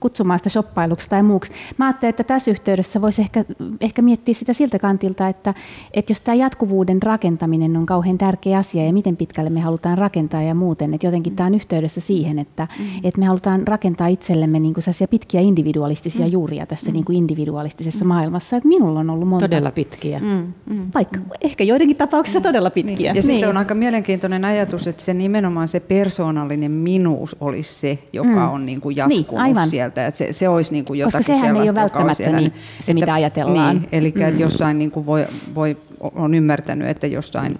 [0.00, 1.52] kutsumaan sitä shoppailuksi tai muuksi.
[1.76, 3.44] Mä ajattelin, että tässä yhteydessä voisi ehkä,
[3.80, 5.54] ehkä miettiä sitä siltä kantilta, että,
[5.94, 10.42] että jos tämä jatkuvuuden rakentaminen on kauhean tärkeä asia ja miten pitkälle me halutaan rakentaa
[10.42, 12.84] ja muuten, että jotenkin tämä on yhteydessä siihen, että, mm.
[13.04, 16.32] että me halutaan rakentaa itsellemme niin kuin pitkiä individualistisia mm.
[16.32, 16.92] juuria tässä mm.
[16.92, 18.08] niin kuin individualistisessa mm.
[18.08, 18.56] maailmassa.
[18.56, 19.48] Että minulla on ollut monta.
[19.48, 20.18] Todella pitkiä.
[20.18, 20.52] Mm.
[20.74, 20.90] Mm.
[20.94, 21.26] Vaikka mm.
[21.40, 22.42] ehkä joidenkin tapauksissa mm.
[22.42, 22.96] todella pitkiä.
[22.96, 23.04] Niin.
[23.04, 23.22] Ja niin.
[23.22, 28.52] sitten on aika mielenkiintoinen ajatus, että se nimenomaan se persoonallinen minuus olisi se, joka mm.
[28.52, 29.30] on niin kuin jatkunut.
[29.30, 30.06] Niin, aivan sieltä.
[30.06, 32.52] Että se, se olisi niin kuin jotakin Koska sehän ei ole välttämättä niin,
[32.86, 33.76] se, mitä ajatellaan.
[33.76, 34.22] Niin, eli mm.
[34.22, 37.58] että jossain niin kuin voi, voi, on ymmärtänyt, että jossain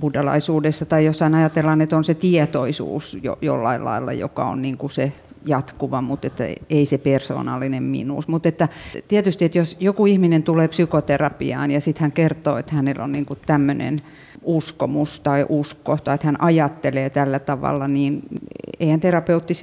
[0.00, 4.90] buddhalaisuudessa tai jossain ajatellaan, että on se tietoisuus jo, jollain lailla, joka on niin kuin
[4.90, 5.12] se
[5.46, 8.28] jatkuva, mutta että ei se persoonallinen minuus.
[8.28, 8.68] Mutta että
[9.08, 13.26] tietysti, että jos joku ihminen tulee psykoterapiaan ja sitten hän kertoo, että hänellä on niin
[13.26, 14.00] kuin tämmöinen
[14.42, 18.22] uskomus tai usko tai että hän ajattelee tällä tavalla, niin
[18.80, 19.54] eihän terapeutti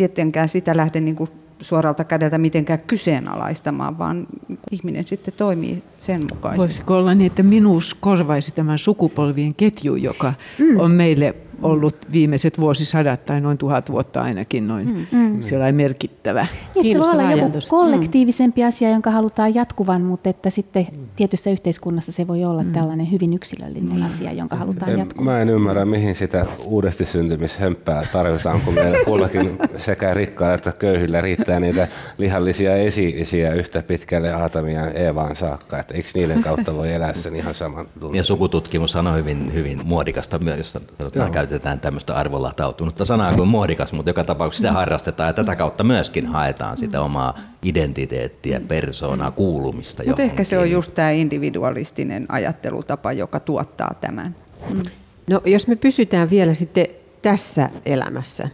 [0.00, 4.26] tietenkään sitä lähde niin kuin suoralta kädeltä mitenkään kyseenalaistamaan, vaan
[4.70, 6.58] ihminen sitten toimii sen mukaisesti.
[6.58, 10.80] Voisiko olla niin, että minuus korvaisi tämän sukupolvien ketju, joka mm.
[10.80, 15.18] on meille ollut viimeiset vuosisadat tai noin tuhat vuotta ainakin noin mm.
[15.18, 15.42] mm.
[15.42, 16.46] sellainen merkittävä.
[16.74, 22.12] Niin, se voi olla joku kollektiivisempi asia, jonka halutaan jatkuvan, mutta että sitten tietyssä yhteiskunnassa
[22.12, 22.72] se voi olla mm.
[22.72, 24.06] tällainen hyvin yksilöllinen mm.
[24.06, 25.24] asia, jonka halutaan jatkuvan.
[25.24, 31.20] Mä en ymmärrä, mihin sitä uudesti syntymishömppää tarvitaan, kun meillä kullakin sekä rikkailla että köyhillä
[31.20, 31.88] riittää niitä
[32.18, 35.78] lihallisia esi-isiä yhtä pitkälle Aatamia ja Eevaan saakka.
[35.78, 38.16] Että eikö niiden kautta voi elää sen ihan saman tunteen?
[38.16, 43.92] Ja sukututkimus on hyvin, hyvin muodikasta myös, jos sanotaan käytetään tämmöistä arvolatautunutta sanaa kuin muodikas,
[43.92, 50.02] mutta joka tapauksessa sitä harrastetaan ja tätä kautta myöskin haetaan sitä omaa identiteettiä, persoonaa, kuulumista
[50.06, 54.34] Mutta ehkä se on just tämä individualistinen ajattelutapa, joka tuottaa tämän.
[54.70, 54.82] Mm.
[55.30, 56.86] No jos me pysytään vielä sitten
[57.22, 58.48] tässä elämässä.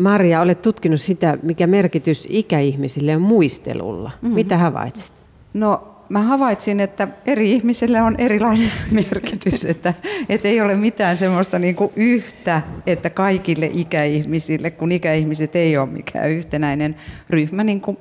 [0.00, 4.10] Maria, olet tutkinut sitä, mikä merkitys ikäihmisille on muistelulla.
[4.22, 4.34] Mm-hmm.
[4.34, 5.14] Mitä havaitsit?
[5.54, 8.72] No mä havaitsin, että eri ihmisille on erilainen
[9.10, 9.94] merkitys, että,
[10.28, 15.88] että ei ole mitään semmoista niin kuin yhtä, että kaikille ikäihmisille, kun ikäihmiset ei ole
[15.88, 16.94] mikään yhtenäinen
[17.30, 17.98] ryhmä, niin kuin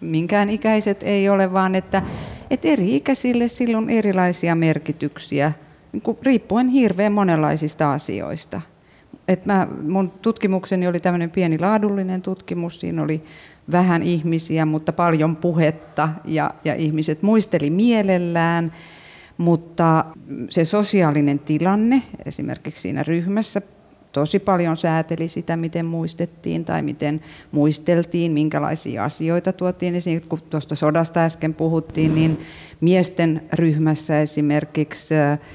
[0.00, 2.02] minkään ikäiset ei ole, vaan että,
[2.50, 5.52] että eri ikäisille sillä on erilaisia merkityksiä,
[5.92, 8.60] niin kuin riippuen hirveän monenlaisista asioista.
[9.30, 13.22] Et mä, mun tutkimukseni oli tämmöinen pieni laadullinen tutkimus, siinä oli
[13.72, 18.72] vähän ihmisiä, mutta paljon puhetta ja, ja ihmiset muisteli mielellään.
[19.38, 20.04] Mutta
[20.50, 23.62] se sosiaalinen tilanne esimerkiksi siinä ryhmässä
[24.12, 27.20] tosi paljon sääteli sitä, miten muistettiin tai miten
[27.52, 30.22] muisteltiin, minkälaisia asioita tuotiin esiin.
[30.28, 32.38] Kun tuosta sodasta äsken puhuttiin, niin
[32.80, 35.14] miesten ryhmässä esimerkiksi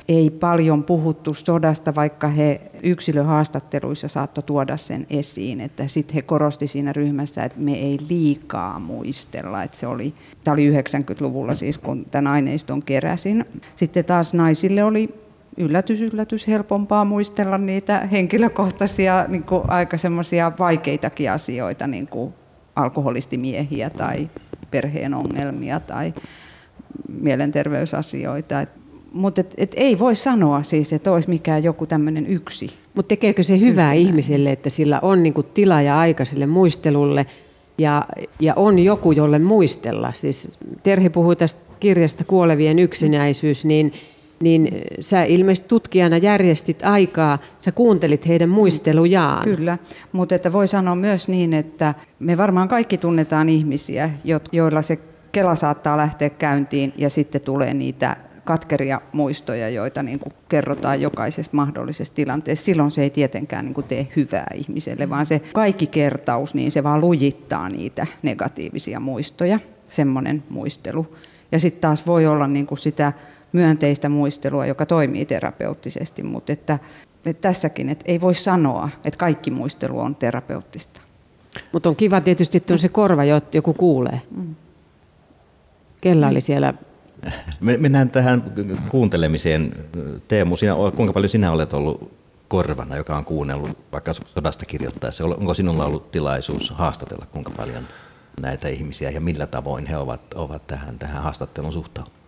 [0.09, 6.67] ei paljon puhuttu sodasta, vaikka he yksilöhaastatteluissa saattoi tuoda sen esiin, että sitten he korosti
[6.67, 10.13] siinä ryhmässä, että me ei liikaa muistella, että se oli,
[10.43, 13.45] tämä oli 90-luvulla siis, kun tämän aineiston keräsin.
[13.75, 15.24] Sitten taas naisille oli
[15.57, 22.33] yllätys, yllätys helpompaa muistella niitä henkilökohtaisia niin kuin aika semmoisia vaikeitakin asioita, niin kuin
[22.75, 24.29] alkoholistimiehiä tai
[24.71, 26.13] perheen ongelmia tai
[27.21, 28.65] mielenterveysasioita.
[29.13, 32.69] Mutta et, et ei voi sanoa siis, että olisi mikään joku tämmöinen yksi.
[32.93, 34.09] Mutta tekeekö se hyvää Yhtenä.
[34.09, 37.25] ihmiselle, että sillä on niinku tila ja aika sille muistelulle
[37.77, 38.05] ja,
[38.39, 40.13] ja on joku, jolle muistella?
[40.13, 43.93] Siis Terhi puhui tästä kirjasta Kuolevien yksinäisyys, niin–
[44.39, 49.43] niin sä ilmeisesti tutkijana järjestit aikaa, sä kuuntelit heidän muistelujaan.
[49.43, 49.77] Kyllä,
[50.11, 54.09] mutta että voi sanoa myös niin, että me varmaan kaikki tunnetaan ihmisiä,
[54.51, 54.99] joilla se
[55.31, 61.51] Kela saattaa lähteä käyntiin ja sitten tulee niitä katkeria muistoja, joita niin kuin kerrotaan jokaisessa
[61.53, 62.65] mahdollisessa tilanteessa.
[62.65, 66.83] Silloin se ei tietenkään niin kuin tee hyvää ihmiselle, vaan se kaikki kertaus, niin se
[66.83, 69.59] vaan lujittaa niitä negatiivisia muistoja,
[69.89, 71.15] semmoinen muistelu.
[71.51, 73.13] Ja sitten taas voi olla niin kuin sitä
[73.55, 76.79] myönteistä muistelua, joka toimii terapeuttisesti, mutta että,
[77.25, 81.01] että tässäkin että ei voi sanoa, että kaikki muistelu on terapeuttista.
[81.71, 83.21] Mutta on kiva tietysti, että on se korva,
[83.53, 84.21] joku kuulee.
[84.31, 84.55] Mm.
[86.01, 86.73] Kella oli siellä
[87.59, 88.43] Mennään tähän
[88.89, 89.71] kuuntelemiseen.
[90.27, 92.11] Teemu, sinä, kuinka paljon sinä olet ollut
[92.47, 95.25] korvana, joka on kuunnellut vaikka sodasta kirjoittaessa?
[95.25, 97.83] Onko sinulla ollut tilaisuus haastatella kuinka paljon
[98.41, 102.24] näitä ihmisiä ja millä tavoin he ovat, ovat tähän, tähän haastattelun suhtautuneet?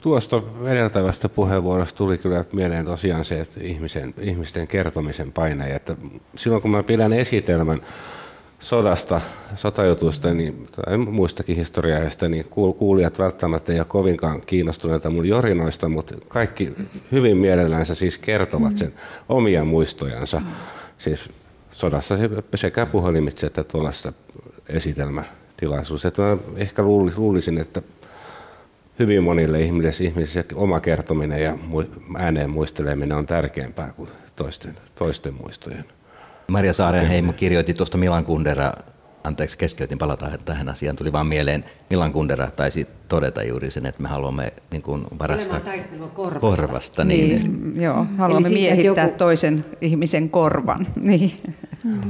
[0.00, 5.74] Tuosta edeltävästä puheenvuorosta tuli kyllä mieleen tosiaan se, että ihmisen, ihmisten kertomisen paine.
[5.74, 5.96] Että
[6.36, 7.80] silloin kun mä pidän esitelmän
[8.58, 9.20] sodasta,
[9.56, 12.44] sotajutusta niin, tai muistakin historiaista, niin
[12.78, 16.72] kuulijat välttämättä ei ole kovinkaan kiinnostuneita mun jorinoista, mutta kaikki
[17.12, 18.94] hyvin mielellänsä siis kertovat sen
[19.28, 20.42] omia muistojansa.
[20.98, 21.30] Siis
[21.70, 22.14] sodassa
[22.54, 24.12] sekä puhelimitse että tuollaista
[24.68, 26.04] esitelmätilaisuus.
[26.04, 26.82] Että mä ehkä
[27.16, 27.82] luulisin, että
[28.98, 31.58] hyvin monille ihmisille, ihmisille oma kertominen ja
[32.18, 35.84] ääneen muisteleminen on tärkeämpää kuin toisten, toisten muistojen.
[36.48, 38.72] Maria Saarenheimo kirjoitti tuosta Milan Kundera,
[39.24, 44.02] anteeksi keskeytin palata tähän asiaan, tuli vaan mieleen, Milan Kundera taisi todeta juuri sen, että
[44.02, 45.60] me haluamme niin kuin varastaa
[46.14, 46.40] korvasta.
[46.40, 47.28] korvasta niin.
[47.28, 49.18] niin, joo, haluamme Eli miehittää joku...
[49.18, 50.86] toisen ihmisen korvan.
[51.02, 51.32] Niin.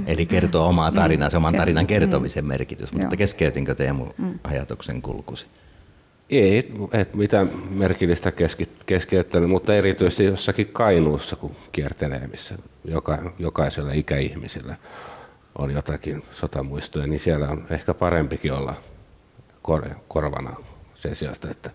[0.06, 4.38] Eli kertoa omaa tarinaa, se oman tarinan kertomisen merkitys, mutta keskeytinkö Teemu mm.
[4.44, 5.46] ajatuksen kulkusi?
[6.30, 8.32] Ei et mitään merkillistä
[8.86, 14.76] keskeyttänyt, mutta erityisesti jossakin Kainuussa, kun kiertelee, missä joka, jokaisella ikäihmisellä
[15.58, 18.74] on jotakin sotamuistoja, niin siellä on ehkä parempikin olla
[19.62, 20.56] kor, korvana
[20.94, 21.70] sen sijasta, että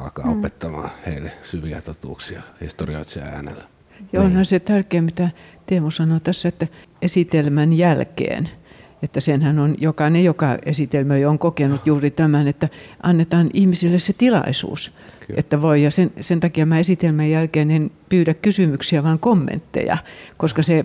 [0.00, 0.38] alkaa mm.
[0.38, 3.64] opettamaan heille syviä totuuksia historioitsija äänellä.
[4.12, 5.30] Joo, onhan se tärkeä, mitä
[5.66, 6.66] Teemu sanoi tässä, että
[7.02, 8.50] esitelmän jälkeen
[9.02, 12.68] Että senhän on jokainen, joka esitelmä on kokenut juuri tämän, että
[13.02, 14.92] annetaan ihmisille se tilaisuus,
[15.26, 15.40] Kyllä.
[15.40, 15.82] että voi.
[15.82, 19.98] Ja sen, sen takia mä esitelmän jälkeen en pyydä kysymyksiä, vaan kommentteja,
[20.36, 20.84] koska se,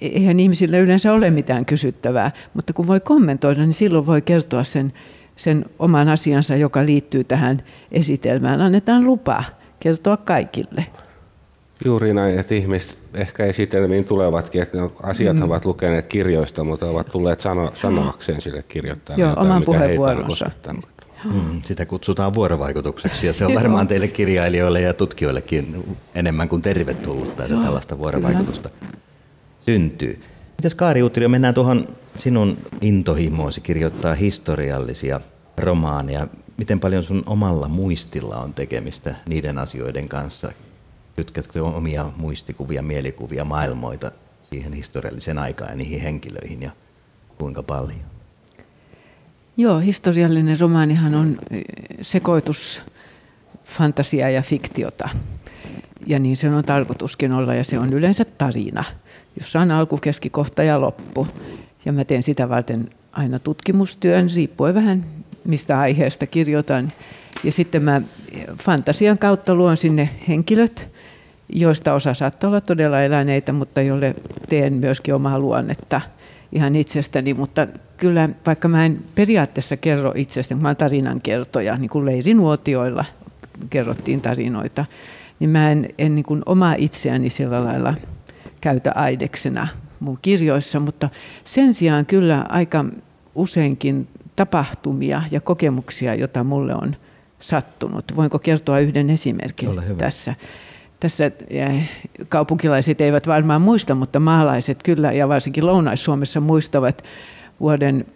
[0.00, 4.92] eihän ihmisillä yleensä ole mitään kysyttävää, mutta kun voi kommentoida, niin silloin voi kertoa sen,
[5.36, 7.58] sen oman asiansa, joka liittyy tähän
[7.92, 8.60] esitelmään.
[8.60, 9.44] Annetaan lupa
[9.80, 10.86] kertoa kaikille.
[11.84, 15.42] Juuri näin, että ihmiset ehkä esitelmiin tulevatkin, että asiat mm.
[15.42, 19.22] ovat lukeneet kirjoista, mutta ovat tulleet sano, sanoakseen sille kirjoittajalle.
[19.22, 20.50] Joo, jotain, oman puheenvuoronsa.
[21.24, 27.44] Mm, sitä kutsutaan vuorovaikutukseksi ja se on varmaan teille kirjailijoille ja tutkijoillekin enemmän kuin tervetullutta,
[27.44, 28.70] että tällaista vuorovaikutusta
[29.60, 30.20] syntyy.
[30.58, 31.86] Mitäs Kaari Uuttilio, mennään tuohon
[32.18, 35.20] sinun intohimoisi kirjoittaa historiallisia
[35.56, 36.26] romaaneja.
[36.56, 40.52] Miten paljon sun omalla muistilla on tekemistä niiden asioiden kanssa?
[41.16, 44.12] Kytketkö omia muistikuvia, mielikuvia, maailmoita
[44.42, 46.70] siihen historialliseen aikaan ja niihin henkilöihin ja
[47.38, 48.00] kuinka paljon?
[49.56, 51.38] Joo, historiallinen romaanihan on
[52.00, 52.82] sekoitus
[53.64, 55.08] fantasiaa ja fiktiota.
[56.06, 58.84] Ja niin se on tarkoituskin olla, ja se on yleensä tarina,
[59.40, 61.28] jossa on alku, keskikohta ja loppu.
[61.84, 65.06] Ja mä teen sitä varten aina tutkimustyön, riippuen vähän
[65.44, 66.92] mistä aiheesta kirjoitan.
[67.44, 68.02] Ja sitten mä
[68.58, 70.88] fantasian kautta luon sinne henkilöt,
[71.48, 74.14] joista osa saattaa olla todella eläneitä, mutta jolle
[74.48, 76.00] teen myöskin omaa luonnetta
[76.52, 77.34] ihan itsestäni.
[77.34, 77.66] Mutta
[77.96, 83.04] kyllä, vaikka mä en periaatteessa kerro itsestäni, mä olen kertoja, niin kuin leirinuotioilla
[83.70, 84.84] kerrottiin tarinoita,
[85.40, 87.94] niin mä en, en niin kuin omaa itseäni sillä lailla
[88.60, 89.68] käytä aideksena
[90.00, 91.08] mun kirjoissa, mutta
[91.44, 92.84] sen sijaan kyllä aika
[93.34, 96.96] useinkin tapahtumia ja kokemuksia, joita mulle on
[97.40, 98.04] sattunut.
[98.16, 99.68] Voinko kertoa yhden esimerkin
[99.98, 100.34] tässä?
[101.04, 101.30] Tässä
[102.28, 107.04] kaupunkilaiset eivät varmaan muista, mutta maalaiset kyllä ja varsinkin Lounais-Suomessa muistavat
[107.60, 108.06] vuoden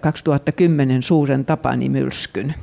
[0.00, 2.54] 2010 suuren Tapani-myrskyn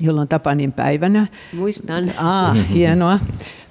[0.00, 1.26] jolloin Tapanin päivänä.
[1.52, 2.04] Muistan.
[2.18, 3.18] Aa, hienoa.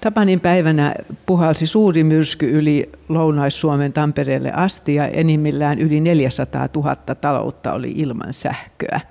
[0.01, 0.95] Tapanin päivänä
[1.25, 8.33] puhalsi suuri myrsky yli Lounais-Suomen Tampereelle asti ja enimmillään yli 400 000 taloutta oli ilman
[8.33, 9.01] sähköä.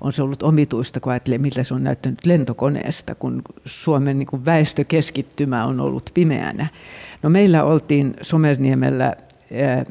[0.00, 5.64] On se ollut omituista, kun ajattelee, miltä se on näyttänyt lentokoneesta, kun Suomen niin väestökeskittymä
[5.64, 6.66] on ollut pimeänä.
[7.22, 9.16] No meillä oltiin Somerniemellä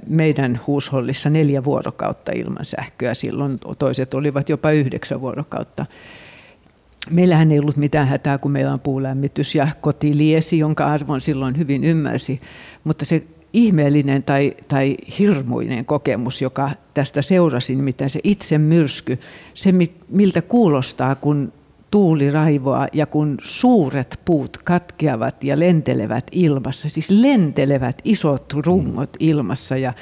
[0.08, 3.14] meidän huushollissa neljä vuorokautta ilman sähköä.
[3.14, 5.86] Silloin toiset olivat jopa yhdeksän vuorokautta.
[7.12, 11.84] Meillähän ei ollut mitään hätää, kun meillä on puulämmitys ja kotiliesi, jonka arvon silloin hyvin
[11.84, 12.42] ymmärsi.
[12.84, 13.24] Mutta se
[13.54, 19.20] ihmeellinen tai, tai hirmuinen kokemus, joka tästä seurasin, mitä se itse myrsky,
[19.54, 19.74] se
[20.10, 21.54] miltä kuulostaa, kun
[21.92, 29.78] tuuli raivoa ja kun suuret puut katkeavat ja lentelevät ilmassa, siis lentelevät isot rungot ilmassa
[29.78, 29.94] ja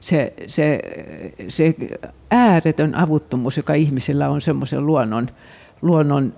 [0.00, 0.80] se, se,
[1.48, 1.74] se
[2.30, 5.28] ääretön avuttomuus, joka ihmisillä on semmoisen luonnon,
[5.82, 6.34] luonnon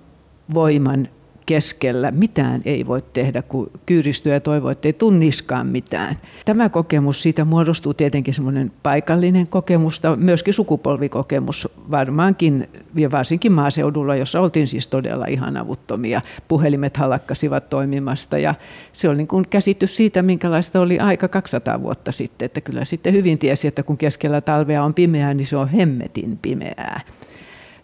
[0.55, 1.09] voiman
[1.49, 2.11] keskellä.
[2.11, 6.17] Mitään ei voi tehdä, kun kyyristyy ja toivoo, että ei tunniskaan mitään.
[6.45, 14.41] Tämä kokemus, siitä muodostuu tietenkin semmoinen paikallinen kokemus, myöskin sukupolvikokemus varmaankin, ja varsinkin maaseudulla, jossa
[14.41, 16.21] oltiin siis todella ihan avuttomia.
[16.49, 18.55] Puhelimet halakkasivat toimimasta, ja
[18.93, 23.13] se oli niin kuin käsitys siitä, minkälaista oli aika 200 vuotta sitten, että kyllä sitten
[23.13, 27.01] hyvin tiesi, että kun keskellä talvea on pimeää, niin se on hemmetin pimeää.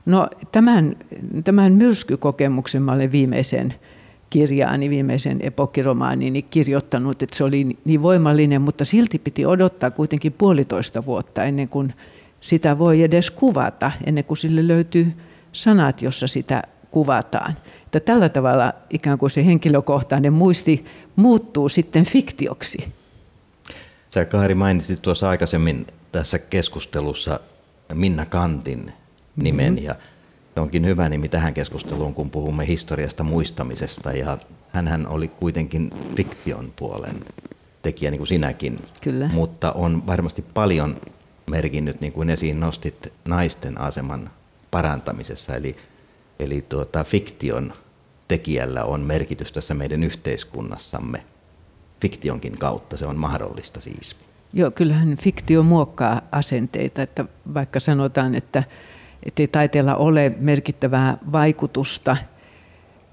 [0.06, 0.97] No tämän,
[1.44, 3.74] tämän myrskykokemuksen mä olen viimeisen
[4.31, 11.05] kirjaani, viimeisen epokkiromaanini kirjoittanut, että se oli niin voimallinen, mutta silti piti odottaa kuitenkin puolitoista
[11.05, 11.94] vuotta ennen kuin
[12.40, 15.12] sitä voi edes kuvata, ennen kuin sille löytyy
[15.52, 17.56] sanat, jossa sitä kuvataan.
[17.86, 20.85] Että tällä tavalla ikään kuin se henkilökohtainen muisti
[21.16, 22.89] muuttuu sitten fiktioksi.
[24.09, 27.40] Sä Kaari mainitsit tuossa aikaisemmin tässä keskustelussa
[27.94, 28.93] Minna Kantin
[29.36, 29.73] nimen.
[29.73, 29.86] Mm-hmm.
[29.86, 29.94] Ja
[30.55, 34.12] se onkin hyvä nimi tähän keskusteluun, kun puhumme historiasta muistamisesta.
[34.12, 34.39] Ja
[34.73, 37.20] hän oli kuitenkin fiktion puolen
[37.82, 38.78] tekijä, niin kuin sinäkin.
[39.02, 39.31] Kyllä.
[39.32, 40.97] Mutta on varmasti paljon
[41.51, 44.31] merkinnyt, niin kuin esiin nostit, naisten aseman
[44.70, 45.56] parantamisessa.
[45.56, 45.77] Eli,
[46.39, 47.73] eli tuota, fiktion
[48.28, 51.24] tekijällä on merkitys tässä meidän yhteiskunnassamme.
[52.01, 54.16] Fiktionkin kautta se on mahdollista siis.
[54.52, 57.24] Joo, kyllähän fiktio muokkaa asenteita, että
[57.55, 58.65] vaikka sanotaan, että
[59.39, 62.17] ei taiteella ole merkittävää vaikutusta,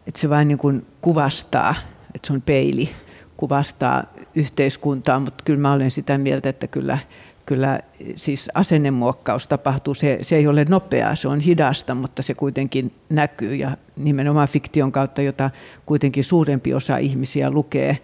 [0.08, 1.76] että se vain niin kuin kuvastaa,
[2.16, 2.90] että se on peili,
[3.38, 4.04] kuvastaa
[4.36, 6.98] yhteiskuntaa, mutta kyllä mä olen sitä mieltä, että kyllä,
[7.46, 7.80] kyllä
[8.16, 9.94] siis asennemuokkaus tapahtuu.
[9.94, 14.92] Se, se ei ole nopeaa, se on hidasta, mutta se kuitenkin näkyy ja nimenomaan fiktion
[14.92, 15.50] kautta, jota
[15.86, 17.98] kuitenkin suurempi osa ihmisiä lukee,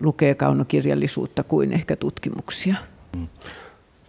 [0.00, 2.74] lukee kaunokirjallisuutta kuin ehkä tutkimuksia.
[3.16, 3.26] Mm.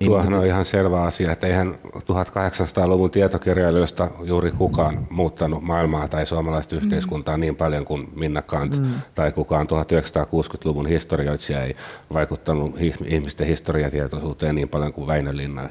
[0.05, 6.75] Tuohan on ihan selvä asia, että eihän 1800-luvun tietokirjailijoista juuri kukaan muuttanut maailmaa tai suomalaista
[6.75, 6.81] mm.
[6.81, 8.87] yhteiskuntaa niin paljon kuin Minna Kant mm.
[9.15, 11.75] tai kukaan 1960-luvun historioitsija ei
[12.13, 12.75] vaikuttanut
[13.05, 15.69] ihmisten historiatietoisuuteen niin paljon kuin Väinö Linna.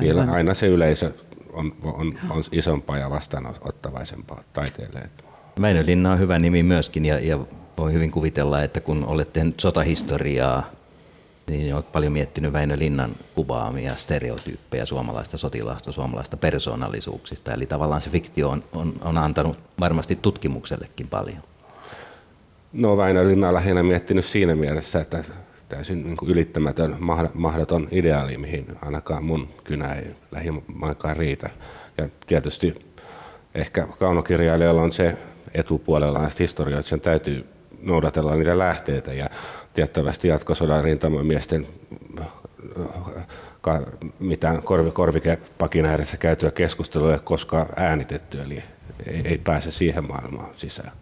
[0.00, 1.12] Vielä aina se yleisö
[1.52, 5.10] on, on, on isompaa ja vastaanottavaisempaa taiteelle.
[5.60, 7.38] Väinö Linna on hyvä nimi myöskin ja, ja
[7.78, 10.70] voi hyvin kuvitella, että kun olette tehnyt sotahistoriaa,
[11.46, 17.52] niin olet paljon miettinyt Väinö Linnan kuvaamia stereotyyppejä suomalaista sotilaasta, suomalaista persoonallisuuksista.
[17.52, 21.38] Eli tavallaan se fiktio on, on, on antanut varmasti tutkimuksellekin paljon.
[22.72, 25.24] No Väinö Linna on lähinnä miettinyt siinä mielessä, että
[25.68, 26.96] täysin niin kuin ylittämätön,
[27.34, 31.50] mahdoton ideaali, mihin ainakaan mun kynä ei lähimainkaan riitä.
[31.98, 32.72] Ja tietysti
[33.54, 35.16] ehkä kaunokirjailijalla on se
[35.54, 37.46] etupuolella että historioitsijan täytyy
[37.82, 39.30] noudatella niitä lähteitä ja
[39.74, 41.66] tiettävästi jatkosodan rintamamiesten
[44.18, 48.62] mitään korvi, korvikepakin ääressä käytyä keskustelua ei koskaan äänitetty, eli
[49.06, 50.92] ei, ei pääse siihen maailmaan sisään.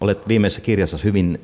[0.00, 1.40] Olet viimeisessä kirjassa hyvin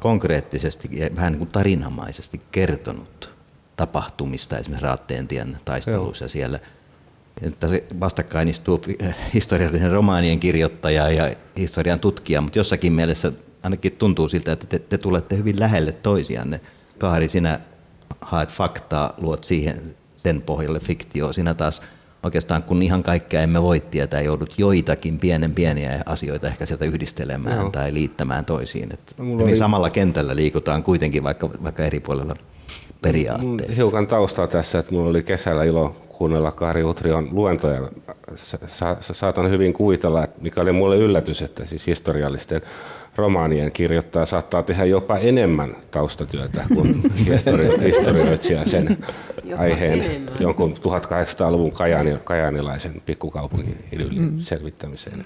[0.00, 3.30] konkreettisesti ja vähän niin kuin tarinamaisesti kertonut
[3.76, 6.28] tapahtumista esimerkiksi Raatteentien taisteluissa Joo.
[6.28, 6.58] siellä.
[7.42, 8.80] Että se vastakkain istuu
[9.34, 13.32] historiallisen romaanien kirjoittaja ja historian tutkija, mutta jossakin mielessä
[13.66, 16.60] ainakin tuntuu siltä, että te, te tulette hyvin lähelle toisianne.
[16.98, 17.60] Kaari, sinä
[18.20, 21.34] haet faktaa, luot siihen sen pohjalle fiktioon.
[21.34, 21.82] Sinä taas
[22.22, 27.56] oikeastaan kun ihan kaikkea emme voi tietää, joudut joitakin pienen pieniä asioita ehkä sieltä yhdistelemään
[27.56, 27.70] Joo.
[27.70, 28.92] tai liittämään toisiin.
[28.92, 29.56] Et no, hyvin oli...
[29.56, 32.34] samalla kentällä liikutaan kuitenkin vaikka, vaikka eri puolella
[33.02, 33.76] periaatteessa.
[33.76, 37.90] Hiukan taustaa tässä, että minulla oli kesällä ilo kuunnella Kari Utrion luentoja.
[38.66, 42.60] Sa- saatan hyvin kuvitella, että mikä oli minulle yllätys, että siis historiallisten
[43.16, 48.98] romaanien kirjoittaja saattaa tehdä jopa enemmän taustatyötä kuin histori- historioitsija sen
[49.44, 50.34] jopa aiheen enemmän.
[50.40, 54.38] jonkun 1800-luvun kajani, kajanilaisen pikkukaupungin idyllin mm.
[54.38, 55.24] selvittämiseen.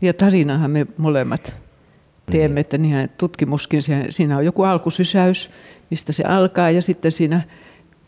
[0.00, 1.54] Ja tarinahan me molemmat
[2.30, 2.60] teemme, niin.
[2.60, 5.50] että niin tutkimuskin, siinä on joku alkusysäys,
[5.90, 7.42] mistä se alkaa ja sitten siinä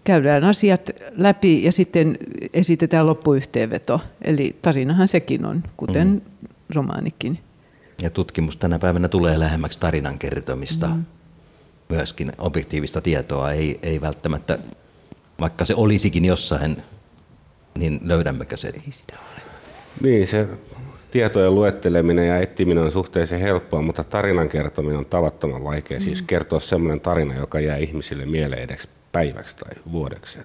[0.04, 2.18] käydään asiat läpi ja sitten
[2.52, 4.00] esitetään loppuyhteenveto.
[4.22, 6.20] Eli tarinahan sekin on, kuten mm.
[6.74, 7.38] romaanikin.
[8.02, 10.86] Ja tutkimus tänä päivänä tulee lähemmäksi tarinan kertomista.
[10.86, 11.04] Mm.
[11.88, 14.58] Myöskin objektiivista tietoa ei, ei välttämättä,
[15.40, 16.82] vaikka se olisikin jossain,
[17.78, 18.68] niin löydämmekö se?
[18.68, 19.42] Ei sitä ole.
[20.00, 20.48] Niin, se
[21.10, 25.98] tietojen luetteleminen ja etsiminen on suhteellisen helppoa, mutta tarinan kertominen on tavattoman vaikea.
[25.98, 26.14] Siis mm.
[26.14, 30.38] Siis kertoa sellainen tarina, joka jää ihmisille mieleen edes päiväksi tai vuodeksi.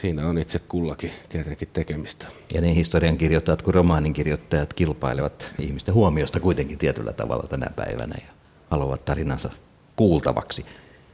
[0.00, 2.26] Siinä on itse kullakin tietenkin tekemistä.
[2.54, 8.14] Ja niin historian kirjoittajat kuin romaanin kirjoittajat kilpailevat ihmisten huomiosta kuitenkin tietyllä tavalla tänä päivänä
[8.26, 8.32] ja
[8.70, 9.50] haluavat tarinansa
[9.96, 10.66] kuultavaksi.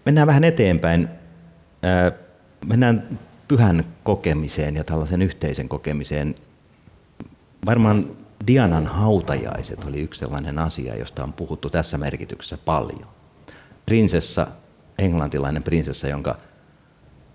[0.06, 1.08] Mennään vähän eteenpäin.
[2.66, 3.18] Mennään
[3.48, 6.34] pyhän kokemiseen ja tällaisen yhteisen kokemiseen.
[7.66, 13.08] Varmaan Dianan hautajaiset oli yksi sellainen asia, josta on puhuttu tässä merkityksessä paljon.
[13.86, 14.46] Prinsessa
[14.98, 16.36] englantilainen prinsessa, jonka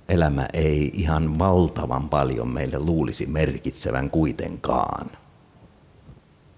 [0.09, 5.09] elämä ei ihan valtavan paljon meille luulisi merkitsevän kuitenkaan.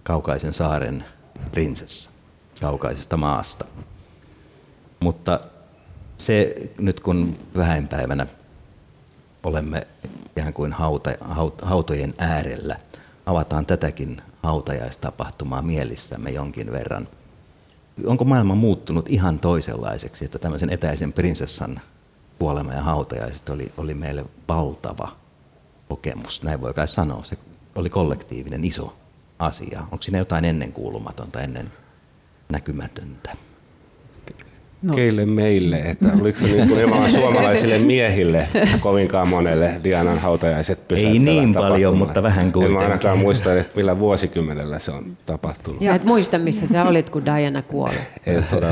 [0.03, 1.05] Kaukaisen saaren
[1.51, 2.09] prinsessa,
[2.61, 3.65] kaukaisesta maasta.
[4.99, 5.39] Mutta
[6.17, 8.27] se nyt kun vähäinpäivänä
[9.43, 9.87] olemme
[10.37, 12.77] ihan kuin hauta, haut, hautojen äärellä,
[13.25, 17.07] avataan tätäkin hautajaistapahtumaa mielissämme jonkin verran–
[18.05, 21.79] onko maailma muuttunut ihan toisenlaiseksi, että tämmöisen etäisen prinsessan
[22.39, 25.09] kuolema ja hautajaiset oli, oli meille valtava
[25.89, 27.23] kokemus, näin voi kai sanoa.
[27.23, 27.37] Se
[27.75, 28.95] oli kollektiivinen iso
[29.39, 29.79] asia.
[29.81, 31.71] Onko siinä jotain ennenkuulumatonta, ennen
[32.49, 33.31] näkymätöntä?
[34.81, 34.93] No.
[34.93, 38.47] Keille meille, että oliko se niin kuin suomalaisille miehille
[38.79, 42.77] kovinkaan monelle Dianan hautajaiset Ei niin paljon, mutta vähän kuitenkin.
[42.77, 45.81] En mä ainakaan muista edes millä vuosikymmenellä se on tapahtunut.
[45.81, 47.93] Sä et muista, missä sä olit, kun Diana kuoli.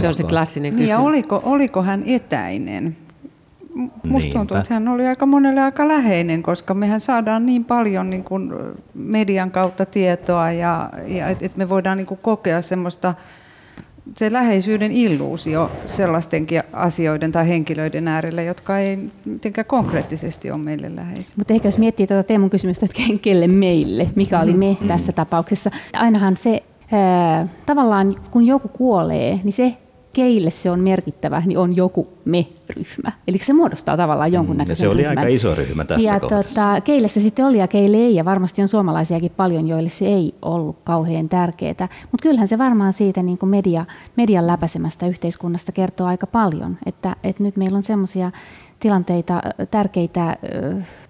[0.02, 0.90] se on se klassinen kysymys.
[0.90, 2.98] Ja oliko, oliko hän etäinen?
[4.04, 8.24] Musta tuntuu, että hän oli aika monelle aika läheinen, koska mehän saadaan niin paljon niin
[8.24, 8.54] kuin
[8.94, 13.14] median kautta tietoa ja, ja että et me voidaan niin kuin kokea semmoista
[14.16, 21.34] se läheisyyden illuusio sellaistenkin asioiden tai henkilöiden äärellä, jotka ei mitenkään konkreettisesti ole meille läheisiä.
[21.38, 25.72] Mutta ehkä jos miettii tuota Teemun kysymystä, että kelle meille, mikä oli me tässä tapauksessa.
[25.94, 29.78] Ainahan se, ää, tavallaan kun joku kuolee, niin se
[30.18, 33.12] keille se on merkittävä, niin on joku me-ryhmä.
[33.28, 35.18] Eli se muodostaa tavallaan jonkunnäköisen mm, Se oli ryhmän.
[35.18, 38.62] aika iso ryhmä tässä ja tota, keille se sitten oli ja keille ei, ja varmasti
[38.62, 41.90] on suomalaisiakin paljon, joille se ei ollut kauhean tärkeää.
[42.12, 43.86] Mutta kyllähän se varmaan siitä niin kuin media,
[44.16, 48.32] median läpäisemästä yhteiskunnasta kertoo aika paljon, että, että nyt meillä on semmoisia
[48.80, 49.42] tilanteita,
[49.72, 50.38] tärkeitä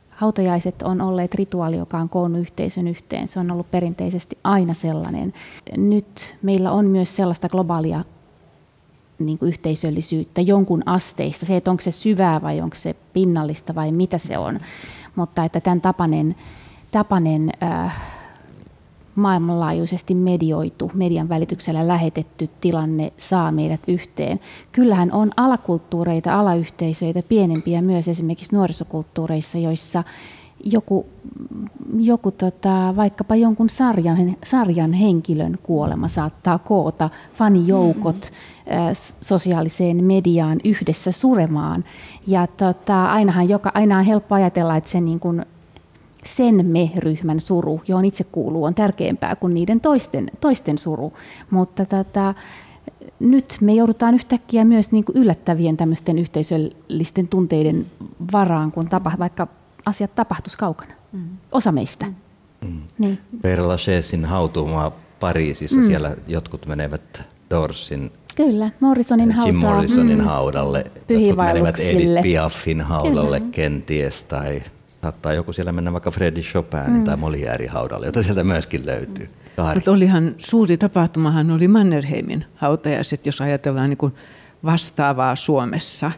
[0.09, 3.27] hautajaiset on olleet rituaali, joka on koonnut yhteisön yhteen.
[3.27, 5.33] Se on ollut perinteisesti aina sellainen.
[5.77, 8.03] Nyt meillä on myös sellaista globaalia
[9.19, 11.45] niin kuin yhteisöllisyyttä jonkun asteista.
[11.45, 14.59] Se, että onko se syvää vai onko se pinnallista vai mitä se on.
[15.15, 16.35] Mutta että tämän tapainen,
[16.91, 18.01] tapainen äh,
[19.17, 24.39] maailmanlaajuisesti medioitu, median välityksellä lähetetty tilanne saa meidät yhteen.
[24.71, 30.03] Kyllähän on alakulttuureita, alayhteisöitä, pienempiä myös esimerkiksi nuorisokulttuureissa, joissa
[30.63, 31.05] joku,
[31.99, 38.31] joku tota, vaikkapa jonkun sarjan, sarjan henkilön kuolema saattaa koota fanijoukot
[39.21, 41.83] sosiaaliseen mediaan yhdessä suremaan.
[42.27, 45.45] Ja tota, ainahan joka, aina on helppo ajatella, että se niin kuin
[46.25, 51.13] sen me-ryhmän suru, johon itse kuuluu, on tärkeämpää kuin niiden toisten, toisten suru.
[51.49, 52.33] Mutta tota,
[53.19, 57.85] nyt me joudutaan yhtäkkiä myös niin kuin yllättävien tämmöisten yhteisöllisten tunteiden
[58.31, 59.47] varaan, kun tapa, vaikka
[59.85, 60.93] asiat tapahtuisi kaukana.
[61.11, 61.29] Mm.
[61.51, 62.05] Osa meistä.
[62.65, 62.81] Mm.
[62.97, 63.19] Niin.
[63.37, 65.85] Père Lachaissin hautumaa Pariisissa, mm.
[65.85, 70.23] siellä jotkut menevät Dorsin Kyllä, Morrisonin Jim Morrisonin mm.
[70.25, 73.51] haudalle, jotkut menevät Edith Piafin haudalle Kyllä.
[73.51, 74.61] kenties, tai
[75.01, 77.03] saattaa joku siellä mennä vaikka Freddy Chopin mm.
[77.03, 79.27] tai Molière haudalle, jota sieltä myöskin löytyy.
[79.73, 84.13] Mutta olihan suuri tapahtumahan oli Mannerheimin hautajaiset, jos ajatellaan niin kuin
[84.65, 86.11] vastaavaa Suomessa.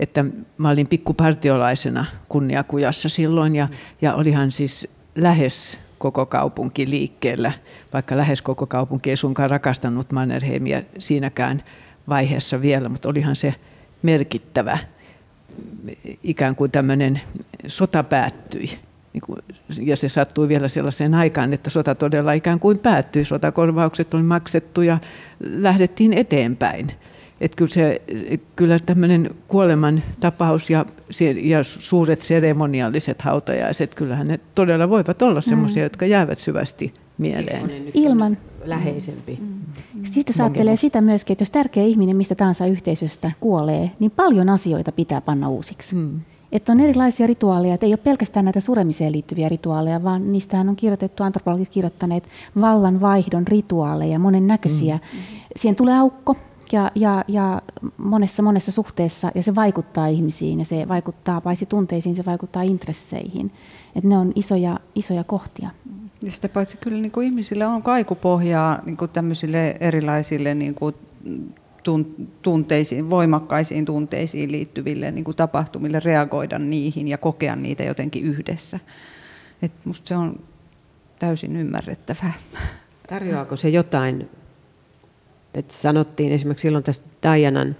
[0.00, 0.24] Että
[0.58, 3.68] mä olin pikkupartiolaisena kunniakujassa silloin ja,
[4.02, 7.52] ja olihan siis lähes koko kaupunki liikkeellä,
[7.92, 11.62] vaikka lähes koko kaupunki ei sunkaan rakastanut Mannerheimia siinäkään
[12.08, 13.54] vaiheessa vielä, mutta olihan se
[14.02, 14.78] merkittävä
[16.22, 17.20] ikään kuin tämmöinen
[17.66, 18.78] sota päättyi.
[19.12, 19.22] Niin
[19.80, 23.24] ja se sattui vielä sellaiseen aikaan, että sota todella ikään kuin päättyi.
[23.24, 24.98] Sotakorvaukset oli maksettu ja
[25.40, 26.92] lähdettiin eteenpäin.
[27.40, 28.02] Että kyllä, se,
[28.56, 30.86] kyllä tämmöinen kuoleman tapaus ja,
[31.42, 35.84] ja suuret seremonialliset hautajaiset, kyllähän ne todella voivat olla sellaisia, mm.
[35.84, 37.70] jotka jäävät syvästi mieleen.
[37.94, 38.38] Ilman.
[38.64, 39.38] Läheisempi.
[39.40, 40.04] Mm.
[40.04, 44.92] Siitä ajattelee sitä myöskin, että jos tärkeä ihminen mistä tahansa yhteisöstä kuolee, niin paljon asioita
[44.92, 45.94] pitää panna uusiksi.
[45.94, 46.20] Mm.
[46.52, 50.76] Että on erilaisia rituaaleja, että ei ole pelkästään näitä suremiseen liittyviä rituaaleja, vaan niistähän on
[50.76, 52.24] kirjoitettu, antropologit kirjoittaneet
[52.60, 54.94] vallan vaihdon rituaaleja, monennäköisiä.
[54.96, 55.18] Mm.
[55.56, 56.36] Siihen tulee aukko,
[56.72, 57.62] ja, ja, ja
[57.96, 63.52] monessa monessa suhteessa, ja se vaikuttaa ihmisiin, ja se vaikuttaa paitsi tunteisiin, se vaikuttaa intresseihin.
[63.96, 65.70] Että ne on isoja, isoja kohtia.
[66.22, 70.94] Ja sitä paitsi kyllä niin kuin ihmisillä on kaikupohjaa niin kuin tämmöisille erilaisille niin kuin
[72.42, 78.78] tunteisiin, voimakkaisiin tunteisiin liittyville niin kuin tapahtumille reagoida niihin ja kokea niitä jotenkin yhdessä.
[79.62, 80.40] Et musta se on
[81.18, 82.32] täysin ymmärrettävää.
[83.08, 84.28] Tarjoaako se jotain
[85.58, 87.76] että sanottiin esimerkiksi silloin tästä Dianan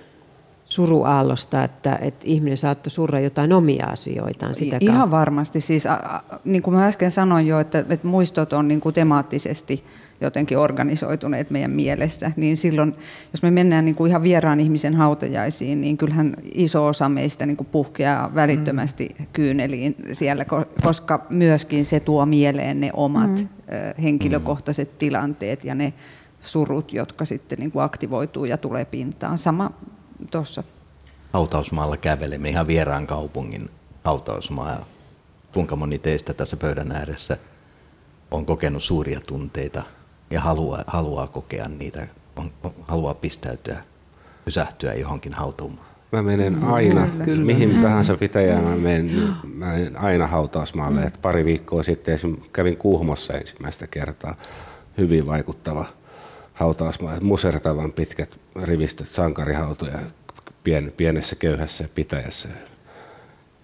[0.65, 5.11] suruaallosta, että, että ihminen saattoi surra jotain omia asioitaan sitä Ihan kautta.
[5.11, 5.61] varmasti.
[5.61, 9.85] Siis, a, niin kuin mä äsken sanoin jo, että, että muistot on niin kuin temaattisesti
[10.21, 12.93] jotenkin organisoituneet meidän mielessä, niin silloin,
[13.33, 17.57] jos me mennään niin kuin ihan vieraan ihmisen hautajaisiin, niin kyllähän iso osa meistä niin
[17.57, 19.27] kuin puhkeaa välittömästi mm.
[19.33, 20.45] kyyneliin siellä,
[20.83, 24.03] koska myöskin se tuo mieleen ne omat mm.
[24.03, 25.93] henkilökohtaiset tilanteet ja ne
[26.41, 29.39] surut, jotka sitten niin kuin aktivoituu ja tulee pintaan.
[29.39, 29.71] Sama
[30.31, 30.63] tuossa.
[31.33, 33.71] Hautausmaalla kävelemme ihan vieraan kaupungin
[34.05, 34.85] hautausmaa.
[35.55, 37.39] Kuinka moni teistä tässä pöydän ääressä
[38.31, 39.83] on kokenut suuria tunteita
[40.31, 42.07] ja haluaa, haluaa kokea niitä,
[42.37, 42.51] on,
[42.89, 43.83] haluaa pistäytyä,
[44.45, 45.87] pysähtyä johonkin hautaumaan?
[46.13, 47.45] Mä menen mm, aina, kyllä, kyllä.
[47.45, 51.01] mihin tahansa pitäjään mä menen, mä menen aina hautausmaalle.
[51.01, 51.13] Mm.
[51.23, 52.19] pari viikkoa sitten
[52.53, 54.35] kävin Kuhmossa ensimmäistä kertaa.
[54.99, 55.87] Hyvin vaikuttava
[56.59, 59.99] hautausmaa, musertavan pitkät rivistöt sankarihautoja
[60.65, 62.49] pien, pienessä köyhässä pitäjässä.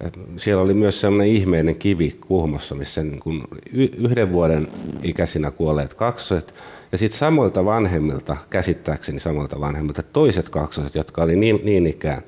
[0.02, 3.42] Ja siellä oli myös sellainen ihmeinen kivi Kuhmossa, missä niin kuin
[3.72, 4.68] yhden vuoden
[5.02, 6.54] ikäisinä kuolleet kaksoset
[6.92, 12.22] ja sitten samoilta vanhemmilta, käsittääkseni samoilta vanhemmilta, toiset kaksoset, jotka oli niin, niin ikään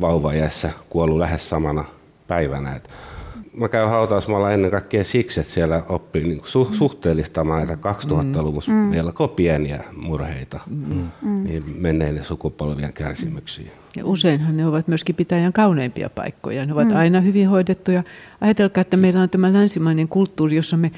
[0.00, 1.84] vauvajässä kuollut lähes samana
[2.28, 2.74] päivänä.
[2.74, 2.90] Et
[3.56, 8.74] mä käyn hautausmaalla ennen kaikkea siksi, että siellä oppii niin su- suhteellistamaan näitä 2000-luvun mm.
[8.74, 11.10] melko pieniä murheita mm.
[11.44, 13.70] niin menneiden sukupolvien kärsimyksiin.
[13.96, 16.66] Ja useinhan ne ovat myöskin pitäjän kauneimpia paikkoja.
[16.66, 16.96] Ne ovat mm.
[16.96, 18.02] aina hyvin hoidettuja.
[18.40, 20.90] Ajatelkaa, että meillä on tämä länsimainen kulttuuri, jossa me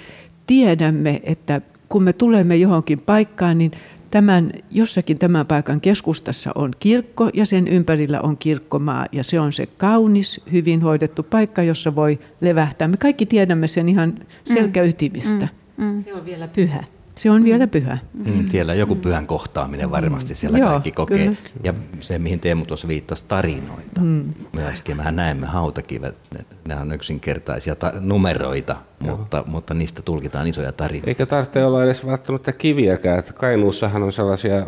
[0.47, 3.71] tiedämme, että kun me tulemme johonkin paikkaan, niin
[4.11, 9.53] tämän, jossakin tämän paikan keskustassa on kirkko ja sen ympärillä on kirkkomaa ja se on
[9.53, 12.89] se kaunis, hyvin hoidettu paikka, jossa voi levähtää.
[12.89, 14.15] Me kaikki tiedämme sen ihan
[14.45, 15.49] selkäytimistä.
[15.77, 16.01] Mm, mm, mm.
[16.01, 16.85] Se on vielä pyhä.
[17.19, 17.99] Se on vielä pyhä.
[18.15, 21.19] Mm, siellä joku pyhän kohtaaminen varmasti siellä Joo, kaikki kokee.
[21.19, 21.37] kyllä.
[21.65, 24.01] Ja se, mihin Teemu tuossa viittasi, tarinoita.
[24.01, 24.35] Mm.
[24.53, 30.73] Myöskin mehän näemme hautakivet, ne, ne on yksinkertaisia ta- numeroita, mutta, mutta niistä tulkitaan isoja
[30.73, 31.09] tarinoita.
[31.11, 33.19] Eikä tarvitse olla edes välttämättä kiviäkään.
[33.19, 34.67] Että Kainuussahan on sellaisia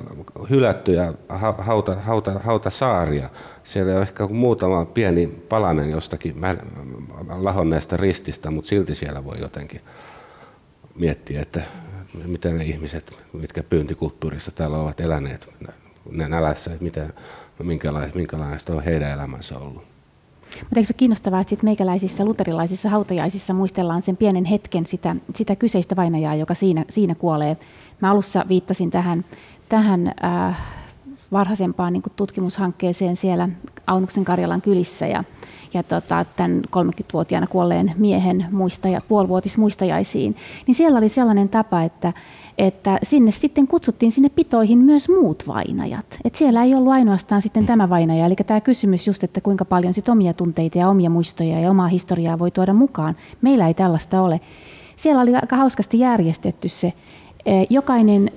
[0.50, 3.30] hylättyjä ha- hauta, hauta, hautasaaria.
[3.64, 6.56] Siellä on ehkä muutama pieni palanen jostakin mä-
[7.38, 9.80] lahonneesta rististä, mutta silti siellä voi jotenkin
[10.94, 11.62] miettiä, että
[12.26, 15.54] miten ne ihmiset, mitkä pyyntikulttuurissa täällä ovat eläneet
[16.10, 17.12] ne nälässä, että miten,
[17.62, 19.90] minkälaista, minkälaista on heidän elämänsä ollut.
[20.60, 25.56] Mutta eikö se kiinnostavaa, että sit meikäläisissä luterilaisissa hautajaisissa muistellaan sen pienen hetken sitä, sitä
[25.56, 27.56] kyseistä vainajaa, joka siinä, siinä kuolee.
[28.00, 29.24] Mä alussa viittasin tähän,
[29.68, 30.58] tähän äh,
[31.32, 33.48] varhaisempaan niin tutkimushankkeeseen siellä
[33.86, 35.24] Aunuksen Karjalan kylissä ja,
[35.74, 40.36] ja tota, tämän 30-vuotiaana kuolleen miehen muistaja, puolivuotismuistajaisiin.
[40.66, 42.12] Niin siellä oli sellainen tapa, että,
[42.58, 46.18] että sinne sitten kutsuttiin sinne pitoihin myös muut vainajat.
[46.24, 49.94] Et siellä ei ollut ainoastaan sitten tämä vainaja, eli tämä kysymys just, että kuinka paljon
[49.94, 53.16] sit omia tunteita ja omia muistoja ja omaa historiaa voi tuoda mukaan.
[53.42, 54.40] Meillä ei tällaista ole.
[54.96, 56.92] Siellä oli aika hauskasti järjestetty se.
[57.46, 58.30] Eh, Jokainen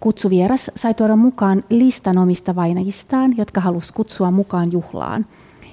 [0.00, 5.26] kutsuvieras sai tuoda mukaan listan omista vainajistaan, jotka halusi kutsua mukaan juhlaan.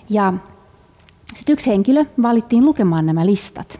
[0.09, 0.33] Ja
[1.35, 3.79] sitten yksi henkilö valittiin lukemaan nämä listat.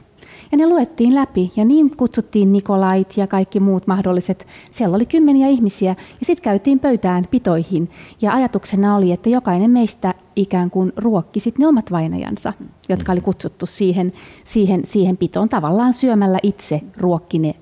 [0.51, 4.47] Ja ne luettiin läpi ja niin kutsuttiin Nikolait ja kaikki muut mahdolliset.
[4.71, 7.89] Siellä oli kymmeniä ihmisiä ja sitten käytiin pöytään pitoihin.
[8.21, 12.53] Ja ajatuksena oli, että jokainen meistä ikään kuin ruokki sit ne omat vainajansa,
[12.89, 14.13] jotka oli kutsuttu siihen,
[14.43, 17.55] siihen, siihen pitoon tavallaan syömällä itse ruokki ne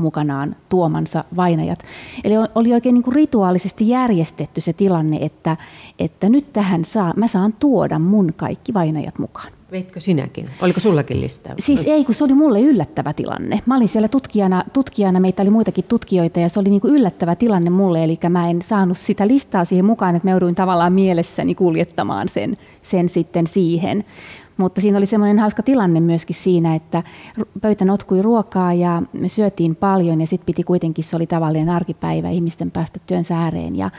[0.00, 1.78] mukanaan tuomansa vainajat.
[2.24, 5.56] Eli oli oikein niin kuin rituaalisesti järjestetty se tilanne, että,
[5.98, 9.52] että nyt tähän saa, mä saan tuoda mun kaikki vainajat mukaan.
[9.72, 10.50] Veitkö sinäkin?
[10.62, 11.54] Oliko sullakin listaa?
[11.58, 13.60] Siis ei, kun se oli mulle yllättävä tilanne.
[13.66, 17.34] Mä olin siellä tutkijana, tutkijana meitä oli muitakin tutkijoita ja se oli niin kuin yllättävä
[17.34, 21.54] tilanne mulle, eli mä en saanut sitä listaa siihen mukaan, että mä jouduin tavallaan mielessäni
[21.54, 24.04] kuljettamaan sen, sen sitten siihen.
[24.60, 27.02] Mutta siinä oli semmoinen hauska tilanne myöskin siinä, että
[27.60, 32.30] pöytä notkui ruokaa ja me syötiin paljon ja sitten piti kuitenkin, se oli tavallinen arkipäivä
[32.30, 33.76] ihmisten päästä työnsä ääreen.
[33.76, 33.90] Ja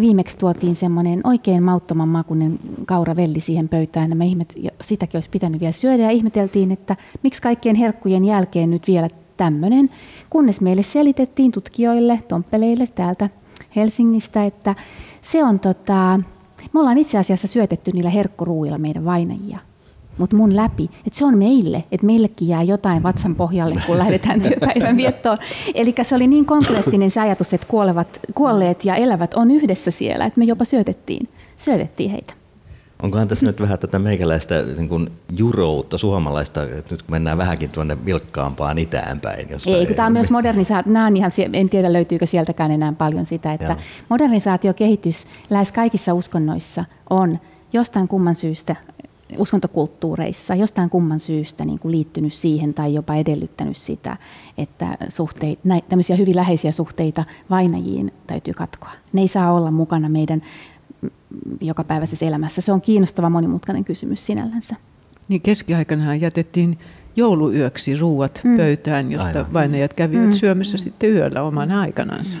[0.00, 5.60] viimeksi tuotiin semmoinen oikein mauttoman makuinen kauravelli siihen pöytään ja me ihmet, sitäkin olisi pitänyt
[5.60, 9.90] vielä syödä ja ihmeteltiin, että miksi kaikkien herkkujen jälkeen nyt vielä tämmöinen,
[10.30, 13.28] kunnes meille selitettiin tutkijoille, tomppeleille täältä
[13.76, 14.74] Helsingistä, että
[15.22, 16.20] se on tota,
[16.72, 19.67] me ollaan itse asiassa syötetty niillä herkkuruuilla meidän vainajia
[20.18, 24.40] mutta mun läpi, että se on meille, että meillekin jää jotain vatsan pohjalle, kun lähdetään
[24.40, 25.38] työpäivän viettoon.
[25.74, 30.24] Eli se oli niin konkreettinen se ajatus, että kuolevat, kuolleet ja elävät on yhdessä siellä,
[30.24, 32.34] että me jopa syötettiin, syötettiin heitä.
[33.02, 37.70] Onkohan tässä nyt vähän tätä meikäläistä niin kuin juroutta suomalaista, että nyt kun mennään vähänkin
[37.70, 39.50] tuonne vilkkaampaan itäänpäin.
[39.50, 42.92] Jossa ei, kun tämä on myös modernisaatio, nämä on ihan, en tiedä löytyykö sieltäkään enää
[42.92, 43.76] paljon sitä, että Joo.
[44.08, 47.38] modernisaatiokehitys lähes kaikissa uskonnoissa on
[47.72, 48.76] jostain kumman syystä
[49.36, 54.16] uskontokulttuureissa jostain kumman syystä niin kuin liittynyt siihen tai jopa edellyttänyt sitä,
[54.58, 58.90] että suhteita, tämmöisiä hyvin läheisiä suhteita vainajiin täytyy katkoa.
[59.12, 60.42] Ne ei saa olla mukana meidän
[61.60, 62.60] jokapäiväisessä elämässä.
[62.60, 64.76] Se on kiinnostava monimutkainen kysymys sinällänsä.
[65.28, 66.78] Niin keskiaikanahan jätettiin
[67.16, 68.56] jouluyöksi ruuat mm.
[68.56, 69.52] pöytään, jotta Aivan.
[69.52, 70.32] vainajat kävivät mm.
[70.32, 70.80] syömässä mm.
[70.80, 72.38] sitten yöllä oman aikanansa.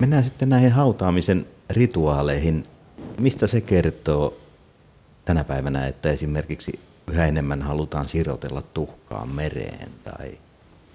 [0.00, 2.64] Mennään sitten näihin hautaamisen rituaaleihin.
[3.20, 4.41] Mistä se kertoo
[5.24, 10.38] tänä päivänä, että esimerkiksi yhä enemmän halutaan sirotella tuhkaa mereen tai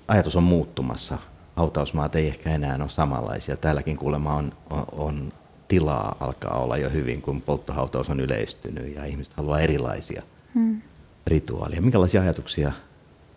[0.08, 1.18] ajatus on muuttumassa.
[1.56, 3.58] Hautausmaat ei ehkä enää ole samanlaisia.
[3.58, 5.32] Täälläkin kuulemma on, on, on
[5.68, 10.22] tilaa alkaa olla jo hyvin, kun polttohautaus on yleistynyt ja ihmiset haluaa erilaisia
[10.54, 10.82] hmm.
[11.28, 11.82] rituaaleja.
[11.82, 12.72] Minkälaisia ajatuksia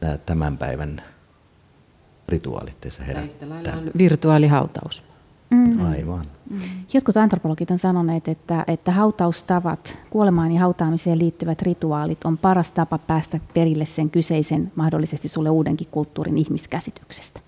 [0.01, 1.03] nämä tämän päivän
[2.29, 3.79] rituaalit teissä herättää?
[3.99, 5.10] virtuaalihautaus.
[5.51, 5.87] Mm.
[5.91, 6.27] Aivan.
[6.51, 6.59] Mm.
[6.93, 12.99] Jotkut antropologit on sanoneet, että, että hautaustavat, kuolemaan ja hautaamiseen liittyvät rituaalit on paras tapa
[12.99, 17.41] päästä perille sen kyseisen, mahdollisesti sulle uudenkin kulttuurin ihmiskäsityksestä.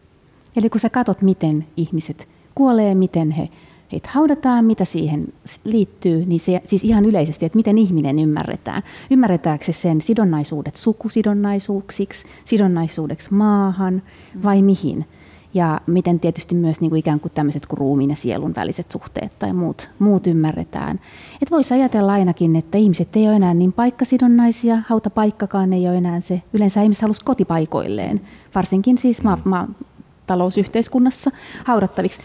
[0.57, 3.49] Eli kun sä katot, miten ihmiset kuolee, miten he,
[3.93, 5.33] heitä haudataan, mitä siihen
[5.65, 8.83] liittyy, niin se, siis ihan yleisesti, että miten ihminen ymmärretään.
[9.11, 14.03] Ymmärretäänkö se sen sidonnaisuudet sukusidonnaisuuksiksi, sidonnaisuudeksi maahan
[14.43, 15.07] vai mihin?
[15.55, 19.39] Ja miten tietysti myös niin kuin ikään kuin tämmöiset kuin ruumiin ja sielun väliset suhteet
[19.39, 21.01] tai muut, muut ymmärretään.
[21.43, 26.20] Et voisi ajatella ainakin, että ihmiset ei ole enää niin paikkasidonnaisia, hautapaikkakaan ei ole enää
[26.20, 26.43] se.
[26.53, 28.20] Yleensä ihmiset halusi kotipaikoilleen,
[28.55, 29.69] varsinkin siis ma- ma-
[30.27, 31.31] talousyhteiskunnassa
[31.65, 32.20] haudattaviksi.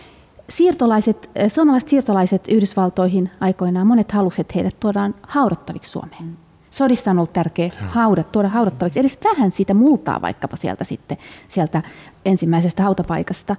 [0.50, 6.38] Siirtolaiset, eh, suomalaiset siirtolaiset Yhdysvaltoihin aikoinaan, monet halusivat, että heidät tuodaan haudattaviksi Suomeen.
[6.70, 11.18] Sodissa on ollut tärkeä haudat, tuoda haudattavaksi edes vähän siitä multaa vaikkapa sieltä sitten,
[11.48, 11.82] sieltä
[12.28, 13.56] ensimmäisestä hautapaikasta.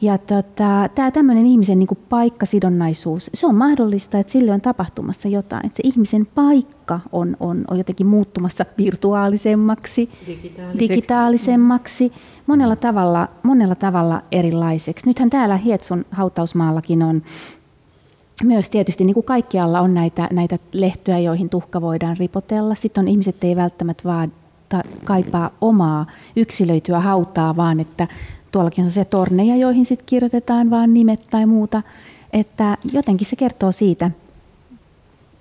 [0.00, 5.28] Ja tota, tämä tämmöinen ihmisen niin kuin paikkasidonnaisuus, se on mahdollista, että sille on tapahtumassa
[5.28, 5.66] jotain.
[5.66, 10.88] Että se ihmisen paikka on, on, on jotenkin muuttumassa virtuaalisemmaksi, Digitaaliseksi.
[10.88, 12.12] digitaalisemmaksi,
[12.46, 15.06] monella tavalla, monella tavalla erilaiseksi.
[15.06, 17.22] Nythän täällä Hietsun hautausmaallakin on
[18.44, 22.74] myös tietysti niin kuin kaikkialla on näitä, näitä lehtoja, joihin tuhka voidaan ripotella.
[22.74, 24.32] Sitten on ihmiset ei välttämättä vaan
[24.70, 26.06] ta- kaipaa omaa
[26.36, 28.08] yksilöityä hautaa, vaan että
[28.52, 31.82] tuollakin on se torneja, joihin sitten kirjoitetaan vaan nimet tai muuta.
[32.32, 34.10] Että jotenkin se kertoo siitä,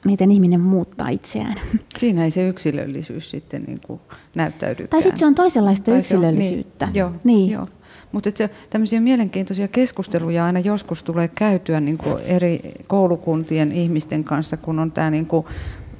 [0.05, 1.55] miten ihminen muuttaa itseään.
[1.97, 3.99] Siinä ei se yksilöllisyys sitten niin kuin
[4.35, 4.89] näyttäydykään.
[4.89, 6.85] Tai sitten se on toisenlaista Tai se on- yksilöllisyyttä.
[6.85, 7.49] Niin, joo, Niin.
[7.51, 7.65] joo.
[8.11, 8.29] Mutta
[8.69, 14.91] tämmöisiä mielenkiintoisia keskusteluja aina joskus tulee käytyä niin kuin eri koulukuntien ihmisten kanssa, kun on
[14.91, 15.45] tämä niin kuin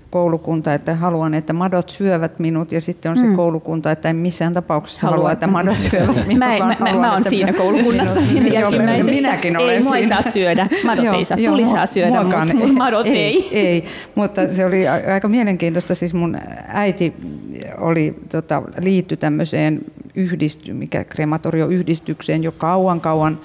[0.10, 3.36] koulukunta, että haluan, että madot syövät minut, ja sitten on se Mm.
[3.36, 5.18] koulukunta, että en missään tapauksessa Haluan.
[5.20, 6.38] halua, että madot syövät minut.
[6.38, 9.12] Mä, vaan mä, mä, haluan, mä oon että siinä koulukunnassa siinä Joo, jälkimmäisessä.
[9.12, 10.22] Minäkin olen ei, mua ei siinä.
[10.22, 10.68] saa syödä.
[10.86, 11.38] Madot ei saa.
[11.38, 13.16] Tuli mua- saa syödä, mutta mut madot ei.
[13.16, 13.50] ei.
[13.68, 15.96] Ei, mutta se oli aika mielenkiintoista.
[15.96, 16.38] Siis mun
[16.68, 17.14] äiti
[17.78, 19.82] oli, tota, liitty tämmöiseen
[20.16, 23.40] yhdisty, mikä krematorioyhdistykseen jo kauan kauan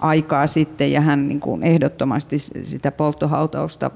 [0.00, 3.90] aikaa sitten ja hän niin kuin ehdottomasti sitä polttohautausta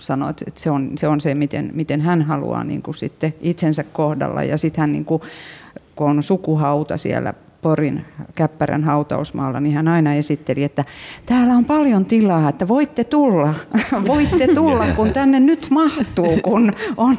[0.00, 3.84] sanoi, että se on se, on se miten, miten hän haluaa niin kuin sitten itsensä
[3.92, 4.42] kohdalla.
[4.42, 5.22] Ja sitten hän, niin kuin,
[5.96, 8.04] kun on sukuhauta siellä Porin
[8.34, 10.84] Käppärän hautausmaalla, niin hän aina esitteli, että
[11.26, 13.54] täällä on paljon tilaa, että voitte tulla,
[14.06, 17.16] voitte tulla, kun tänne nyt mahtuu, kun on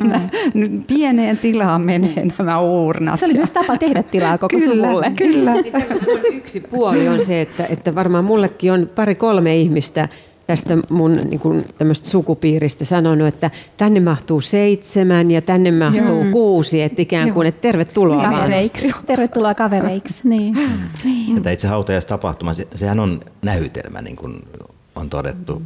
[0.54, 3.20] nyt pieneen tilaan menee nämä uurnat.
[3.20, 5.12] Se oli myös tapa tehdä tilaa koko kyllä, suvulle.
[5.16, 10.10] Kyllä, tämä on yksi puoli on se, että, että varmaan mullekin on pari-kolme ihmistä
[10.48, 11.66] tästä mun niin kuin,
[12.04, 16.32] sukupiiristä sanonut, että tänne mahtuu seitsemän ja tänne mahtuu Joo.
[16.32, 18.34] kuusi, että ikään kuin, että tervetuloa vaan.
[18.34, 18.92] Kavereiksi.
[19.08, 20.30] Tervetuloa kavereiksi.
[20.30, 20.58] Niin.
[21.04, 21.38] niin.
[21.38, 24.42] Että itse hautajaistapahtuma, se, sehän on näytelmä, niin kuin
[24.96, 25.62] on todettu.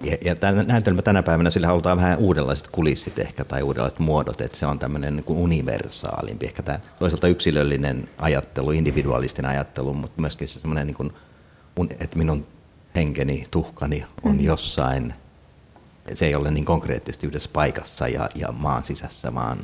[0.00, 4.40] Ja, ja tämä näytelmä tänä päivänä sillä halutaan vähän uudenlaiset kulissit ehkä tai uudenlaiset muodot,
[4.40, 6.46] että se on tämmöinen niin kuin universaalimpi.
[6.46, 11.12] Ehkä tämä toisaalta yksilöllinen ajattelu, individualistinen ajattelu, mutta myöskin se semmoinen, niin kuin,
[12.00, 12.46] että minun
[12.96, 15.14] henkeni, tuhkani on jossain,
[16.14, 19.58] se ei ole niin konkreettisesti yhdessä paikassa ja, ja maan sisässä, vaan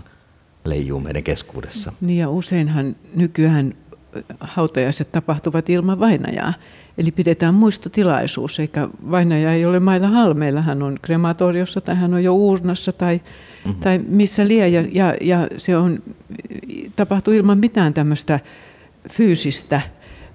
[0.64, 1.92] leijuu meidän keskuudessa.
[2.00, 3.74] Niin ja useinhan nykyään
[4.40, 6.54] hautajaiset tapahtuvat ilman vainajaa.
[6.98, 10.60] Eli pidetään muistotilaisuus, eikä vainaja ei ole mailla halmeilla.
[10.60, 13.20] Hän on krematoriossa tai hän on jo uurnassa tai,
[13.64, 13.80] mm-hmm.
[13.80, 14.68] tai missä lie.
[14.68, 16.02] Ja, ja, ja se on,
[16.96, 18.40] tapahtuu ilman mitään tämmöistä
[19.10, 19.80] fyysistä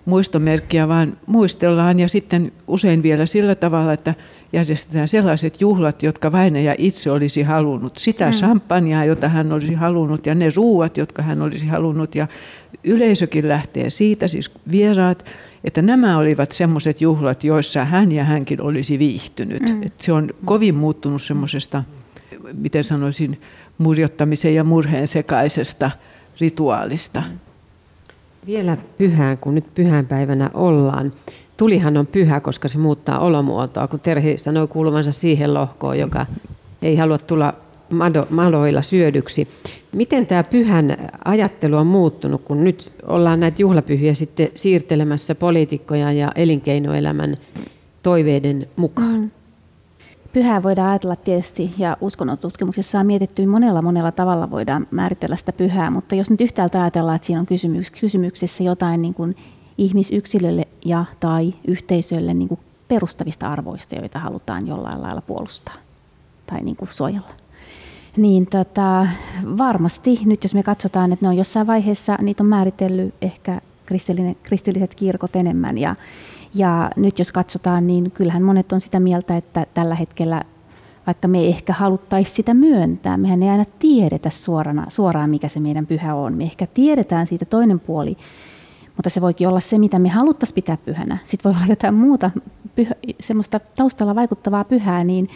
[0.08, 4.14] muistomerkkiä, vaan muistellaan ja sitten usein vielä sillä tavalla, että
[4.54, 7.98] järjestetään sellaiset juhlat, jotka vainaja itse olisi halunnut.
[7.98, 8.32] Sitä mm.
[8.32, 12.28] champagnea, jota hän olisi halunnut ja ne ruuat, jotka hän olisi halunnut ja
[12.84, 15.26] yleisökin lähtee siitä, siis vieraat,
[15.64, 19.62] että nämä olivat semmoiset juhlat, joissa hän ja hänkin olisi viihtynyt.
[19.62, 19.84] Mm.
[19.84, 21.84] Et se on kovin muuttunut semmoisesta,
[22.54, 23.42] miten sanoisin,
[23.78, 25.92] murjottamisen ja murheen sekaisesta
[26.40, 27.24] rituaalista.
[28.48, 31.14] Vielä pyhään, kun nyt pyhänpäivänä ollaan.
[31.58, 36.26] Tulihan on pyhä, koska se muuttaa olomuotoa, kun Terhi sanoi kuuluvansa siihen lohkoon, joka
[36.82, 37.54] ei halua tulla
[37.90, 39.48] mado, madoilla syödyksi.
[39.92, 46.32] Miten tämä pyhän ajattelu on muuttunut, kun nyt ollaan näitä juhlapyhiä sitten siirtelemässä poliitikkoja ja
[46.36, 47.36] elinkeinoelämän
[48.04, 49.32] toiveiden mukaan?
[50.34, 55.92] Pyhää voidaan ajatella tietysti, ja uskonnotutkimuksessa on mietitty monella monella tavalla voidaan määritellä sitä pyhää,
[55.92, 59.36] mutta jos nyt yhtäältä ajatellaan, että siinä on kysymyks, kysymyksessä jotain niin kuin
[59.78, 65.76] ihmisyksilölle ja tai yhteisölle niin kuin perustavista arvoista, joita halutaan jollain lailla puolustaa
[66.46, 67.30] tai niin kuin suojella.
[68.18, 69.08] Niin tota,
[69.58, 73.62] varmasti nyt jos me katsotaan, että ne on jossain vaiheessa, niitä on määritellyt ehkä
[74.44, 75.96] kristilliset kirkot enemmän ja,
[76.56, 80.42] ja nyt jos katsotaan, niin kyllähän monet on sitä mieltä, että tällä hetkellä,
[81.08, 85.60] vaikka me ei ehkä haluttaisi sitä myöntää, mehän ei aina tiedetä suorana, suoraan, mikä se
[85.60, 86.34] meidän pyhä on.
[86.34, 88.18] Me ehkä tiedetään siitä toinen puoli,
[88.96, 91.18] mutta se voikin olla se, mitä me haluttaisiin pitää pyhänä.
[91.26, 92.32] Sitten voi olla jotain muuta
[92.76, 95.30] pyhä, semmoista taustalla vaikuttavaa pyhää, niin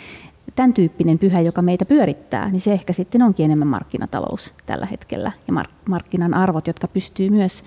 [0.56, 5.32] tämän tyyppinen pyhä, joka meitä pyörittää, niin se ehkä sitten onkin enemmän markkinatalous tällä hetkellä
[5.48, 7.64] ja mark- markkinan arvot, jotka pystyy myös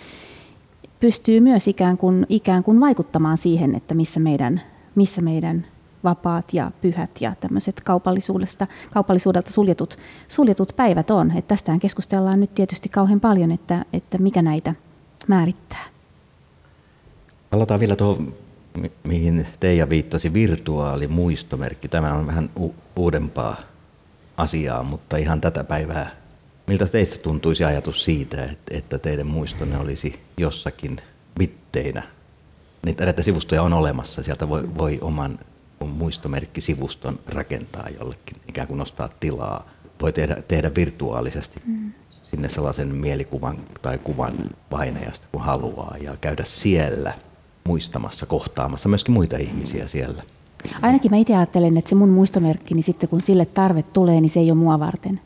[1.05, 4.61] pystyy myös ikään kuin, ikään kuin vaikuttamaan siihen, että missä meidän,
[4.95, 5.67] missä meidän
[6.05, 9.99] vapaat ja pyhät ja tämmöiset kaupallisuudesta, kaupallisuudelta suljetut,
[10.29, 11.31] suljetut päivät on.
[11.31, 14.75] Että tästähän keskustellaan nyt tietysti kauhean paljon, että, että mikä näitä
[15.29, 15.85] määrittää.
[17.51, 18.35] Palataan vielä tuohon,
[18.79, 21.89] mi- mihin Teija viittasi, virtuaalimuistomerkki.
[21.89, 23.57] Tämä on vähän u- uudempaa
[24.37, 26.11] asiaa, mutta ihan tätä päivää.
[26.67, 30.97] Miltä teistä tuntuisi ajatus siitä, että teidän muistonne olisi jossakin
[31.39, 32.03] vitteinä?
[32.87, 35.39] Niitä näitä sivustoja on olemassa, sieltä voi, voi oman
[35.87, 39.71] muistomerkkisivuston rakentaa jollekin, ikään kuin nostaa tilaa.
[40.03, 41.93] Voi tehdä, tehdä virtuaalisesti mm.
[42.23, 44.35] sinne sellaisen mielikuvan tai kuvan
[44.71, 47.13] painajasta, kun haluaa, ja käydä siellä
[47.65, 50.23] muistamassa, kohtaamassa myöskin muita ihmisiä siellä.
[50.83, 54.31] Ainakin mä itse ajattelen, että se mun muistomerkki, niin sitten kun sille tarve tulee, niin
[54.31, 55.21] se ei ole mua varten.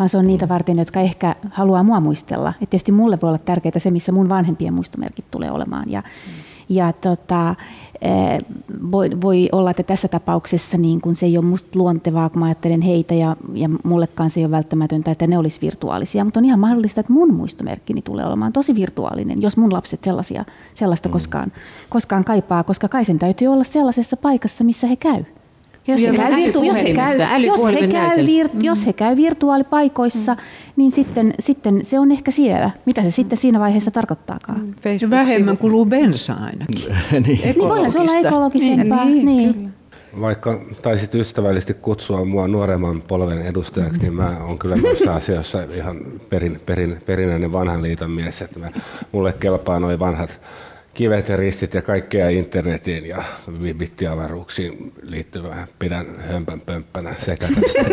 [0.00, 2.54] Vaan se on niitä varten, jotka ehkä haluaa mua muistella.
[2.62, 5.90] Et tietysti mulle voi olla tärkeää se, missä mun vanhempien muistomerkit tulee olemaan.
[5.90, 6.32] Ja, mm.
[6.68, 7.54] ja tota,
[8.02, 8.38] Eh,
[8.92, 12.46] voi, voi olla, että tässä tapauksessa niin kun se ei ole musta luontevaa, kun mä
[12.46, 16.44] ajattelen heitä ja, ja mullekaan se ei ole välttämätöntä, että ne olisi virtuaalisia, mutta on
[16.44, 20.44] ihan mahdollista, että mun muistomerkkini tulee olemaan tosi virtuaalinen, jos mun lapset sellaisia,
[20.74, 21.12] sellaista mm.
[21.12, 21.52] koskaan,
[21.88, 25.24] koskaan kaipaa, koska kai sen täytyy olla sellaisessa paikassa, missä he käy.
[25.86, 28.62] Jos he, käy virtu- jos, he käy, jos, he käy vir- mm.
[28.62, 30.40] jos he käy virtuaalipaikoissa, mm.
[30.76, 32.70] niin sitten, sitten se on ehkä siellä.
[32.86, 34.60] Mitä se sitten siinä vaiheessa tarkoittaakaan?
[34.60, 34.74] Mm.
[34.82, 36.96] Facebook Vähemmän kuluu bensa ainakin.
[37.26, 37.40] niin.
[37.42, 39.04] niin voihan se olla ekologisempaa.
[39.04, 39.72] Niin, niin.
[40.20, 45.96] Vaikka taisit ystävällisesti kutsua mua nuoremman polven edustajaksi, niin mä oon kyllä noissa asioissa ihan
[46.30, 48.42] perin, perin, perinäinen vanhan liiton mies.
[48.42, 48.70] Että mä,
[49.12, 50.40] mulle kelpaa noin vanhat
[51.00, 53.22] kivet ja ristit ja kaikkea internetiin ja
[53.78, 57.84] bittiavaruuksiin liittyvää pidän hömpän pömppänä sekä tästä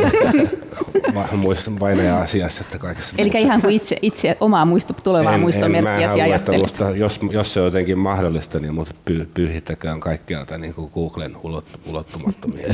[1.79, 3.37] vainaja asiassa että kaikessa Eli muussa.
[3.39, 6.61] ihan kuin itse, itse omaa muisto, tulevaa en, muistomerkkiä en, ajattelet.
[6.61, 11.37] Musta, jos, jos se on jotenkin mahdollista, niin mut py, pyyhittäkään kaikkialta niin kuin Googlen
[11.43, 12.67] ulot, ulottumattomia.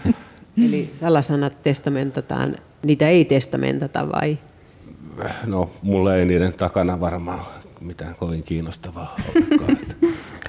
[0.68, 4.38] Eli salasanat testamentataan, niitä ei testamentata vai?
[5.46, 7.40] No, mulle ei niiden takana varmaan
[7.80, 9.16] mitään kovin kiinnostavaa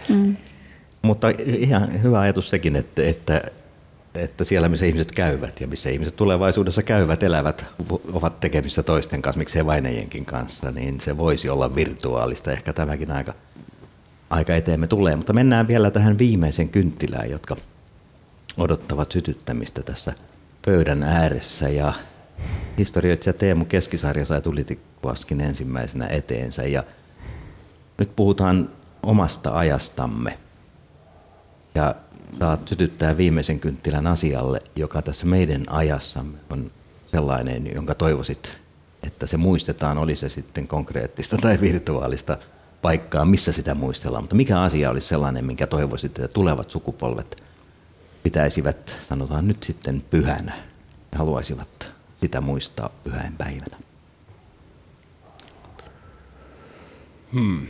[0.10, 0.38] mm.
[1.02, 3.42] Mutta ihan hyvä ajatus sekin, että, että,
[4.16, 7.66] että siellä missä ihmiset käyvät ja missä ihmiset tulevaisuudessa käyvät, elävät,
[8.14, 12.52] ovat tekemissä toisten kanssa, miksei vainajienkin kanssa, niin se voisi olla virtuaalista.
[12.52, 13.34] Ehkä tämäkin aika,
[14.30, 15.16] aika eteemme tulee.
[15.16, 17.56] Mutta mennään vielä tähän viimeisen kynttilään, jotka
[18.58, 20.14] odottavat sytyttämistä tässä
[20.66, 21.70] pöydän ääressä.
[21.70, 21.94] Ja
[22.78, 26.64] historioitsija Teemu Keskisarja sai tulitikkuaskin ensimmäisenä eteensä.
[26.64, 26.84] Ja
[27.98, 28.70] nyt puhutaan
[29.04, 30.38] omasta ajastamme.
[31.76, 31.96] Ja
[32.40, 36.72] saat sytyttää viimeisen kynttilän asialle, joka tässä meidän ajassamme on
[37.08, 38.58] sellainen, jonka toivoisit,
[39.04, 42.38] että se muistetaan, oli se sitten konkreettista tai virtuaalista
[42.82, 44.24] paikkaa, missä sitä muistellaan.
[44.24, 47.44] Mutta mikä asia olisi sellainen, minkä toivoisit, että tulevat sukupolvet
[48.24, 50.56] pitäisivät, sanotaan nyt sitten pyhänä,
[51.12, 53.78] ja haluaisivat sitä muistaa pyhäinpäivänä?
[57.34, 57.68] Hmm.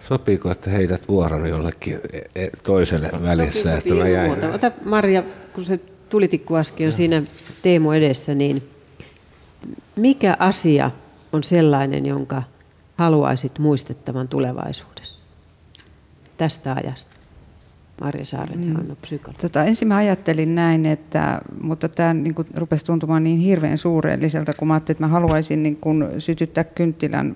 [0.00, 3.62] Sopiiko, että heität vuoron jollekin e- e- toiselle välissä?
[3.62, 4.54] Sopii, että mä jäin...
[4.54, 5.22] Ota Maria,
[5.52, 7.22] kun se tulitikkuaski on siinä
[7.62, 8.62] Teemu edessä, niin
[9.96, 10.90] mikä asia
[11.32, 12.42] on sellainen, jonka
[12.96, 15.20] haluaisit muistettavan tulevaisuudessa
[16.36, 17.20] tästä ajasta?
[18.00, 18.76] Marja Saaren mm.
[18.76, 19.42] on psykologi.
[19.42, 24.52] Tota, ensin mä ajattelin näin, että, mutta tämä niin kuin, rupesi tuntumaan niin hirveän suureelliselta,
[24.52, 27.34] kun mä ajattelin, että mä haluaisin niin kuin, sytyttää kynttilän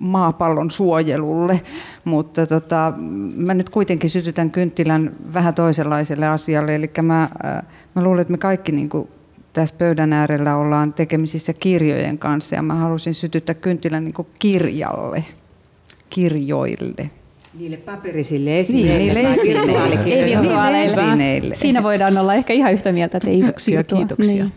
[0.00, 1.60] maapallon suojelulle,
[2.04, 2.92] mutta tota,
[3.36, 7.62] mä nyt kuitenkin sytytän kynttilän vähän toisenlaiselle asialle, eli mä, äh,
[7.94, 9.08] mä luulen, että me kaikki niin kuin
[9.52, 15.24] tässä pöydän äärellä ollaan tekemisissä kirjojen kanssa ja mä halusin sytyttää kynttilän niin kuin kirjalle,
[16.10, 17.10] kirjoille.
[17.58, 18.98] Niille paperisille esineille.
[18.98, 19.32] Niin,
[20.42, 21.54] niille esineille.
[21.54, 24.44] Siinä voidaan olla ehkä ihan yhtä mieltä, että ei Kiitoksia, kiitoksia.
[24.44, 24.52] Niin.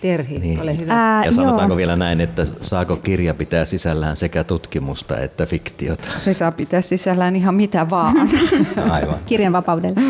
[0.00, 0.62] Terhi, niin.
[0.62, 0.92] ole hyvä.
[0.94, 1.76] Ää, ja sanotaanko joo.
[1.76, 6.08] vielä näin, että saako kirja pitää sisällään sekä tutkimusta että fiktiota?
[6.18, 8.16] Se saa pitää sisällään ihan mitä vaan.
[8.90, 9.18] Aivan.
[9.26, 10.00] Kirjan vapaudella.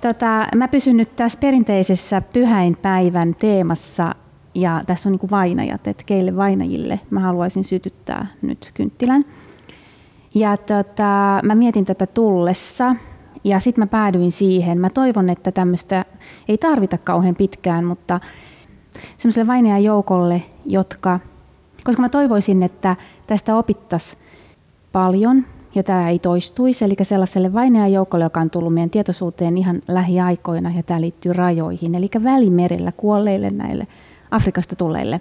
[0.00, 4.14] Tota, mä pysyn nyt tässä perinteisessä pyhäinpäivän teemassa
[4.54, 9.24] ja tässä on niin vainajat, että keille vainajille mä haluaisin sytyttää nyt kynttilän.
[10.34, 12.96] Ja tota, mä mietin tätä tullessa
[13.44, 14.78] ja sitten mä päädyin siihen.
[14.78, 16.04] Mä toivon, että tämmöistä
[16.48, 18.20] ei tarvita kauhean pitkään, mutta
[19.18, 21.20] semmoiselle vainajan joukolle, jotka,
[21.84, 22.96] koska mä toivoisin, että
[23.26, 24.22] tästä opittaisiin
[24.92, 25.44] paljon
[25.74, 30.72] ja tämä ei toistuisi, eli sellaiselle vainajan joukolle, joka on tullut meidän tietoisuuteen ihan lähiaikoina
[30.76, 33.86] ja tämä liittyy rajoihin, eli välimerellä kuolleille näille
[34.30, 35.20] Afrikasta tulleille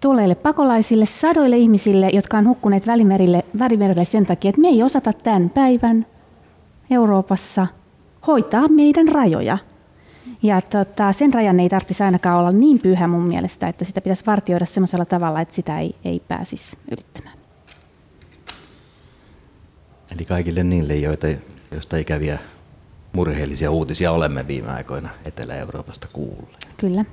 [0.00, 5.12] tulleille pakolaisille, sadoille ihmisille, jotka on hukkuneet välimerille, välimerelle sen takia, että me ei osata
[5.12, 6.06] tämän päivän
[6.90, 7.66] Euroopassa
[8.26, 9.58] hoitaa meidän rajoja.
[10.42, 14.26] Ja tota, sen rajan ei tarvitsisi ainakaan olla niin pyhä mun mielestä, että sitä pitäisi
[14.26, 17.38] vartioida sellaisella tavalla, että sitä ei, ei pääsisi ylittämään.
[20.16, 21.26] Eli kaikille niille, joita,
[21.70, 22.38] joista ikäviä
[23.12, 26.68] murheellisia uutisia olemme viime aikoina Etelä-Euroopasta kuulleet.
[26.76, 27.04] Kyllä.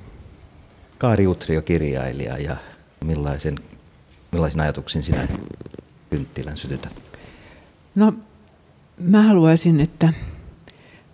[0.98, 2.56] Kaari Utrio, kirjailija, ja
[3.04, 3.54] millaisen,
[4.32, 5.28] millaisen ajatuksin sinä
[6.10, 6.92] kynttilän sytytät?
[7.94, 8.12] No,
[8.98, 10.12] mä haluaisin, että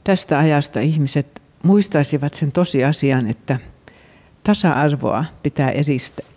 [0.05, 3.59] tästä ajasta ihmiset muistaisivat sen tosiasian, että
[4.45, 5.73] tasa-arvoa pitää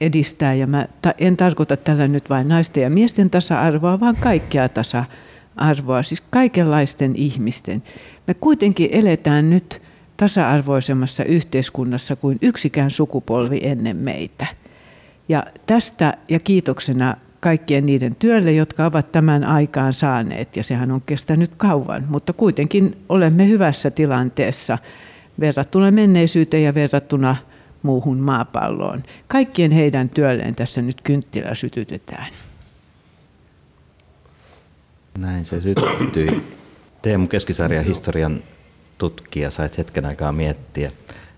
[0.02, 0.54] edistää.
[0.54, 0.88] Ja mä
[1.18, 7.84] en tarkoita tällä nyt vain naisten ja miesten tasa-arvoa, vaan kaikkea tasa-arvoa, siis kaikenlaisten ihmisten.
[8.28, 9.82] Me kuitenkin eletään nyt
[10.18, 14.46] tasa-arvoisemmassa yhteiskunnassa kuin yksikään sukupolvi ennen meitä.
[15.30, 21.02] Ja tästä ja kiitoksena kaikkien niiden työlle, jotka ovat tämän aikaan saaneet, ja sehän on
[21.02, 24.78] kestänyt kauan, mutta kuitenkin olemme hyvässä tilanteessa
[25.40, 27.36] verrattuna menneisyyteen ja verrattuna
[27.84, 29.04] muuhun maapalloon.
[29.28, 32.28] Kaikkien heidän työlleen tässä nyt kynttilä sytytetään.
[35.18, 36.44] Näin se syttyi.
[37.02, 38.44] Teemu Keskisarja historian
[38.98, 40.92] tutkija, sait hetken aikaa miettiä.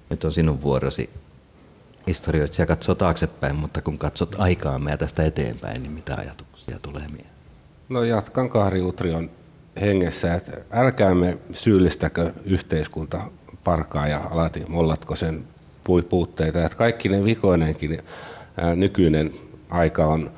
[0.09, 1.09] Nyt on sinun vuorosi
[2.07, 7.33] historioitsija katsoo taaksepäin, mutta kun katsot aikaamme ja tästä eteenpäin, niin mitä ajatuksia tulee mieleen?
[7.89, 9.29] No jatkan Kahri Utrion
[9.81, 13.31] hengessä, että älkäämme syyllistäkö yhteiskunta
[13.63, 15.43] parkaa ja alati mollatko sen
[16.09, 16.65] puutteita.
[16.65, 17.99] Että kaikki ne vikoinenkin
[18.75, 19.33] nykyinen
[19.69, 20.31] aika on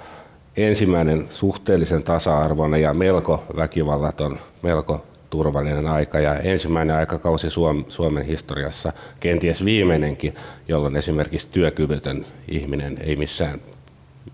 [0.57, 7.48] ensimmäinen suhteellisen tasa-arvoinen ja melko väkivallaton, melko turvallinen aika ja ensimmäinen aikakausi
[7.88, 10.35] Suomen historiassa, kenties viimeinenkin,
[10.68, 13.60] jolloin esimerkiksi työkyvytön ihminen ei missään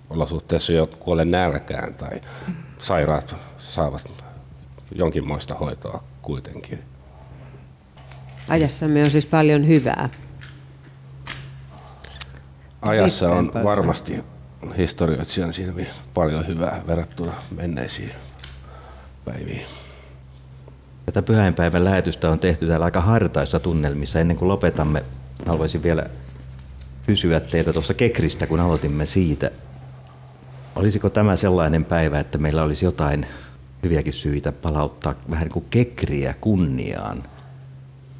[0.09, 2.21] olosuhteessa jo kuole nälkään tai
[2.77, 4.11] sairaat saavat
[4.95, 6.79] jonkinmoista hoitoa kuitenkin.
[8.49, 10.09] Ajassamme on siis paljon hyvää.
[12.81, 14.23] Ajassa on varmasti
[14.77, 18.11] historioitsijan silmiin paljon hyvää verrattuna menneisiin
[19.25, 19.65] päiviin.
[21.05, 24.19] Tätä pyhäinpäivän lähetystä on tehty täällä aika hartaissa tunnelmissa.
[24.19, 25.03] Ennen kuin lopetamme,
[25.45, 26.05] haluaisin vielä
[27.05, 29.51] kysyä teiltä tuossa Kekristä, kun aloitimme siitä.
[30.75, 33.25] Olisiko tämä sellainen päivä, että meillä olisi jotain
[33.83, 37.23] hyviäkin syitä palauttaa vähän niin kuin kekriä kunniaan?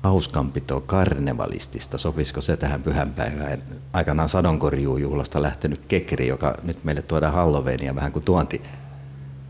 [0.08, 3.64] Hauskanpito karnevalistista, sopisiko se tähän pyhänpäivään?
[3.94, 8.62] Aikanaan sadonkorjuujuhlasta lähtenyt kekri, joka nyt meille tuodaan Halloweenia vähän kuin tuonti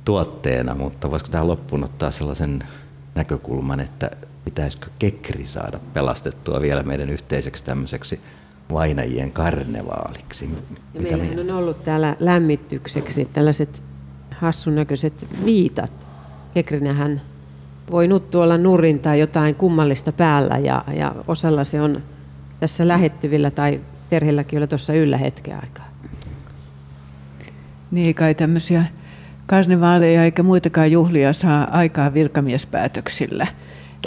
[0.06, 2.60] tuotteena, mutta voisiko tähän loppuun ottaa sellaisen
[3.16, 4.12] näkökulman, että
[4.46, 8.20] pitäisikö kekri saada pelastettua vielä meidän yhteiseksi tämmöiseksi
[8.74, 10.50] vainajien karnevaaliksi.
[10.94, 13.84] Ja meillähän on ollut täällä lämmitykseksi tällaiset
[14.32, 16.08] hassun näköiset viitat.
[16.54, 17.22] Kekrinähän
[17.92, 22.02] voi nuttu olla nurin tai jotain kummallista päällä ja, ja osalla se on
[22.60, 25.88] tässä lähettyvillä tai perheelläkin oli tuossa yllä hetken aikaa.
[27.92, 28.84] Niin kai tämmöisiä
[29.46, 33.48] karnevaaleja eikä muitakaan juhlia saa aikaa virkamiespäätöksillä.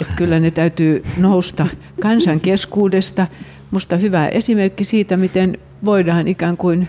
[0.01, 1.67] Että kyllä ne täytyy nousta
[2.01, 3.27] kansan keskuudesta.
[3.71, 6.87] Musta hyvä esimerkki siitä, miten voidaan ikään kuin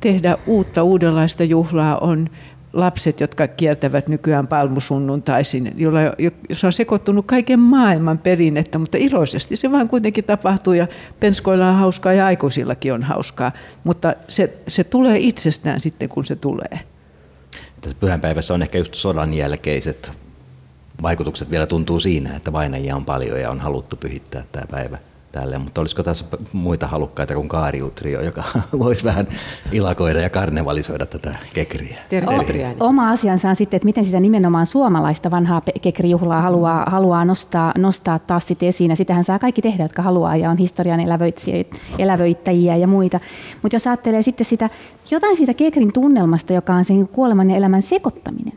[0.00, 2.30] tehdä uutta, uudenlaista juhlaa on
[2.72, 6.00] lapset, jotka kiertävät nykyään palmusunnuntaisin, jolla,
[6.48, 10.86] jossa on sekoittunut kaiken maailman perinnettä, mutta iloisesti se vaan kuitenkin tapahtuu ja
[11.20, 13.52] penskoilla on hauskaa ja aikuisillakin on hauskaa,
[13.84, 16.80] mutta se, se tulee itsestään sitten, kun se tulee.
[17.80, 20.12] Tässä pyhänpäivässä on ehkä just sodan jälkeiset
[21.02, 24.98] vaikutukset vielä tuntuu siinä, että vainajia on paljon ja on haluttu pyhittää tämä päivä
[25.32, 25.58] tälle.
[25.58, 28.42] Mutta olisiko tässä muita halukkaita kuin Kaariutrio, joka
[28.78, 29.26] voisi vähän
[29.72, 31.98] ilakoida ja karnevalisoida tätä kekriä?
[32.80, 37.72] O- oma asiansa on sitten, että miten sitä nimenomaan suomalaista vanhaa kekrijuhlaa haluaa, haluaa nostaa,
[37.78, 38.90] nostaa taas sitten esiin.
[38.90, 41.00] Ja sitähän saa kaikki tehdä, jotka haluaa ja on historian
[41.98, 43.20] elävöittäjiä ja muita.
[43.62, 44.70] Mutta jos ajattelee sitten sitä,
[45.10, 48.52] jotain siitä kekrin tunnelmasta, joka on sen kuoleman ja elämän sekoittaminen,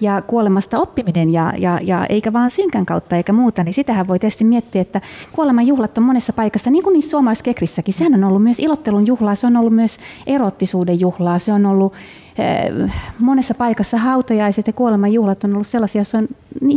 [0.00, 4.18] ja kuolemasta oppiminen ja, ja, ja eikä vaan synkän kautta eikä muuta, niin sitähän voi
[4.18, 5.00] tietysti miettiä, että
[5.32, 9.34] kuoleman juhlat on monessa paikassa, niin kuin niissä suomalaiskekrissäkin, sehän on ollut myös ilottelun juhlaa,
[9.34, 11.92] se on ollut myös erottisuuden juhlaa, se on ollut
[12.38, 16.28] eh, monessa paikassa hautajaiset ja kuoleman juhlat on ollut sellaisia, joissa on,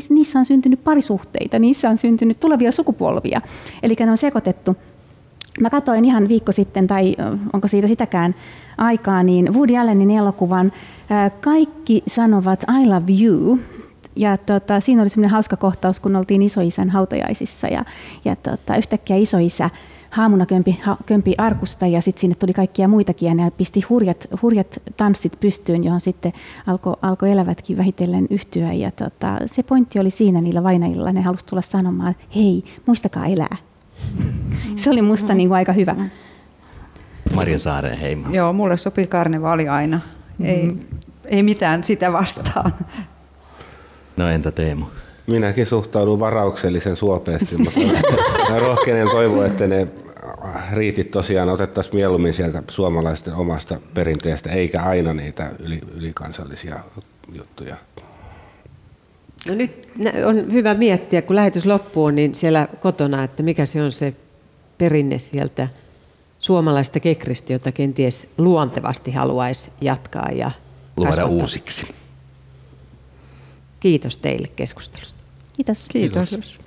[0.09, 3.41] niissä on syntynyt parisuhteita, niissä on syntynyt tulevia sukupolvia,
[3.83, 4.77] eli ne on sekoitettu.
[5.59, 7.15] Mä katsoin ihan viikko sitten, tai
[7.53, 8.35] onko siitä sitäkään
[8.77, 10.71] aikaa, niin Woody Allenin elokuvan
[11.41, 13.59] kaikki sanovat I love you.
[14.15, 17.85] Ja tota, siinä oli semmoinen hauska kohtaus, kun oltiin isoisän hautajaisissa ja,
[18.25, 19.69] ja tota, yhtäkkiä isoisä
[20.09, 24.27] haamuna kömpi, ha, kömpi arkusta ja sitten sinne tuli kaikkia muitakin ja ne pisti hurjat,
[24.41, 26.33] hurjat tanssit pystyyn, johon sitten
[26.67, 28.73] alkoi alko elävätkin vähitellen yhtyä.
[28.73, 33.25] Ja tota, se pointti oli siinä niillä vainajilla, ne halusivat tulla sanomaan, että hei, muistakaa
[33.25, 33.57] elää.
[34.75, 35.95] Se oli musta niin kuin aika hyvä.
[37.35, 38.27] Marja Saaren heimo.
[38.31, 39.99] Joo, mulle sopii karnevaali aina.
[40.45, 40.85] Ei, mm-hmm.
[41.25, 42.73] ei mitään sitä vastaan.
[44.17, 44.85] No entä Teemu?
[45.27, 47.79] Minäkin suhtaudun varauksellisen suopeasti, mutta
[48.67, 49.87] rohkeinen toivoa, että ne
[50.73, 56.79] riitit tosiaan otettaisiin mieluummin sieltä suomalaisten omasta perinteestä, eikä aina niitä yli, ylikansallisia
[57.33, 57.75] juttuja.
[59.47, 59.89] No nyt
[60.25, 64.13] on hyvä miettiä, kun lähetys loppuu, niin siellä kotona, että mikä se on se
[64.77, 65.67] perinne sieltä
[66.41, 70.51] suomalaista kekristä, jota kenties luontevasti haluaisi jatkaa ja
[70.97, 71.93] luoda uusiksi.
[73.79, 75.23] Kiitos teille keskustelusta.
[75.55, 75.87] Kiitos.
[75.87, 76.29] Kiitos.
[76.29, 76.60] Kiitos.